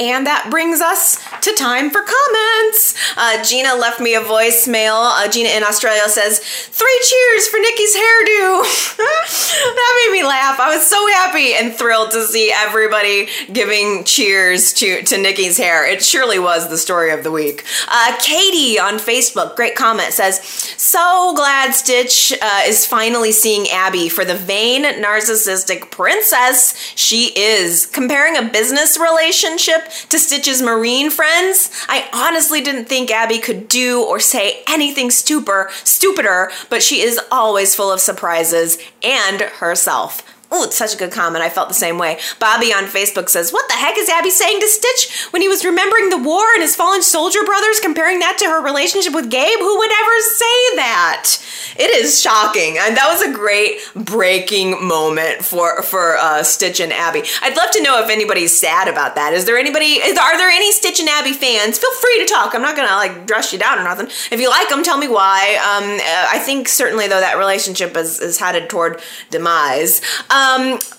And 0.00 0.26
that 0.28 0.46
brings 0.48 0.80
us 0.80 1.18
to 1.40 1.52
time 1.54 1.90
for 1.90 2.02
comments. 2.02 2.94
Uh, 3.16 3.42
Gina 3.42 3.74
left 3.74 3.98
me 3.98 4.14
a 4.14 4.20
voicemail. 4.20 5.10
Uh, 5.10 5.28
Gina 5.28 5.48
in 5.48 5.64
Australia 5.64 6.08
says, 6.08 6.38
Three 6.38 7.00
cheers 7.02 7.48
for 7.48 7.58
Nikki's 7.58 7.96
hairdo. 7.96 8.96
that 8.98 10.06
made 10.06 10.20
me 10.20 10.24
laugh. 10.24 10.60
I 10.60 10.76
was 10.76 10.86
so 10.86 11.04
happy 11.08 11.54
and 11.54 11.74
thrilled 11.74 12.12
to 12.12 12.24
see 12.26 12.52
everybody 12.54 13.28
giving 13.52 14.04
cheers 14.04 14.72
to, 14.74 15.02
to 15.02 15.18
Nikki's 15.18 15.58
hair. 15.58 15.84
It 15.84 16.04
surely 16.04 16.38
was 16.38 16.68
the 16.68 16.78
story 16.78 17.10
of 17.10 17.24
the 17.24 17.32
week. 17.32 17.64
Uh, 17.88 18.16
Katie 18.20 18.78
on 18.78 18.98
Facebook, 18.98 19.56
great 19.56 19.74
comment, 19.74 20.12
says, 20.12 20.40
So 20.44 21.32
glad 21.34 21.72
Stitch 21.72 22.32
uh, 22.40 22.62
is 22.66 22.86
finally 22.86 23.32
seeing 23.32 23.68
Abby 23.68 24.08
for 24.08 24.24
the 24.24 24.36
vain, 24.36 24.84
narcissistic 24.84 25.90
princess 25.90 26.76
she 26.94 27.32
is. 27.36 27.84
Comparing 27.86 28.36
a 28.36 28.42
business 28.42 28.96
relationship 28.96 29.87
to 30.08 30.18
Stitch's 30.18 30.62
marine 30.62 31.10
friends, 31.10 31.70
I 31.88 32.08
honestly 32.12 32.60
didn't 32.60 32.86
think 32.86 33.10
Abby 33.10 33.38
could 33.38 33.68
do 33.68 34.02
or 34.02 34.20
say 34.20 34.62
anything 34.68 35.10
stupider, 35.10 35.70
stupider, 35.84 36.50
but 36.70 36.82
she 36.82 37.00
is 37.00 37.20
always 37.30 37.74
full 37.74 37.90
of 37.90 38.00
surprises 38.00 38.78
and 39.02 39.40
herself. 39.40 40.22
Oh, 40.50 40.64
it's 40.64 40.76
such 40.76 40.94
a 40.94 40.98
good 40.98 41.12
comment. 41.12 41.44
I 41.44 41.50
felt 41.50 41.68
the 41.68 41.74
same 41.74 41.98
way. 41.98 42.18
Bobby 42.40 42.72
on 42.72 42.84
Facebook 42.84 43.28
says, 43.28 43.52
What 43.52 43.68
the 43.68 43.74
heck 43.74 43.98
is 43.98 44.08
Abby 44.08 44.30
saying 44.30 44.60
to 44.60 44.66
Stitch 44.66 45.26
when 45.30 45.42
he 45.42 45.48
was 45.48 45.64
remembering 45.64 46.08
the 46.08 46.16
war 46.16 46.44
and 46.54 46.62
his 46.62 46.74
fallen 46.74 47.02
soldier 47.02 47.44
brothers, 47.44 47.80
comparing 47.80 48.20
that 48.20 48.38
to 48.38 48.46
her 48.46 48.64
relationship 48.64 49.14
with 49.14 49.30
Gabe? 49.30 49.58
Who 49.58 49.78
would 49.78 49.90
ever 49.92 50.20
say 50.20 50.76
that? 50.76 51.36
It 51.76 51.94
is 51.94 52.20
shocking. 52.20 52.78
And 52.78 52.96
that 52.96 53.08
was 53.08 53.22
a 53.22 53.30
great 53.30 53.78
breaking 53.94 54.82
moment 54.86 55.44
for, 55.44 55.82
for 55.82 56.16
uh, 56.16 56.42
Stitch 56.42 56.80
and 56.80 56.94
Abby. 56.94 57.22
I'd 57.42 57.56
love 57.56 57.70
to 57.72 57.82
know 57.82 58.02
if 58.02 58.08
anybody's 58.08 58.58
sad 58.58 58.88
about 58.88 59.16
that. 59.16 59.34
Is 59.34 59.44
there 59.44 59.58
anybody, 59.58 60.00
is, 60.00 60.16
are 60.16 60.38
there 60.38 60.48
any 60.48 60.72
Stitch 60.72 60.98
and 60.98 61.10
Abby 61.10 61.34
fans? 61.34 61.78
Feel 61.78 61.92
free 61.92 62.20
to 62.20 62.24
talk. 62.24 62.54
I'm 62.54 62.62
not 62.62 62.74
going 62.74 62.88
to 62.88 62.94
like 62.94 63.26
dress 63.26 63.52
you 63.52 63.58
down 63.58 63.78
or 63.78 63.84
nothing. 63.84 64.06
If 64.32 64.40
you 64.40 64.48
like 64.48 64.70
them, 64.70 64.82
tell 64.82 64.96
me 64.96 65.08
why. 65.08 65.56
Um, 65.56 65.84
uh, 65.84 66.28
I 66.32 66.38
think 66.38 66.68
certainly, 66.68 67.06
though, 67.06 67.20
that 67.20 67.36
relationship 67.36 67.96
is, 67.98 68.18
is 68.18 68.38
headed 68.38 68.70
toward 68.70 69.00
demise. 69.30 70.00
Um, 70.30 70.37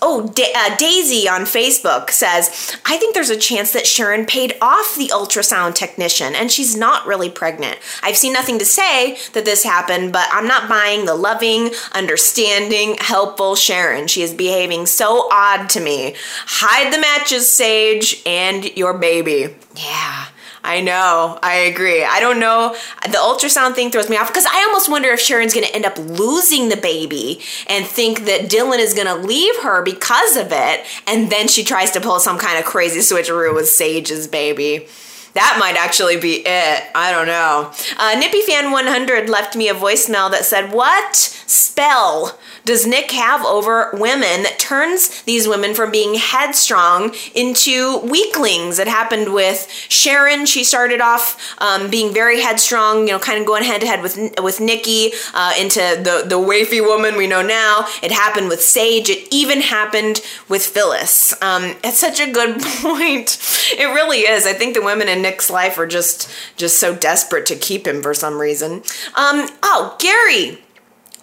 oh, 0.01 0.31
da- 0.33 0.53
uh, 0.55 0.75
Daisy 0.75 1.27
on 1.29 1.41
Facebook 1.41 2.09
says, 2.11 2.75
I 2.85 2.97
think 2.97 3.13
there's 3.13 3.29
a 3.29 3.37
chance 3.37 3.71
that 3.73 3.87
Sharon 3.87 4.25
paid 4.25 4.55
off 4.61 4.95
the 4.95 5.07
ultrasound 5.07 5.75
technician 5.75 6.35
and 6.35 6.51
she's 6.51 6.75
not 6.75 7.05
really 7.05 7.29
pregnant. 7.29 7.77
I've 8.03 8.17
seen 8.17 8.33
nothing 8.33 8.59
to 8.59 8.65
say 8.65 9.17
that 9.33 9.45
this 9.45 9.63
happened, 9.63 10.13
but 10.13 10.27
I'm 10.31 10.47
not 10.47 10.69
buying 10.69 11.05
the 11.05 11.15
loving, 11.15 11.71
understanding, 11.93 12.95
helpful 12.99 13.55
Sharon. 13.55 14.07
She 14.07 14.21
is 14.21 14.33
behaving 14.33 14.85
so 14.85 15.27
odd 15.31 15.69
to 15.69 15.79
me. 15.79 16.15
Hide 16.45 16.93
the 16.93 16.99
matches, 16.99 17.49
Sage, 17.49 18.21
and 18.25 18.65
your 18.77 18.97
baby. 18.97 19.55
Yeah. 19.75 20.25
I 20.63 20.81
know. 20.81 21.39
I 21.41 21.55
agree. 21.55 22.03
I 22.03 22.19
don't 22.19 22.39
know. 22.39 22.75
The 23.03 23.17
ultrasound 23.17 23.75
thing 23.75 23.91
throws 23.91 24.09
me 24.09 24.17
off 24.17 24.27
because 24.27 24.45
I 24.45 24.63
almost 24.67 24.89
wonder 24.89 25.09
if 25.09 25.19
Sharon's 25.19 25.53
going 25.53 25.65
to 25.65 25.73
end 25.73 25.85
up 25.85 25.97
losing 25.97 26.69
the 26.69 26.77
baby 26.77 27.41
and 27.67 27.85
think 27.85 28.25
that 28.25 28.49
Dylan 28.49 28.79
is 28.79 28.93
going 28.93 29.07
to 29.07 29.15
leave 29.15 29.55
her 29.63 29.81
because 29.83 30.35
of 30.35 30.47
it. 30.51 30.85
And 31.07 31.31
then 31.31 31.47
she 31.47 31.63
tries 31.63 31.91
to 31.91 32.01
pull 32.01 32.19
some 32.19 32.37
kind 32.37 32.59
of 32.59 32.65
crazy 32.65 32.99
switcheroo 32.99 33.55
with 33.55 33.69
Sage's 33.69 34.27
baby. 34.27 34.87
That 35.33 35.57
might 35.59 35.75
actually 35.75 36.17
be 36.17 36.41
it. 36.45 36.83
I 36.95 37.11
don't 37.11 37.27
know. 37.27 37.71
Uh, 37.97 38.15
Nippy 38.19 38.41
Fan 38.41 38.71
100 38.71 39.29
left 39.29 39.55
me 39.55 39.69
a 39.69 39.73
voicemail 39.73 40.29
that 40.31 40.45
said, 40.45 40.71
What 40.71 41.15
spell 41.15 42.37
does 42.65 42.85
Nick 42.85 43.11
have 43.11 43.43
over 43.45 43.89
women 43.93 44.43
that 44.43 44.59
turns 44.59 45.23
these 45.23 45.47
women 45.47 45.73
from 45.73 45.91
being 45.91 46.15
headstrong 46.15 47.15
into 47.33 47.99
weaklings? 47.99 48.79
It 48.79 48.87
happened 48.87 49.33
with 49.33 49.67
Sharon. 49.87 50.45
She 50.45 50.63
started 50.63 51.01
off 51.01 51.55
um, 51.59 51.89
being 51.89 52.13
very 52.13 52.41
headstrong, 52.41 53.07
you 53.07 53.13
know, 53.13 53.19
kind 53.19 53.39
of 53.39 53.45
going 53.45 53.63
head 53.63 53.81
to 53.81 53.87
head 53.87 54.01
with 54.01 54.17
with 54.41 54.59
Nikki 54.59 55.11
uh, 55.33 55.53
into 55.59 55.79
the 55.79 56.23
the 56.27 56.35
wafy 56.35 56.85
woman 56.85 57.15
we 57.15 57.27
know 57.27 57.41
now. 57.41 57.87
It 58.03 58.11
happened 58.11 58.49
with 58.49 58.61
Sage. 58.61 59.09
It 59.09 59.27
even 59.31 59.61
happened 59.61 60.21
with 60.47 60.65
Phyllis. 60.65 61.33
Um, 61.41 61.75
it's 61.83 61.99
such 61.99 62.19
a 62.19 62.31
good 62.31 62.61
point. 62.81 63.37
It 63.77 63.93
really 63.93 64.19
is. 64.19 64.45
I 64.45 64.53
think 64.53 64.75
the 64.75 64.81
women 64.81 65.07
in 65.07 65.18
Nick's 65.21 65.49
life 65.49 65.77
are 65.77 65.87
just 65.87 66.31
just 66.57 66.79
so 66.79 66.95
desperate 66.95 67.45
to 67.47 67.55
keep 67.55 67.87
him 67.87 68.01
for 68.01 68.13
some 68.13 68.39
reason. 68.39 68.83
Um, 69.15 69.49
oh, 69.63 69.95
Gary 69.99 70.59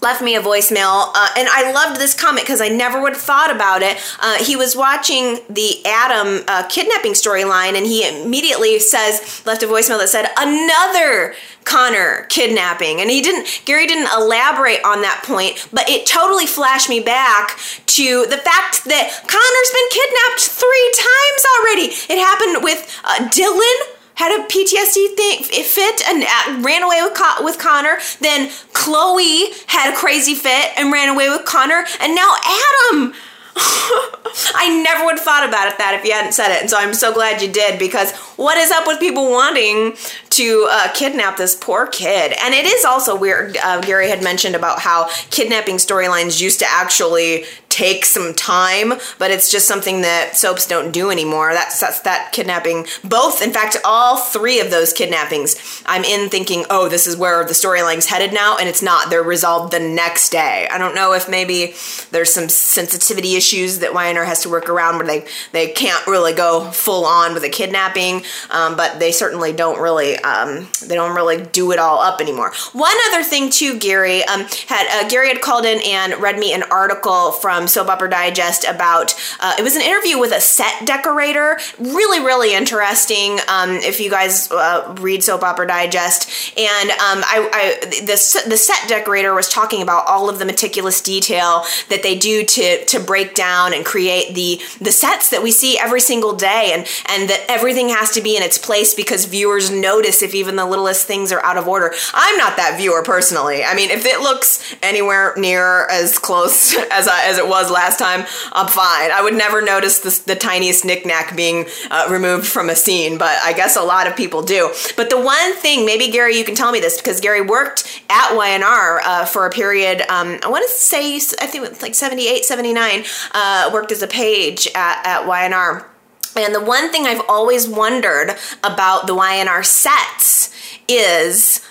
left 0.00 0.22
me 0.22 0.36
a 0.36 0.40
voicemail 0.40 1.10
uh, 1.14 1.28
and 1.36 1.48
i 1.50 1.72
loved 1.72 2.00
this 2.00 2.14
comment 2.14 2.44
because 2.44 2.60
i 2.60 2.68
never 2.68 3.00
would 3.00 3.12
have 3.12 3.22
thought 3.22 3.54
about 3.54 3.82
it. 3.82 3.96
Uh, 4.20 4.42
he 4.42 4.56
was 4.56 4.76
watching 4.76 5.38
the 5.48 5.84
adam 5.84 6.44
uh, 6.48 6.66
kidnapping 6.68 7.12
storyline 7.12 7.74
and 7.74 7.86
he 7.86 8.06
immediately 8.06 8.78
says 8.78 9.42
left 9.46 9.62
a 9.62 9.66
voicemail 9.66 9.98
that 9.98 10.08
said 10.08 10.26
another 10.38 11.34
connor 11.64 12.22
kidnapping. 12.28 13.00
And 13.00 13.10
he 13.10 13.20
didn't 13.20 13.62
gary 13.64 13.86
didn't 13.86 14.08
elaborate 14.16 14.84
on 14.84 15.02
that 15.02 15.24
point 15.26 15.68
but 15.72 15.88
it 15.88 16.06
totally 16.06 16.46
flashed 16.46 16.88
me 16.88 17.00
back 17.00 17.58
to 17.86 18.26
the 18.26 18.38
fact 18.38 18.84
that 18.84 19.04
connor's 19.26 19.72
been 19.74 19.90
kidnapped 19.90 20.42
three 20.46 20.88
times 20.94 21.42
already. 21.58 21.86
It 22.12 22.18
happened 22.18 22.62
with 22.62 22.80
uh, 23.04 23.28
dylan 23.28 23.95
had 24.16 24.40
a 24.40 24.44
PTSD 24.44 25.14
thing 25.14 25.42
fit 25.42 26.08
and 26.08 26.24
uh, 26.24 26.62
ran 26.66 26.82
away 26.82 27.00
with 27.02 27.18
with 27.42 27.58
Connor. 27.58 27.98
Then 28.20 28.50
Chloe 28.72 29.52
had 29.66 29.92
a 29.92 29.96
crazy 29.96 30.34
fit 30.34 30.72
and 30.76 30.92
ran 30.92 31.08
away 31.08 31.28
with 31.28 31.44
Connor, 31.44 31.84
and 32.00 32.14
now 32.14 32.34
Adam. 32.44 33.14
I 34.54 34.82
never 34.82 35.04
would 35.06 35.16
have 35.16 35.24
thought 35.24 35.48
about 35.48 35.68
it 35.68 35.78
that 35.78 35.96
if 35.98 36.04
you 36.04 36.12
hadn't 36.12 36.32
said 36.32 36.54
it, 36.54 36.60
and 36.60 36.68
so 36.68 36.76
I'm 36.76 36.92
so 36.92 37.12
glad 37.12 37.40
you 37.40 37.50
did 37.50 37.78
because 37.78 38.12
what 38.36 38.58
is 38.58 38.70
up 38.70 38.86
with 38.86 39.00
people 39.00 39.30
wanting 39.30 39.96
to 40.30 40.68
uh, 40.70 40.92
kidnap 40.92 41.38
this 41.38 41.54
poor 41.54 41.86
kid? 41.86 42.34
And 42.42 42.52
it 42.52 42.66
is 42.66 42.84
also 42.84 43.16
weird. 43.16 43.56
Uh, 43.56 43.80
Gary 43.80 44.10
had 44.10 44.22
mentioned 44.22 44.54
about 44.54 44.80
how 44.80 45.08
kidnapping 45.30 45.76
storylines 45.76 46.40
used 46.40 46.58
to 46.58 46.66
actually 46.68 47.44
take 47.70 48.04
some 48.04 48.34
time, 48.34 48.94
but 49.18 49.30
it's 49.30 49.50
just 49.50 49.68
something 49.68 50.00
that 50.00 50.36
soaps 50.36 50.66
don't 50.66 50.92
do 50.92 51.10
anymore. 51.10 51.52
That's, 51.52 51.78
that's 51.80 52.00
that 52.00 52.32
kidnapping. 52.32 52.86
Both, 53.04 53.42
in 53.42 53.52
fact, 53.52 53.76
all 53.84 54.16
three 54.16 54.60
of 54.60 54.70
those 54.70 54.92
kidnappings, 54.92 55.82
I'm 55.86 56.04
in 56.04 56.30
thinking, 56.30 56.64
oh, 56.70 56.88
this 56.88 57.06
is 57.06 57.16
where 57.16 57.44
the 57.44 57.52
storyline's 57.52 58.06
headed 58.06 58.32
now, 58.32 58.56
and 58.58 58.68
it's 58.68 58.82
not. 58.82 59.10
They're 59.10 59.22
resolved 59.22 59.72
the 59.72 59.80
next 59.80 60.30
day. 60.30 60.68
I 60.70 60.78
don't 60.78 60.94
know 60.94 61.12
if 61.12 61.28
maybe 61.28 61.74
there's 62.12 62.32
some 62.32 62.48
sensitivity 62.48 63.36
issues 63.36 63.45
that 63.52 63.94
Y&R 63.94 64.24
has 64.24 64.42
to 64.42 64.48
work 64.48 64.68
around 64.68 64.96
where 64.96 65.06
they, 65.06 65.26
they 65.52 65.68
can't 65.72 66.06
really 66.06 66.32
go 66.32 66.70
full 66.70 67.04
on 67.04 67.34
with 67.34 67.44
a 67.44 67.48
kidnapping, 67.48 68.22
um, 68.50 68.76
but 68.76 68.98
they 68.98 69.12
certainly 69.12 69.52
don't 69.52 69.80
really 69.80 70.16
um, 70.16 70.68
they 70.86 70.94
don't 70.94 71.14
really 71.14 71.42
do 71.44 71.72
it 71.72 71.78
all 71.78 72.00
up 72.00 72.20
anymore. 72.20 72.52
One 72.72 72.96
other 73.08 73.22
thing 73.22 73.50
too, 73.50 73.78
Gary 73.78 74.24
um, 74.24 74.46
had 74.66 74.86
uh, 74.90 75.08
Gary 75.08 75.28
had 75.28 75.40
called 75.40 75.64
in 75.64 75.80
and 75.84 76.20
read 76.20 76.38
me 76.38 76.52
an 76.52 76.64
article 76.64 77.32
from 77.32 77.68
Soap 77.68 77.88
Opera 77.88 78.10
Digest 78.10 78.64
about 78.64 79.14
uh, 79.40 79.54
it 79.58 79.62
was 79.62 79.76
an 79.76 79.82
interview 79.82 80.18
with 80.18 80.32
a 80.32 80.40
set 80.40 80.86
decorator. 80.86 81.58
Really, 81.78 82.20
really 82.20 82.54
interesting. 82.54 83.38
Um, 83.48 83.70
if 83.70 84.00
you 84.00 84.10
guys 84.10 84.50
uh, 84.50 84.94
read 85.00 85.22
Soap 85.22 85.42
Opera 85.42 85.66
Digest, 85.66 86.58
and 86.58 86.90
um, 86.90 87.22
I, 87.24 87.48
I 87.52 87.86
the 88.00 88.44
the 88.48 88.56
set 88.56 88.88
decorator 88.88 89.34
was 89.34 89.48
talking 89.48 89.82
about 89.82 90.06
all 90.06 90.28
of 90.28 90.38
the 90.38 90.44
meticulous 90.44 91.00
detail 91.00 91.64
that 91.88 92.02
they 92.02 92.16
do 92.16 92.44
to 92.44 92.84
to 92.86 93.00
break 93.00 93.34
down 93.36 93.72
and 93.72 93.84
create 93.84 94.34
the 94.34 94.60
the 94.80 94.92
sets 94.92 95.30
that 95.30 95.42
we 95.42 95.52
see 95.52 95.78
every 95.78 96.00
single 96.00 96.34
day, 96.34 96.72
and 96.74 96.86
and 97.08 97.30
that 97.30 97.44
everything 97.48 97.90
has 97.90 98.10
to 98.12 98.20
be 98.20 98.36
in 98.36 98.42
its 98.42 98.58
place 98.58 98.94
because 98.94 99.26
viewers 99.26 99.70
notice 99.70 100.22
if 100.22 100.34
even 100.34 100.56
the 100.56 100.66
littlest 100.66 101.06
things 101.06 101.30
are 101.32 101.44
out 101.44 101.56
of 101.56 101.68
order. 101.68 101.94
I'm 102.14 102.36
not 102.36 102.56
that 102.56 102.76
viewer 102.76 103.02
personally. 103.02 103.64
I 103.64 103.74
mean, 103.74 103.90
if 103.90 104.04
it 104.06 104.20
looks 104.20 104.74
anywhere 104.82 105.34
near 105.36 105.88
as 105.88 106.18
close 106.18 106.74
as 106.90 107.08
I, 107.08 107.26
as 107.26 107.38
it 107.38 107.46
was 107.46 107.70
last 107.70 107.98
time, 107.98 108.26
I'm 108.52 108.68
fine. 108.68 109.10
I 109.12 109.20
would 109.22 109.34
never 109.34 109.62
notice 109.62 110.00
the, 110.00 110.34
the 110.34 110.38
tiniest 110.38 110.84
knickknack 110.84 111.36
being 111.36 111.66
uh, 111.90 112.08
removed 112.10 112.46
from 112.46 112.70
a 112.70 112.76
scene, 112.76 113.18
but 113.18 113.36
I 113.44 113.52
guess 113.52 113.76
a 113.76 113.82
lot 113.82 114.06
of 114.06 114.16
people 114.16 114.42
do. 114.42 114.72
But 114.96 115.10
the 115.10 115.20
one 115.20 115.54
thing, 115.54 115.84
maybe 115.84 116.08
Gary, 116.08 116.36
you 116.36 116.44
can 116.44 116.54
tell 116.54 116.72
me 116.72 116.80
this 116.80 116.96
because 116.96 117.20
Gary 117.20 117.40
worked 117.40 118.02
at 118.08 118.34
Y&R 118.34 119.00
uh, 119.04 119.24
for 119.26 119.46
a 119.46 119.50
period, 119.50 120.02
um, 120.08 120.38
I 120.42 120.48
want 120.48 120.66
to 120.68 120.74
say, 120.74 121.16
I 121.16 121.18
think 121.46 121.64
it 121.64 121.70
was 121.70 121.82
like 121.82 121.94
78, 121.94 122.44
79, 122.44 123.04
uh, 123.32 123.70
worked 123.72 123.92
as 123.92 124.02
a 124.02 124.06
page 124.06 124.68
at, 124.74 125.06
at 125.06 125.26
Y&R. 125.26 125.88
And 126.36 126.54
the 126.54 126.60
one 126.60 126.92
thing 126.92 127.06
I've 127.06 127.22
always 127.28 127.66
wondered 127.66 128.36
about 128.62 129.06
the 129.06 129.14
Y&R 129.14 129.62
sets 129.62 130.52
is 130.86 131.66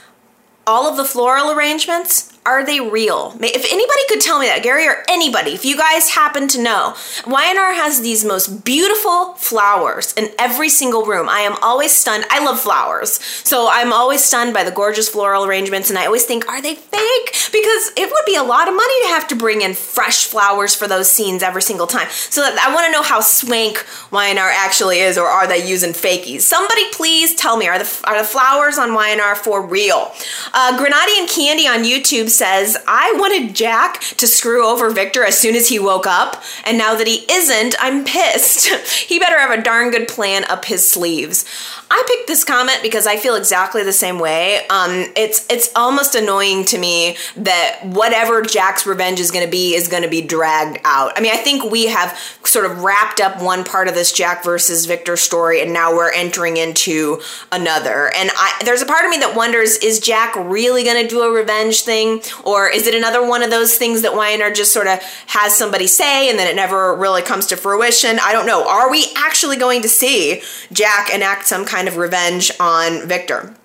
all 0.65 0.89
of 0.89 0.97
the 0.97 1.05
floral 1.05 1.51
arrangements 1.51 2.34
are 2.45 2.65
they 2.65 2.79
real? 2.79 3.35
If 3.39 3.65
anybody 3.71 4.01
could 4.07 4.21
tell 4.21 4.39
me 4.39 4.47
that, 4.47 4.61
Gary 4.63 4.87
or 4.87 5.03
anybody, 5.09 5.51
if 5.51 5.65
you 5.65 5.75
guys 5.75 6.09
happen 6.09 6.47
to 6.49 6.61
know, 6.61 6.95
Y&R 7.25 7.73
has 7.73 8.01
these 8.01 8.23
most 8.23 8.63
beautiful 8.63 9.33
flowers 9.33 10.13
in 10.13 10.29
every 10.37 10.69
single 10.69 11.05
room. 11.05 11.27
I 11.27 11.39
am 11.39 11.57
always 11.61 11.91
stunned. 11.91 12.25
I 12.29 12.43
love 12.43 12.59
flowers. 12.59 13.19
So 13.43 13.67
I'm 13.69 13.91
always 13.91 14.23
stunned 14.23 14.53
by 14.53 14.63
the 14.63 14.71
gorgeous 14.71 15.09
floral 15.09 15.45
arrangements 15.45 15.89
and 15.89 15.97
I 15.97 16.05
always 16.05 16.23
think, 16.23 16.47
are 16.47 16.61
they 16.61 16.75
fake? 16.75 17.35
Because 17.51 17.91
it 17.97 18.09
would 18.11 18.25
be 18.25 18.35
a 18.35 18.43
lot 18.43 18.67
of 18.67 18.75
money 18.75 19.01
to 19.03 19.07
have 19.09 19.27
to 19.29 19.35
bring 19.35 19.61
in 19.61 19.73
fresh 19.73 20.25
flowers 20.25 20.75
for 20.75 20.87
those 20.87 21.09
scenes 21.09 21.41
every 21.41 21.61
single 21.61 21.87
time. 21.87 22.07
So 22.09 22.43
I 22.43 22.73
want 22.73 22.85
to 22.85 22.91
know 22.91 23.01
how 23.01 23.21
swank 23.21 23.85
Y&R 24.11 24.37
actually 24.37 24.99
is 24.99 25.17
or 25.17 25.25
are 25.25 25.47
they 25.47 25.67
using 25.67 25.91
fakies? 25.91 26.41
Somebody 26.41 26.83
please 26.91 27.33
tell 27.35 27.57
me, 27.57 27.67
are 27.67 27.79
the, 27.79 28.01
are 28.05 28.17
the 28.17 28.27
flowers 28.27 28.77
on 28.77 28.93
Y&R 28.93 29.35
for 29.35 29.65
real? 29.65 30.11
Uh, 30.53 30.77
Candy 31.27 31.67
on 31.67 31.83
YouTube 31.83 32.29
says, 32.35 32.77
I 32.87 33.13
wanted 33.17 33.55
Jack 33.55 34.01
to 34.17 34.27
screw 34.27 34.65
over 34.65 34.89
Victor 34.89 35.23
as 35.23 35.37
soon 35.37 35.55
as 35.55 35.69
he 35.69 35.79
woke 35.79 36.07
up, 36.07 36.43
and 36.65 36.77
now 36.77 36.95
that 36.95 37.07
he 37.07 37.25
isn't, 37.31 37.75
I'm 37.79 38.05
pissed. 38.05 38.67
he 39.07 39.19
better 39.19 39.39
have 39.39 39.57
a 39.57 39.61
darn 39.61 39.91
good 39.91 40.07
plan 40.07 40.43
up 40.45 40.65
his 40.65 40.87
sleeves. 40.87 41.45
I 41.95 42.03
picked 42.09 42.27
this 42.27 42.43
comment 42.43 42.79
because 42.83 43.07
I 43.07 43.15
feel 43.15 43.35
exactly 43.35 43.81
the 43.81 43.93
same 43.93 44.19
way. 44.19 44.67
Um, 44.67 45.05
it's 45.15 45.47
it's 45.49 45.71
almost 45.77 46.13
annoying 46.13 46.65
to 46.65 46.77
me 46.77 47.15
that 47.37 47.79
whatever 47.83 48.41
Jack's 48.41 48.85
revenge 48.85 49.21
is 49.21 49.31
going 49.31 49.45
to 49.45 49.49
be 49.49 49.75
is 49.75 49.87
going 49.87 50.03
to 50.03 50.09
be 50.09 50.19
dragged 50.21 50.77
out. 50.83 51.13
I 51.17 51.21
mean, 51.21 51.31
I 51.31 51.37
think 51.37 51.71
we 51.71 51.85
have 51.85 52.19
sort 52.43 52.65
of 52.65 52.83
wrapped 52.83 53.21
up 53.21 53.41
one 53.41 53.63
part 53.63 53.87
of 53.87 53.93
this 53.93 54.11
Jack 54.11 54.43
versus 54.43 54.85
Victor 54.85 55.15
story, 55.15 55.61
and 55.61 55.71
now 55.71 55.95
we're 55.95 56.11
entering 56.11 56.57
into 56.57 57.21
another. 57.53 58.11
And 58.13 58.29
I, 58.35 58.61
there's 58.65 58.81
a 58.81 58.85
part 58.85 59.05
of 59.05 59.09
me 59.09 59.19
that 59.19 59.33
wonders: 59.33 59.77
Is 59.77 60.01
Jack 60.01 60.35
really 60.35 60.83
going 60.83 61.01
to 61.01 61.07
do 61.07 61.21
a 61.21 61.31
revenge 61.31 61.83
thing, 61.83 62.21
or 62.43 62.67
is 62.67 62.87
it 62.87 62.93
another 62.93 63.25
one 63.25 63.41
of 63.41 63.51
those 63.51 63.77
things 63.77 64.01
that 64.01 64.13
Y&R 64.13 64.51
just 64.51 64.73
sort 64.73 64.87
of 64.87 64.99
has 65.27 65.55
somebody 65.55 65.87
say 65.87 66.29
and 66.29 66.37
then 66.37 66.47
it 66.47 66.57
never 66.57 66.93
really 66.93 67.21
comes 67.21 67.45
to 67.45 67.55
fruition? 67.55 68.19
I 68.21 68.33
don't 68.33 68.45
know. 68.45 68.67
Are 68.67 68.91
we 68.91 69.05
actually 69.15 69.55
going 69.55 69.81
to 69.83 69.87
see 69.87 70.41
Jack 70.73 71.09
enact 71.13 71.47
some 71.47 71.63
kind 71.63 71.84
of 71.87 71.97
revenge 71.97 72.51
on 72.59 73.07
Victor? 73.07 73.55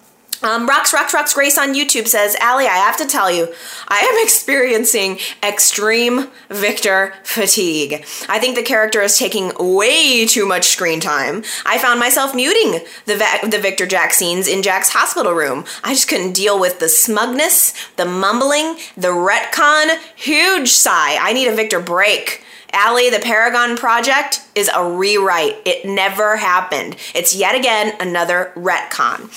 Um, 0.42 0.66
Rocks, 0.66 0.94
Rocks, 0.94 1.12
Rocks 1.12 1.34
Grace 1.34 1.58
on 1.58 1.74
YouTube 1.74 2.08
says, 2.08 2.34
Allie, 2.36 2.64
I 2.64 2.76
have 2.76 2.96
to 2.96 3.06
tell 3.06 3.30
you, 3.30 3.52
I 3.88 3.98
am 3.98 4.24
experiencing 4.24 5.18
extreme 5.42 6.28
Victor 6.48 7.12
fatigue. 7.24 8.04
I 8.28 8.38
think 8.38 8.56
the 8.56 8.62
character 8.62 9.02
is 9.02 9.18
taking 9.18 9.52
way 9.58 10.24
too 10.26 10.46
much 10.46 10.64
screen 10.64 11.00
time. 11.00 11.44
I 11.66 11.76
found 11.76 12.00
myself 12.00 12.34
muting 12.34 12.80
the, 13.04 13.48
the 13.50 13.58
Victor 13.60 13.86
Jack 13.86 14.14
scenes 14.14 14.48
in 14.48 14.62
Jack's 14.62 14.90
hospital 14.90 15.32
room. 15.32 15.66
I 15.84 15.92
just 15.92 16.08
couldn't 16.08 16.32
deal 16.32 16.58
with 16.58 16.78
the 16.78 16.88
smugness, 16.88 17.74
the 17.96 18.06
mumbling, 18.06 18.76
the 18.96 19.08
retcon. 19.08 19.98
Huge 20.16 20.70
sigh. 20.70 21.18
I 21.20 21.34
need 21.34 21.48
a 21.48 21.54
Victor 21.54 21.80
break. 21.80 22.44
Allie, 22.72 23.10
the 23.10 23.18
Paragon 23.18 23.76
Project 23.76 24.42
is 24.54 24.70
a 24.74 24.84
rewrite. 24.84 25.56
It 25.64 25.84
never 25.84 26.36
happened. 26.36 26.96
It's 27.14 27.34
yet 27.34 27.54
again 27.54 27.94
another 28.00 28.52
retcon. 28.54 29.30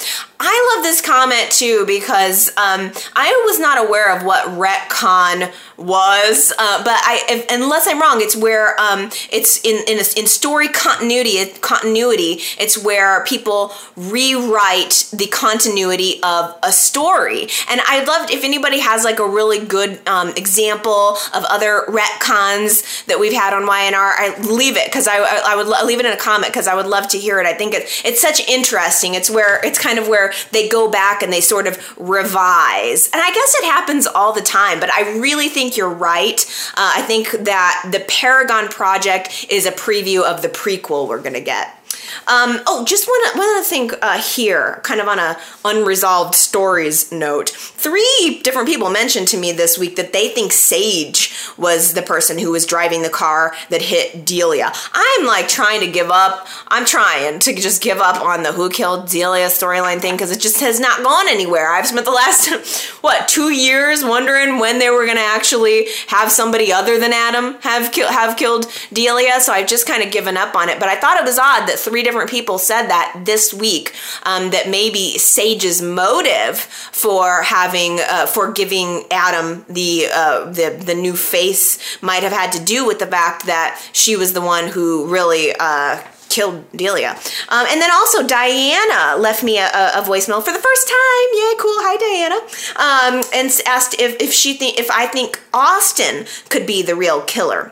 I 0.45 0.75
love 0.75 0.83
this 0.83 0.99
comment 0.99 1.51
too 1.51 1.85
because 1.87 2.49
um, 2.49 2.91
I 3.15 3.43
was 3.45 3.59
not 3.59 3.87
aware 3.87 4.13
of 4.13 4.25
what 4.25 4.45
retcon 4.49 5.53
was, 5.77 6.51
uh, 6.59 6.83
but 6.83 6.99
I, 7.03 7.23
if, 7.29 7.45
unless 7.49 7.87
I'm 7.87 8.01
wrong, 8.01 8.19
it's 8.19 8.35
where 8.35 8.79
um, 8.79 9.09
it's 9.31 9.63
in 9.63 9.83
in, 9.87 9.99
a, 9.99 10.19
in 10.19 10.27
story 10.27 10.67
continuity. 10.67 11.45
Continuity. 11.61 12.41
It's 12.59 12.77
where 12.77 13.23
people 13.23 13.71
rewrite 13.95 15.09
the 15.13 15.27
continuity 15.27 16.21
of 16.23 16.57
a 16.61 16.73
story. 16.73 17.47
And 17.69 17.79
I'd 17.87 18.05
love 18.05 18.29
if 18.29 18.43
anybody 18.43 18.79
has 18.79 19.05
like 19.05 19.19
a 19.19 19.27
really 19.27 19.65
good 19.65 20.05
um, 20.07 20.29
example 20.35 21.17
of 21.33 21.45
other 21.45 21.85
retcons 21.87 23.05
that 23.05 23.17
we've 23.17 23.33
had 23.33 23.53
on 23.53 23.65
Y&R. 23.65 23.93
I 23.95 24.37
leave 24.41 24.75
it 24.75 24.87
because 24.87 25.07
I, 25.07 25.19
I 25.19 25.55
would 25.55 25.67
leave 25.85 25.99
it 25.99 26.05
in 26.05 26.11
a 26.11 26.17
comment 26.17 26.51
because 26.51 26.67
I 26.67 26.75
would 26.75 26.87
love 26.87 27.07
to 27.09 27.17
hear 27.17 27.39
it. 27.39 27.45
I 27.45 27.53
think 27.53 27.73
it, 27.73 27.83
it's 28.03 28.21
such 28.21 28.45
interesting. 28.49 29.13
It's 29.13 29.29
where 29.29 29.63
it's 29.65 29.79
kind 29.79 29.97
of 29.97 30.09
where 30.09 30.32
they 30.51 30.67
go 30.67 30.89
back 30.89 31.21
and 31.21 31.31
they 31.31 31.41
sort 31.41 31.67
of 31.67 31.77
revise. 31.97 33.09
And 33.13 33.21
I 33.21 33.33
guess 33.33 33.55
it 33.55 33.65
happens 33.65 34.07
all 34.07 34.33
the 34.33 34.41
time, 34.41 34.79
but 34.79 34.91
I 34.91 35.17
really 35.17 35.49
think 35.49 35.77
you're 35.77 35.89
right. 35.89 36.43
Uh, 36.71 36.93
I 36.95 37.01
think 37.01 37.31
that 37.31 37.89
the 37.91 37.99
Paragon 38.01 38.67
Project 38.67 39.45
is 39.49 39.65
a 39.65 39.71
preview 39.71 40.23
of 40.23 40.41
the 40.41 40.49
prequel 40.49 41.07
we're 41.07 41.21
going 41.21 41.33
to 41.33 41.41
get. 41.41 41.82
Um, 42.27 42.61
oh, 42.67 42.85
just 42.85 43.07
one, 43.07 43.37
one 43.37 43.49
other 43.55 43.63
thing 43.63 43.91
uh, 44.01 44.21
here, 44.21 44.79
kind 44.83 45.01
of 45.01 45.07
on 45.07 45.19
a 45.19 45.37
unresolved 45.65 46.35
stories 46.35 47.11
note. 47.11 47.49
Three 47.49 48.41
different 48.43 48.67
people 48.67 48.89
mentioned 48.89 49.27
to 49.29 49.37
me 49.37 49.51
this 49.51 49.77
week 49.77 49.95
that 49.97 50.13
they 50.13 50.29
think 50.29 50.51
Sage 50.51 51.33
was 51.57 51.93
the 51.93 52.01
person 52.01 52.39
who 52.39 52.51
was 52.51 52.65
driving 52.65 53.01
the 53.03 53.09
car 53.09 53.55
that 53.69 53.81
hit 53.81 54.25
Delia. 54.25 54.71
I'm 54.93 55.25
like 55.25 55.47
trying 55.47 55.81
to 55.81 55.87
give 55.87 56.09
up. 56.09 56.47
I'm 56.69 56.85
trying 56.85 57.39
to 57.39 57.53
just 57.53 57.81
give 57.81 57.99
up 57.99 58.21
on 58.21 58.43
the 58.43 58.51
who 58.51 58.69
killed 58.69 59.09
Delia 59.09 59.47
storyline 59.47 59.99
thing 59.99 60.15
because 60.15 60.31
it 60.31 60.39
just 60.39 60.59
has 60.61 60.79
not 60.79 61.03
gone 61.03 61.27
anywhere. 61.27 61.71
I've 61.71 61.87
spent 61.87 62.05
the 62.05 62.11
last, 62.11 62.49
what, 63.01 63.27
two 63.27 63.51
years 63.51 64.03
wondering 64.03 64.59
when 64.59 64.79
they 64.79 64.89
were 64.89 65.05
going 65.05 65.17
to 65.17 65.23
actually 65.23 65.87
have 66.07 66.31
somebody 66.31 66.71
other 66.71 66.99
than 66.99 67.13
Adam 67.13 67.55
have, 67.61 67.91
ki- 67.91 68.01
have 68.01 68.37
killed 68.37 68.71
Delia. 68.91 69.39
So 69.39 69.53
I've 69.53 69.67
just 69.67 69.87
kind 69.87 70.03
of 70.03 70.11
given 70.11 70.37
up 70.37 70.55
on 70.55 70.69
it. 70.69 70.79
But 70.79 70.89
I 70.89 70.95
thought 70.95 71.17
it 71.17 71.23
was 71.23 71.37
odd 71.37 71.67
that 71.67 71.77
three 71.77 71.92
different 72.01 72.29
people 72.29 72.57
said 72.57 72.87
that 72.87 73.21
this 73.25 73.53
week 73.53 73.93
um, 74.23 74.51
that 74.51 74.69
maybe 74.69 75.17
Sage's 75.17 75.81
motive 75.81 76.57
for 76.57 77.43
having 77.43 77.99
uh, 77.99 78.25
for 78.25 78.51
giving 78.51 79.03
Adam 79.11 79.65
the 79.69 80.07
uh, 80.11 80.45
the 80.45 80.81
the 80.83 80.95
new 80.95 81.15
face 81.15 82.01
might 82.01 82.23
have 82.23 82.31
had 82.31 82.51
to 82.53 82.63
do 82.63 82.87
with 82.87 82.99
the 82.99 83.07
fact 83.07 83.45
that 83.45 83.79
she 83.91 84.15
was 84.15 84.33
the 84.33 84.41
one 84.41 84.67
who 84.67 85.07
really 85.07 85.53
uh, 85.59 86.01
killed 86.29 86.65
Delia. 86.71 87.11
Um, 87.49 87.65
and 87.69 87.79
then 87.79 87.91
also 87.91 88.25
Diana 88.25 89.17
left 89.17 89.43
me 89.43 89.59
a, 89.59 89.67
a, 89.67 90.01
voicemail 90.01 90.43
for 90.43 90.51
the 90.51 90.59
first 90.59 90.87
time. 90.87 91.27
Yay, 91.33 91.53
cool. 91.59 91.77
Hi, 91.85 91.95
Diana. 92.01 92.39
Um, 92.75 93.23
and 93.33 93.51
asked 93.67 93.99
if, 93.99 94.19
if 94.19 94.33
she 94.33 94.55
think 94.55 94.79
if 94.79 94.89
I 94.89 95.05
think 95.05 95.39
Austin 95.53 96.25
could 96.49 96.65
be 96.65 96.81
the 96.81 96.95
real 96.95 97.21
killer. 97.21 97.71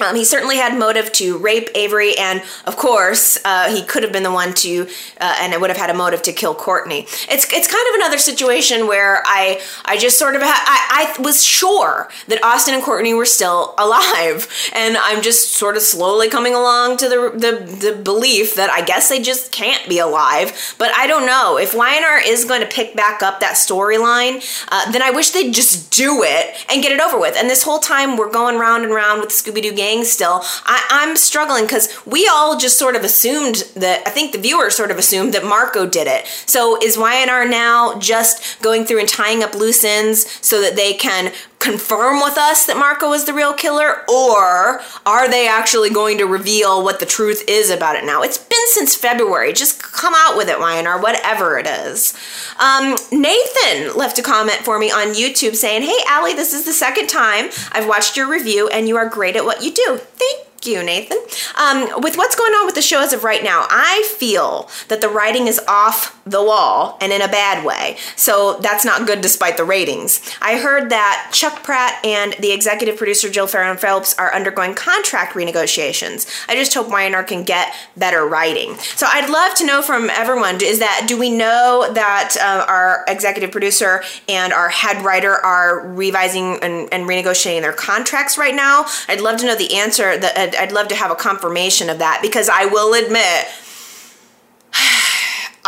Um, 0.00 0.14
he 0.16 0.24
certainly 0.24 0.56
had 0.56 0.78
motive 0.78 1.12
to 1.12 1.38
rape 1.38 1.68
Avery, 1.74 2.16
and 2.18 2.42
of 2.66 2.76
course, 2.76 3.38
uh, 3.44 3.70
he 3.74 3.82
could 3.82 4.02
have 4.02 4.12
been 4.12 4.22
the 4.22 4.32
one 4.32 4.54
to, 4.54 4.88
uh, 5.20 5.36
and 5.40 5.52
it 5.52 5.60
would 5.60 5.70
have 5.70 5.76
had 5.76 5.90
a 5.90 5.94
motive 5.94 6.22
to 6.22 6.32
kill 6.32 6.54
Courtney. 6.54 7.06
It's 7.28 7.52
it's 7.52 7.66
kind 7.66 7.88
of 7.88 7.94
another 7.96 8.18
situation 8.18 8.86
where 8.86 9.22
I 9.26 9.60
I 9.84 9.96
just 9.96 10.18
sort 10.18 10.36
of 10.36 10.42
ha- 10.42 10.64
I, 10.66 11.18
I 11.18 11.22
was 11.22 11.44
sure 11.44 12.08
that 12.28 12.42
Austin 12.44 12.74
and 12.74 12.82
Courtney 12.82 13.14
were 13.14 13.26
still 13.26 13.74
alive, 13.78 14.48
and 14.72 14.96
I'm 14.96 15.22
just 15.22 15.52
sort 15.52 15.76
of 15.76 15.82
slowly 15.82 16.28
coming 16.28 16.54
along 16.54 16.98
to 16.98 17.08
the 17.08 17.30
the, 17.34 17.88
the 17.90 17.96
belief 17.96 18.54
that 18.54 18.70
I 18.70 18.82
guess 18.82 19.08
they 19.08 19.20
just 19.20 19.52
can't 19.52 19.88
be 19.88 19.98
alive. 19.98 20.74
But 20.78 20.92
I 20.94 21.06
don't 21.06 21.26
know 21.26 21.58
if 21.58 21.74
Y&R 21.74 22.20
is 22.26 22.44
going 22.44 22.60
to 22.60 22.66
pick 22.66 22.94
back 22.94 23.22
up 23.22 23.40
that 23.40 23.54
storyline. 23.54 24.42
Uh, 24.70 24.90
then 24.92 25.02
I 25.02 25.10
wish 25.10 25.30
they'd 25.30 25.52
just 25.52 25.90
do 25.90 26.22
it 26.22 26.54
and 26.70 26.82
get 26.82 26.92
it 26.92 27.00
over 27.00 27.18
with. 27.18 27.36
And 27.36 27.48
this 27.48 27.62
whole 27.62 27.78
time 27.78 28.16
we're 28.16 28.30
going 28.30 28.58
round 28.58 28.84
and 28.84 28.94
round 28.94 29.20
with 29.20 29.30
the 29.30 29.34
Scooby 29.34 29.62
Doo 29.62 29.74
still. 30.04 30.40
I, 30.64 30.86
I'm 30.90 31.16
struggling 31.16 31.64
because 31.64 31.88
we 32.06 32.28
all 32.28 32.58
just 32.58 32.78
sort 32.78 32.96
of 32.96 33.04
assumed 33.04 33.64
that, 33.74 34.06
I 34.06 34.10
think 34.10 34.32
the 34.32 34.38
viewers 34.38 34.76
sort 34.76 34.90
of 34.90 34.98
assumed 34.98 35.34
that 35.34 35.44
Marco 35.44 35.86
did 35.86 36.06
it. 36.06 36.26
So 36.46 36.78
is 36.82 36.96
Y&R 36.98 37.48
now 37.48 37.98
just 37.98 38.60
going 38.62 38.84
through 38.84 39.00
and 39.00 39.08
tying 39.08 39.42
up 39.42 39.54
loose 39.54 39.84
ends 39.84 40.28
so 40.44 40.60
that 40.60 40.76
they 40.76 40.94
can 40.94 41.32
confirm 41.58 42.20
with 42.20 42.38
us 42.38 42.66
that 42.66 42.76
Marco 42.76 43.12
is 43.12 43.24
the 43.24 43.32
real 43.32 43.52
killer, 43.52 44.04
or 44.08 44.80
are 45.04 45.28
they 45.28 45.48
actually 45.48 45.90
going 45.90 46.18
to 46.18 46.24
reveal 46.24 46.82
what 46.82 47.00
the 47.00 47.06
truth 47.06 47.44
is 47.48 47.70
about 47.70 47.96
it 47.96 48.04
now? 48.04 48.22
It's 48.22 48.38
been 48.38 48.58
since 48.68 48.94
February. 48.94 49.52
Just 49.52 49.82
come 49.82 50.14
out 50.16 50.36
with 50.36 50.48
it, 50.48 50.58
Y&R, 50.58 51.00
whatever 51.00 51.58
it 51.58 51.66
is. 51.66 52.14
Um, 52.58 52.96
Nathan 53.12 53.96
left 53.96 54.18
a 54.18 54.22
comment 54.22 54.58
for 54.64 54.78
me 54.78 54.90
on 54.90 55.14
YouTube 55.14 55.56
saying, 55.56 55.82
Hey, 55.82 55.98
Allie, 56.06 56.34
this 56.34 56.52
is 56.52 56.64
the 56.64 56.72
second 56.72 57.08
time 57.08 57.50
I've 57.72 57.88
watched 57.88 58.16
your 58.16 58.28
review 58.28 58.68
and 58.68 58.88
you 58.88 58.96
are 58.96 59.08
great 59.08 59.36
at 59.36 59.44
what 59.44 59.62
you 59.62 59.72
do. 59.72 59.98
Thank 59.98 60.47
you, 60.66 60.82
Nathan. 60.82 61.18
Um, 61.56 62.00
with 62.00 62.16
what's 62.16 62.36
going 62.36 62.52
on 62.52 62.66
with 62.66 62.74
the 62.74 62.82
show 62.82 63.00
as 63.00 63.12
of 63.12 63.24
right 63.24 63.42
now, 63.42 63.66
I 63.70 64.08
feel 64.16 64.70
that 64.88 65.00
the 65.00 65.08
writing 65.08 65.46
is 65.46 65.60
off 65.68 66.18
the 66.24 66.42
wall 66.42 66.98
and 67.00 67.12
in 67.12 67.22
a 67.22 67.28
bad 67.28 67.64
way. 67.64 67.96
So 68.16 68.58
that's 68.60 68.84
not 68.84 69.06
good 69.06 69.20
despite 69.20 69.56
the 69.56 69.64
ratings. 69.64 70.20
I 70.40 70.58
heard 70.58 70.90
that 70.90 71.30
Chuck 71.32 71.62
Pratt 71.62 72.04
and 72.04 72.34
the 72.40 72.52
executive 72.52 72.96
producer 72.96 73.30
Jill 73.30 73.46
Farren 73.46 73.76
Phelps 73.76 74.18
are 74.18 74.34
undergoing 74.34 74.74
contract 74.74 75.34
renegotiations. 75.34 76.28
I 76.48 76.54
just 76.54 76.74
hope 76.74 76.88
Y&R 76.88 77.24
can 77.24 77.44
get 77.44 77.74
better 77.96 78.26
writing. 78.26 78.76
So 78.76 79.06
I'd 79.10 79.30
love 79.30 79.54
to 79.56 79.66
know 79.66 79.82
from 79.82 80.10
everyone 80.10 80.58
is 80.62 80.78
that 80.80 81.06
do 81.08 81.18
we 81.18 81.30
know 81.30 81.88
that 81.92 82.36
uh, 82.40 82.64
our 82.68 83.04
executive 83.08 83.50
producer 83.50 84.02
and 84.28 84.52
our 84.52 84.68
head 84.68 85.04
writer 85.04 85.32
are 85.34 85.88
revising 85.88 86.58
and, 86.62 86.88
and, 86.92 87.08
renegotiating 87.08 87.62
their 87.62 87.72
contracts 87.72 88.36
right 88.36 88.54
now? 88.54 88.84
I'd 89.08 89.20
love 89.20 89.38
to 89.40 89.46
know 89.46 89.56
the 89.56 89.74
answer. 89.74 90.18
That 90.18 90.36
uh, 90.36 90.47
I'd 90.56 90.72
love 90.72 90.88
to 90.88 90.94
have 90.94 91.10
a 91.10 91.14
confirmation 91.14 91.90
of 91.90 91.98
that 91.98 92.20
because 92.22 92.48
I 92.48 92.66
will 92.66 92.94
admit 92.94 93.46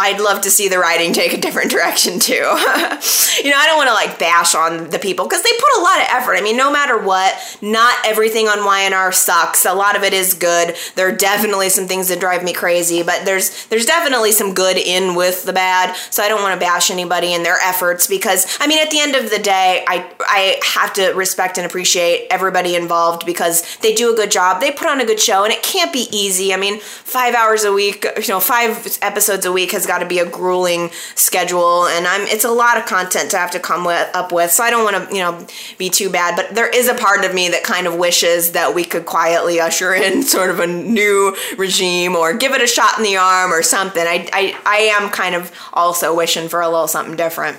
I'd 0.01 0.21
love 0.21 0.41
to 0.43 0.51
see 0.51 0.69
the 0.69 0.79
writing 0.79 1.13
take 1.13 1.35
a 1.35 1.41
different 1.41 1.71
direction 1.71 2.19
too. 2.19 2.35
you 2.35 3.51
know, 3.51 3.59
I 3.59 3.67
don't 3.67 3.77
want 3.77 3.89
to 3.89 3.95
like 3.95 4.19
bash 4.19 4.55
on 4.55 4.91
the 4.91 4.99
people 4.99 5.27
because 5.27 5.43
they 5.43 5.53
put 5.53 5.79
a 5.79 5.83
lot 5.83 6.01
of 6.01 6.07
effort. 6.09 6.35
I 6.35 6.41
mean, 6.41 6.57
no 6.57 6.73
matter 6.73 6.99
what, 6.99 7.35
not 7.61 7.95
everything 8.07 8.49
on 8.49 8.65
Y&R 8.65 9.13
sucks. 9.13 9.67
A 9.67 9.75
lot 9.75 9.97
of 9.97 10.03
it 10.03 10.15
is 10.15 10.33
good. 10.35 10.75
There 10.97 11.07
are 11.09 11.17
definitely 11.17 11.69
some 11.69 11.87
things 11.87 12.09
that 12.09 12.19
drive 12.19 12.43
me 12.43 12.53
crazy, 12.53 13.03
but 13.03 13.25
there's 13.25 13.67
there's 13.67 13.85
definitely 13.85 14.33
some 14.33 14.55
good 14.55 14.79
in 14.79 15.15
with 15.15 15.45
the 15.45 15.53
bad. 15.53 15.95
So 16.11 16.23
I 16.23 16.29
don't 16.29 16.43
want 16.43 16.59
to 16.59 16.65
bash 16.65 16.91
anybody 16.91 17.35
in 17.35 17.43
their 17.43 17.59
efforts 17.61 18.07
because 18.07 18.47
I 18.59 18.67
mean, 18.67 18.79
at 18.79 18.91
the 18.91 19.01
end 19.01 19.15
of 19.15 19.31
the 19.31 19.39
day, 19.39 19.85
I 19.87 20.11
I 20.21 20.61
have 20.65 20.93
to 20.95 21.13
respect 21.13 21.59
and 21.59 21.67
appreciate 21.67 22.27
everybody 22.31 22.75
involved 22.75 23.27
because 23.27 23.77
they 23.79 23.95
do 23.95 24.13
a 24.13 24.17
good 24.17 24.31
job. 24.31 24.61
They 24.61 24.71
put 24.71 24.89
on 24.89 25.01
a 25.01 25.05
good 25.05 25.21
show, 25.21 25.45
and 25.45 25.53
it 25.53 25.63
can't 25.63 25.93
be 25.93 26.09
easy. 26.11 26.55
I 26.55 26.57
mean, 26.57 26.81
five 26.81 27.35
hours 27.35 27.65
a 27.65 27.73
week, 27.73 28.07
you 28.17 28.29
know, 28.29 28.41
five 28.41 28.99
episodes 29.03 29.45
a 29.45 29.53
week 29.53 29.73
has 29.73 29.87
got 29.91 29.99
to 29.99 30.07
be 30.07 30.21
a 30.21 30.29
grueling 30.29 30.91
schedule, 31.17 31.87
and 31.87 32.07
I'm 32.07 32.23
it's 32.23 32.45
a 32.45 32.51
lot 32.51 32.79
of 32.79 32.87
content 32.87 33.33
to 33.33 33.39
have 33.39 33.51
to 33.51 33.61
come 33.61 33.85
with, 33.85 34.09
up 34.15 34.31
with. 34.31 34.53
So 34.53 34.63
I 34.63 34.71
don't 34.71 34.85
want 34.85 35.09
to 35.09 35.15
you 35.15 35.21
know 35.21 35.47
be 35.79 35.91
too 35.91 36.11
bad, 36.11 36.37
but 36.37 36.55
there 36.55 36.69
is 36.69 36.89
a 36.89 36.95
part 36.95 37.25
of 37.25 37.35
me 37.35 37.49
that 37.49 37.65
kind 37.65 37.87
of 37.87 37.97
wishes 37.97 38.53
that 38.53 38.75
we 38.75 38.85
could 38.85 39.05
quietly 39.05 39.59
usher 39.61 39.93
in 39.93 40.23
sort 40.37 40.51
of 40.51 40.61
a 40.61 40.67
new 40.67 41.37
regime 41.57 42.15
or 42.15 42.33
give 42.35 42.53
it 42.53 42.63
a 42.63 42.67
shot 42.67 42.97
in 42.99 43.05
the 43.05 43.17
arm 43.17 43.53
or 43.53 43.63
something. 43.63 44.03
I 44.03 44.29
I, 44.33 44.57
I 44.65 44.77
am 45.01 45.11
kind 45.11 45.35
of 45.35 45.53
also 45.73 46.15
wishing 46.15 46.49
for 46.49 46.61
a 46.61 46.69
little 46.69 46.89
something 46.89 47.17
different. 47.17 47.59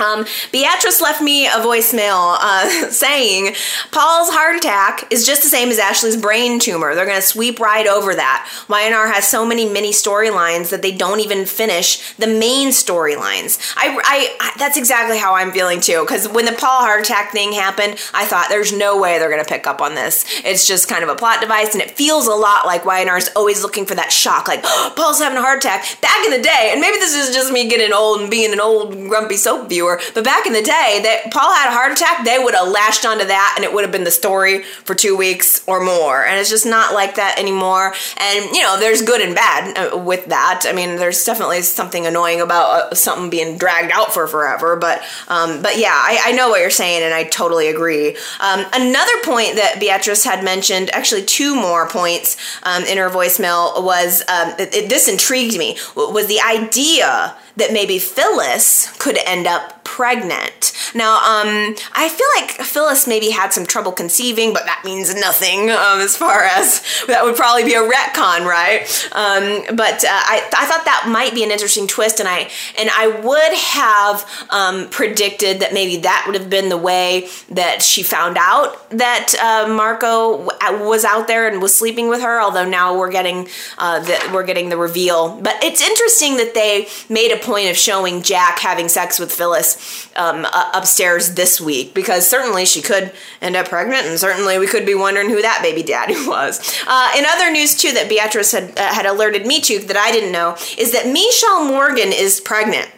Um, 0.00 0.26
Beatrice 0.50 1.00
left 1.00 1.20
me 1.20 1.46
a 1.46 1.60
voicemail 1.60 2.36
uh, 2.40 2.68
saying 2.90 3.54
Paul's 3.92 4.30
heart 4.30 4.56
attack 4.56 5.12
is 5.12 5.26
just 5.26 5.42
the 5.42 5.48
same 5.48 5.68
as 5.68 5.78
Ashley's 5.78 6.16
brain 6.16 6.58
tumor. 6.58 6.94
They're 6.94 7.06
going 7.06 7.20
to 7.20 7.26
sweep 7.26 7.60
right 7.60 7.86
over 7.86 8.14
that. 8.14 8.50
Y&R 8.68 9.08
has 9.08 9.28
so 9.28 9.44
many 9.44 9.68
mini 9.68 9.92
storylines 9.92 10.70
that 10.70 10.82
they 10.82 10.92
don't 10.92 11.20
even 11.20 11.44
finish 11.44 12.14
the 12.14 12.26
main 12.26 12.68
storylines. 12.68 13.74
I, 13.76 13.96
I, 14.02 14.36
I, 14.40 14.52
that's 14.58 14.76
exactly 14.76 15.18
how 15.18 15.34
I'm 15.34 15.52
feeling 15.52 15.80
too. 15.80 16.00
Because 16.02 16.28
when 16.28 16.46
the 16.46 16.52
Paul 16.52 16.80
heart 16.80 17.02
attack 17.02 17.32
thing 17.32 17.52
happened, 17.52 17.92
I 18.14 18.24
thought 18.24 18.46
there's 18.48 18.72
no 18.72 18.98
way 18.98 19.18
they're 19.18 19.30
going 19.30 19.44
to 19.44 19.48
pick 19.48 19.66
up 19.66 19.80
on 19.80 19.94
this. 19.94 20.24
It's 20.44 20.66
just 20.66 20.88
kind 20.88 21.04
of 21.04 21.10
a 21.10 21.14
plot 21.14 21.40
device, 21.40 21.74
and 21.74 21.82
it 21.82 21.90
feels 21.92 22.26
a 22.26 22.34
lot 22.34 22.64
like 22.64 22.84
Y&R 22.84 23.16
is 23.18 23.30
always 23.36 23.62
looking 23.62 23.86
for 23.86 23.94
that 23.96 24.12
shock, 24.12 24.48
like 24.48 24.60
oh, 24.64 24.92
Paul's 24.96 25.20
having 25.20 25.38
a 25.38 25.42
heart 25.42 25.58
attack. 25.58 26.00
Back 26.00 26.24
in 26.24 26.30
the 26.30 26.42
day, 26.42 26.70
and 26.72 26.80
maybe 26.80 26.98
this 26.98 27.14
is 27.14 27.34
just 27.34 27.52
me 27.52 27.68
getting 27.68 27.92
old 27.92 28.20
and 28.20 28.30
being 28.30 28.52
an 28.52 28.60
old 28.60 28.92
grumpy 29.08 29.36
soap 29.36 29.68
viewer 29.68 29.89
but 30.14 30.24
back 30.24 30.46
in 30.46 30.52
the 30.52 30.62
day, 30.62 31.00
that 31.02 31.30
Paul 31.32 31.52
had 31.54 31.68
a 31.68 31.72
heart 31.72 31.92
attack, 31.92 32.24
they 32.24 32.38
would 32.38 32.54
have 32.54 32.68
lashed 32.68 33.04
onto 33.04 33.24
that 33.24 33.54
and 33.56 33.64
it 33.64 33.72
would 33.72 33.82
have 33.82 33.92
been 33.92 34.04
the 34.04 34.10
story 34.10 34.62
for 34.62 34.94
two 34.94 35.16
weeks 35.16 35.62
or 35.66 35.82
more. 35.82 36.24
And 36.24 36.38
it's 36.38 36.50
just 36.50 36.66
not 36.66 36.94
like 36.94 37.16
that 37.16 37.38
anymore. 37.38 37.94
And, 38.18 38.44
you 38.54 38.62
know, 38.62 38.78
there's 38.78 39.02
good 39.02 39.20
and 39.20 39.34
bad 39.34 39.94
uh, 39.94 39.98
with 39.98 40.26
that. 40.26 40.64
I 40.66 40.72
mean, 40.72 40.96
there's 40.96 41.24
definitely 41.24 41.62
something 41.62 42.06
annoying 42.06 42.40
about 42.40 42.92
uh, 42.92 42.94
something 42.94 43.30
being 43.30 43.58
dragged 43.58 43.92
out 43.92 44.12
for 44.12 44.26
forever. 44.26 44.76
But, 44.76 45.02
um, 45.28 45.62
but 45.62 45.78
yeah, 45.78 45.94
I, 45.94 46.20
I, 46.26 46.32
know 46.32 46.50
what 46.50 46.60
you're 46.60 46.70
saying 46.70 47.02
and 47.02 47.12
I 47.12 47.24
totally 47.24 47.68
agree. 47.68 48.16
Um, 48.40 48.64
another 48.72 49.22
point 49.24 49.56
that 49.56 49.78
Beatrice 49.80 50.24
had 50.24 50.44
mentioned, 50.44 50.90
actually, 50.90 51.24
two 51.24 51.54
more 51.54 51.88
points 51.88 52.36
um, 52.62 52.84
in 52.84 52.98
her 52.98 53.08
voicemail 53.08 53.82
was 53.84 54.22
um, 54.28 54.54
it, 54.58 54.74
it, 54.74 54.88
this 54.88 55.08
intrigued 55.08 55.58
me 55.58 55.78
was 55.96 56.26
the 56.26 56.40
idea 56.40 57.36
that 57.56 57.72
maybe 57.72 57.98
Phyllis 57.98 58.90
could 58.98 59.18
end 59.26 59.46
up 59.46 59.79
pregnant. 59.96 60.72
Now, 60.94 61.16
um, 61.16 61.74
I 61.92 62.08
feel 62.08 62.26
like 62.36 62.52
Phyllis 62.64 63.06
maybe 63.08 63.30
had 63.30 63.52
some 63.52 63.66
trouble 63.66 63.90
conceiving, 63.90 64.52
but 64.52 64.64
that 64.66 64.82
means 64.84 65.12
nothing 65.14 65.68
um, 65.70 65.98
as 66.00 66.16
far 66.16 66.44
as 66.44 66.82
that 67.08 67.24
would 67.24 67.34
probably 67.34 67.64
be 67.64 67.74
a 67.74 67.82
retcon, 67.82 68.46
right? 68.46 68.82
Um, 69.12 69.76
but 69.76 70.04
uh, 70.04 70.08
I, 70.08 70.48
I 70.56 70.66
thought 70.66 70.84
that 70.84 71.06
might 71.08 71.34
be 71.34 71.42
an 71.42 71.50
interesting 71.50 71.88
twist, 71.88 72.20
and 72.20 72.28
I 72.28 72.50
and 72.78 72.88
I 72.90 73.08
would 73.08 73.52
have 73.52 74.46
um, 74.50 74.88
predicted 74.90 75.60
that 75.60 75.74
maybe 75.74 75.98
that 75.98 76.24
would 76.26 76.36
have 76.38 76.48
been 76.48 76.68
the 76.68 76.78
way 76.78 77.28
that 77.50 77.82
she 77.82 78.02
found 78.04 78.36
out 78.38 78.88
that 78.90 79.34
uh, 79.42 79.72
Marco 79.72 80.44
was 80.86 81.04
out 81.04 81.26
there 81.26 81.48
and 81.48 81.60
was 81.60 81.74
sleeping 81.74 82.08
with 82.08 82.20
her. 82.22 82.40
Although 82.40 82.68
now 82.68 82.96
we're 82.96 83.10
getting 83.10 83.48
uh, 83.78 84.00
the, 84.00 84.30
we're 84.32 84.46
getting 84.46 84.68
the 84.68 84.76
reveal, 84.76 85.40
but 85.40 85.56
it's 85.64 85.80
interesting 85.80 86.36
that 86.36 86.54
they 86.54 86.86
made 87.08 87.32
a 87.32 87.38
point 87.38 87.70
of 87.70 87.76
showing 87.76 88.22
Jack 88.22 88.60
having 88.60 88.88
sex 88.88 89.18
with 89.18 89.32
Phyllis 89.32 89.79
um, 90.16 90.46
upstairs 90.74 91.34
this 91.34 91.60
week 91.60 91.94
because 91.94 92.28
certainly 92.28 92.64
she 92.64 92.82
could 92.82 93.12
end 93.40 93.56
up 93.56 93.68
pregnant, 93.68 94.06
and 94.06 94.18
certainly 94.18 94.58
we 94.58 94.66
could 94.66 94.86
be 94.86 94.94
wondering 94.94 95.28
who 95.28 95.42
that 95.42 95.60
baby 95.62 95.82
daddy 95.82 96.14
was. 96.26 96.60
Uh, 96.86 97.12
in 97.16 97.24
other 97.26 97.50
news 97.50 97.76
too, 97.76 97.92
that 97.92 98.08
Beatrice 98.08 98.52
had 98.52 98.78
uh, 98.78 98.94
had 98.94 99.06
alerted 99.06 99.46
me 99.46 99.60
to 99.60 99.78
that 99.80 99.96
I 99.96 100.12
didn't 100.12 100.32
know 100.32 100.56
is 100.78 100.92
that 100.92 101.06
Mishael 101.06 101.64
Morgan 101.64 102.12
is 102.12 102.40
pregnant 102.40 102.90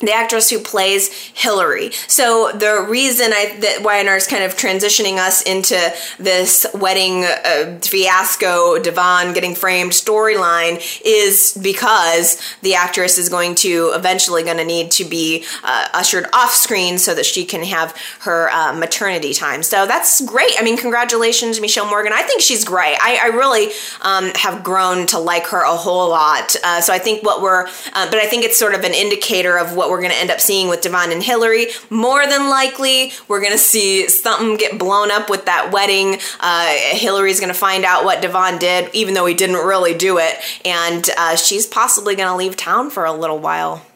the 0.00 0.12
actress 0.12 0.50
who 0.50 0.58
plays 0.58 1.10
Hilary. 1.34 1.92
So 2.08 2.50
the 2.52 2.86
reason 2.88 3.32
I, 3.32 3.56
that 3.60 3.82
Y&R 3.82 4.16
is 4.16 4.26
kind 4.26 4.44
of 4.44 4.56
transitioning 4.56 5.16
us 5.16 5.42
into 5.42 5.78
this 6.18 6.66
wedding 6.74 7.24
uh, 7.24 7.78
fiasco, 7.80 8.78
Devon 8.78 9.32
getting 9.32 9.54
framed 9.54 9.92
storyline 9.92 10.82
is 11.04 11.58
because 11.62 12.40
the 12.62 12.74
actress 12.74 13.18
is 13.18 13.28
going 13.28 13.54
to 13.56 13.92
eventually 13.94 14.42
going 14.42 14.56
to 14.56 14.64
need 14.64 14.90
to 14.92 15.04
be 15.04 15.44
uh, 15.62 15.88
ushered 15.94 16.26
off 16.32 16.52
screen 16.52 16.98
so 16.98 17.14
that 17.14 17.24
she 17.24 17.44
can 17.44 17.62
have 17.62 17.96
her 18.20 18.50
uh, 18.50 18.72
maternity 18.72 19.32
time. 19.32 19.62
So 19.62 19.86
that's 19.86 20.20
great. 20.24 20.52
I 20.58 20.62
mean, 20.62 20.76
congratulations, 20.76 21.60
Mishael 21.60 21.86
Morgan. 21.86 22.12
I 22.12 22.22
think 22.22 22.40
she's 22.40 22.64
great. 22.64 22.96
I, 23.00 23.18
I 23.22 23.26
really 23.28 23.68
um, 24.02 24.30
have 24.34 24.62
grown 24.62 25.06
to 25.08 25.18
like 25.18 25.46
her 25.46 25.62
a 25.62 25.76
whole 25.76 26.08
lot. 26.10 26.56
Uh, 26.62 26.80
so 26.80 26.92
I 26.92 26.98
think 26.98 27.22
what 27.22 27.40
we're, 27.42 27.66
uh, 27.66 28.10
but 28.10 28.16
I 28.16 28.26
think 28.26 28.44
it's 28.44 28.58
sort 28.58 28.74
of 28.74 28.84
an 28.84 28.92
indicator 28.92 29.58
of 29.58 29.74
what 29.74 29.90
we're 29.94 30.00
going 30.00 30.12
to 30.12 30.18
end 30.18 30.32
up 30.32 30.40
seeing 30.40 30.68
with 30.68 30.80
Devon 30.80 31.12
and 31.12 31.22
Hilary. 31.22 31.68
More 31.88 32.26
than 32.26 32.50
likely, 32.50 33.12
we're 33.28 33.40
going 33.40 33.52
to 33.52 33.58
see 33.58 34.08
something 34.08 34.56
get 34.56 34.76
blown 34.76 35.12
up 35.12 35.30
with 35.30 35.44
that 35.44 35.70
wedding. 35.72 36.18
Uh, 36.40 36.66
Hilary's 36.66 37.38
going 37.38 37.52
to 37.52 37.58
find 37.58 37.84
out 37.84 38.04
what 38.04 38.20
Devon 38.20 38.58
did, 38.58 38.92
even 38.92 39.14
though 39.14 39.26
he 39.26 39.34
didn't 39.34 39.64
really 39.64 39.94
do 39.94 40.18
it. 40.18 40.34
And 40.64 41.08
uh, 41.16 41.36
she's 41.36 41.64
possibly 41.64 42.16
going 42.16 42.28
to 42.28 42.34
leave 42.34 42.56
town 42.56 42.90
for 42.90 43.04
a 43.04 43.12
little 43.12 43.38
while. 43.38 43.86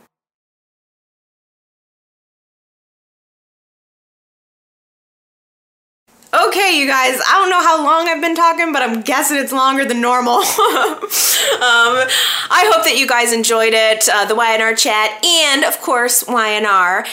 Okay, 6.30 6.78
you 6.78 6.86
guys, 6.86 7.18
I 7.26 7.40
don't 7.40 7.48
know 7.48 7.62
how 7.62 7.82
long 7.82 8.06
I've 8.06 8.20
been 8.20 8.36
talking, 8.36 8.70
but 8.70 8.82
I'm 8.82 9.00
guessing 9.00 9.38
it's 9.38 9.52
longer 9.52 9.86
than 9.86 10.02
normal. 10.02 10.34
um, 10.34 10.44
I 12.50 12.68
hope 12.70 12.84
that 12.84 12.96
you 12.98 13.06
guys 13.06 13.32
enjoyed 13.32 13.72
it, 13.72 14.06
uh, 14.12 14.26
the 14.26 14.34
Y&R 14.34 14.74
chat, 14.74 15.24
and 15.24 15.64
of 15.64 15.80
course, 15.80 16.26
Y&R. 16.28 16.98
And 16.98 17.06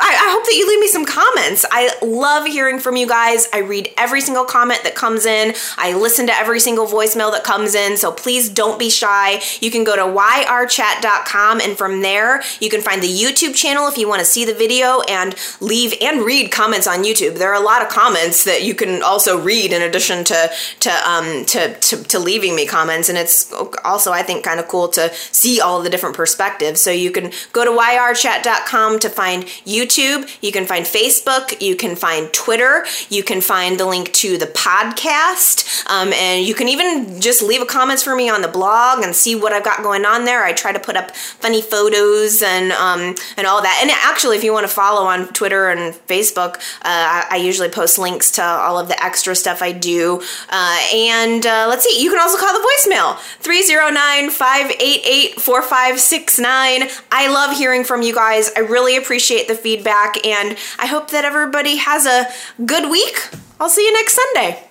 I, 0.00 0.30
hope 0.32 0.46
that 0.46 0.54
you 0.54 0.66
leave 0.66 0.80
me 0.80 0.88
some 0.88 1.04
comments. 1.04 1.66
I 1.70 1.94
love 2.02 2.46
hearing 2.46 2.78
from 2.78 2.96
you 2.96 3.06
guys. 3.06 3.48
I 3.52 3.58
read 3.58 3.90
every 3.98 4.22
single 4.22 4.46
comment 4.46 4.80
that 4.84 4.94
comes 4.94 5.26
in, 5.26 5.54
I 5.76 5.92
listen 5.92 6.26
to 6.28 6.34
every 6.34 6.60
single 6.60 6.86
voicemail 6.86 7.30
that 7.32 7.44
comes 7.44 7.74
in, 7.74 7.98
so 7.98 8.10
please 8.10 8.48
don't 8.48 8.78
be 8.78 8.88
shy. 8.88 9.42
You 9.60 9.70
can 9.70 9.84
go 9.84 9.94
to 9.94 10.02
yrchat.com, 10.02 11.60
and 11.60 11.76
from 11.76 12.00
there, 12.00 12.42
you 12.60 12.70
can 12.70 12.80
find 12.80 13.02
the 13.02 13.08
YouTube 13.08 13.54
channel 13.54 13.88
if 13.88 13.98
you 13.98 14.08
want 14.08 14.20
to 14.20 14.24
see 14.26 14.46
the 14.46 14.54
video 14.54 15.02
and 15.02 15.34
leave 15.60 15.92
and 16.00 16.22
read 16.22 16.50
comments 16.50 16.86
on 16.86 17.04
YouTube. 17.04 17.36
There 17.36 17.52
are 17.52 17.60
a 17.60 17.64
lot 17.64 17.82
of 17.82 17.90
comments 18.38 18.44
that 18.44 18.66
you 18.66 18.74
can 18.74 19.02
also 19.02 19.38
read 19.38 19.72
in 19.72 19.82
addition 19.82 20.24
to 20.24 20.50
to 20.80 20.90
um 21.08 21.44
to 21.46 21.74
to, 21.80 22.02
to 22.04 22.18
leaving 22.18 22.54
me 22.54 22.66
comments. 22.66 23.08
And 23.08 23.18
it's 23.18 23.52
also 23.84 24.12
I 24.12 24.22
think 24.22 24.44
kind 24.44 24.60
of 24.60 24.68
cool 24.68 24.88
to 24.88 25.12
see 25.32 25.60
all 25.60 25.82
the 25.82 25.90
different 25.90 26.16
perspectives. 26.16 26.80
So 26.80 26.90
you 26.90 27.10
can 27.10 27.32
go 27.52 27.64
to 27.64 27.70
yrchat.com 27.70 28.98
to 29.00 29.08
find 29.08 29.44
YouTube. 29.64 30.28
You 30.42 30.52
can 30.52 30.66
find 30.66 30.84
Facebook. 30.86 31.60
You 31.60 31.76
can 31.76 31.96
find 31.96 32.32
Twitter. 32.32 32.84
You 33.08 33.22
can 33.22 33.40
find 33.40 33.78
the 33.78 33.86
link 33.86 34.12
to 34.14 34.38
the 34.38 34.46
podcast. 34.46 35.86
Um, 35.88 36.12
and 36.12 36.44
you 36.44 36.54
can 36.54 36.68
even 36.68 37.20
just 37.20 37.42
leave 37.42 37.62
a 37.62 37.66
comments 37.66 38.02
for 38.02 38.14
me 38.14 38.30
on 38.30 38.42
the 38.42 38.48
blog 38.48 39.02
and 39.04 39.14
see 39.14 39.34
what 39.34 39.52
I've 39.52 39.64
got 39.64 39.82
going 39.82 40.04
on 40.04 40.24
there. 40.24 40.44
I 40.44 40.52
try 40.52 40.72
to 40.72 40.80
put 40.80 40.96
up 40.96 41.14
funny 41.14 41.62
photos 41.62 42.42
and 42.42 42.72
um, 42.72 43.14
and 43.36 43.46
all 43.46 43.62
that. 43.62 43.78
And 43.82 43.90
actually 43.90 44.36
if 44.36 44.44
you 44.44 44.52
want 44.52 44.66
to 44.66 44.72
follow 44.72 45.06
on 45.06 45.28
Twitter 45.28 45.68
and 45.68 45.94
Facebook 46.06 46.56
uh, 46.82 47.06
I, 47.08 47.26
I 47.32 47.36
usually 47.36 47.68
post 47.68 47.98
links 47.98 48.27
links 48.28 48.30
to 48.32 48.42
all 48.42 48.78
of 48.78 48.88
the 48.88 49.02
extra 49.02 49.34
stuff 49.34 49.62
I 49.62 49.72
do. 49.72 50.22
Uh, 50.48 50.80
and 50.94 51.46
uh, 51.46 51.66
let's 51.68 51.84
see, 51.84 52.02
you 52.02 52.10
can 52.10 52.20
also 52.20 52.38
call 52.38 52.52
the 52.52 52.66
voicemail 52.66 53.18
309 53.40 54.30
588 54.30 55.40
4569. 55.40 56.88
I 57.10 57.28
love 57.32 57.56
hearing 57.56 57.84
from 57.84 58.02
you 58.02 58.14
guys. 58.14 58.50
I 58.56 58.60
really 58.60 58.96
appreciate 58.96 59.48
the 59.48 59.54
feedback, 59.54 60.24
and 60.26 60.56
I 60.78 60.86
hope 60.86 61.10
that 61.10 61.24
everybody 61.24 61.76
has 61.76 62.06
a 62.06 62.28
good 62.64 62.90
week. 62.90 63.30
I'll 63.60 63.68
see 63.68 63.84
you 63.84 63.92
next 63.92 64.14
Sunday. 64.14 64.62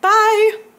Bye. 0.00 0.65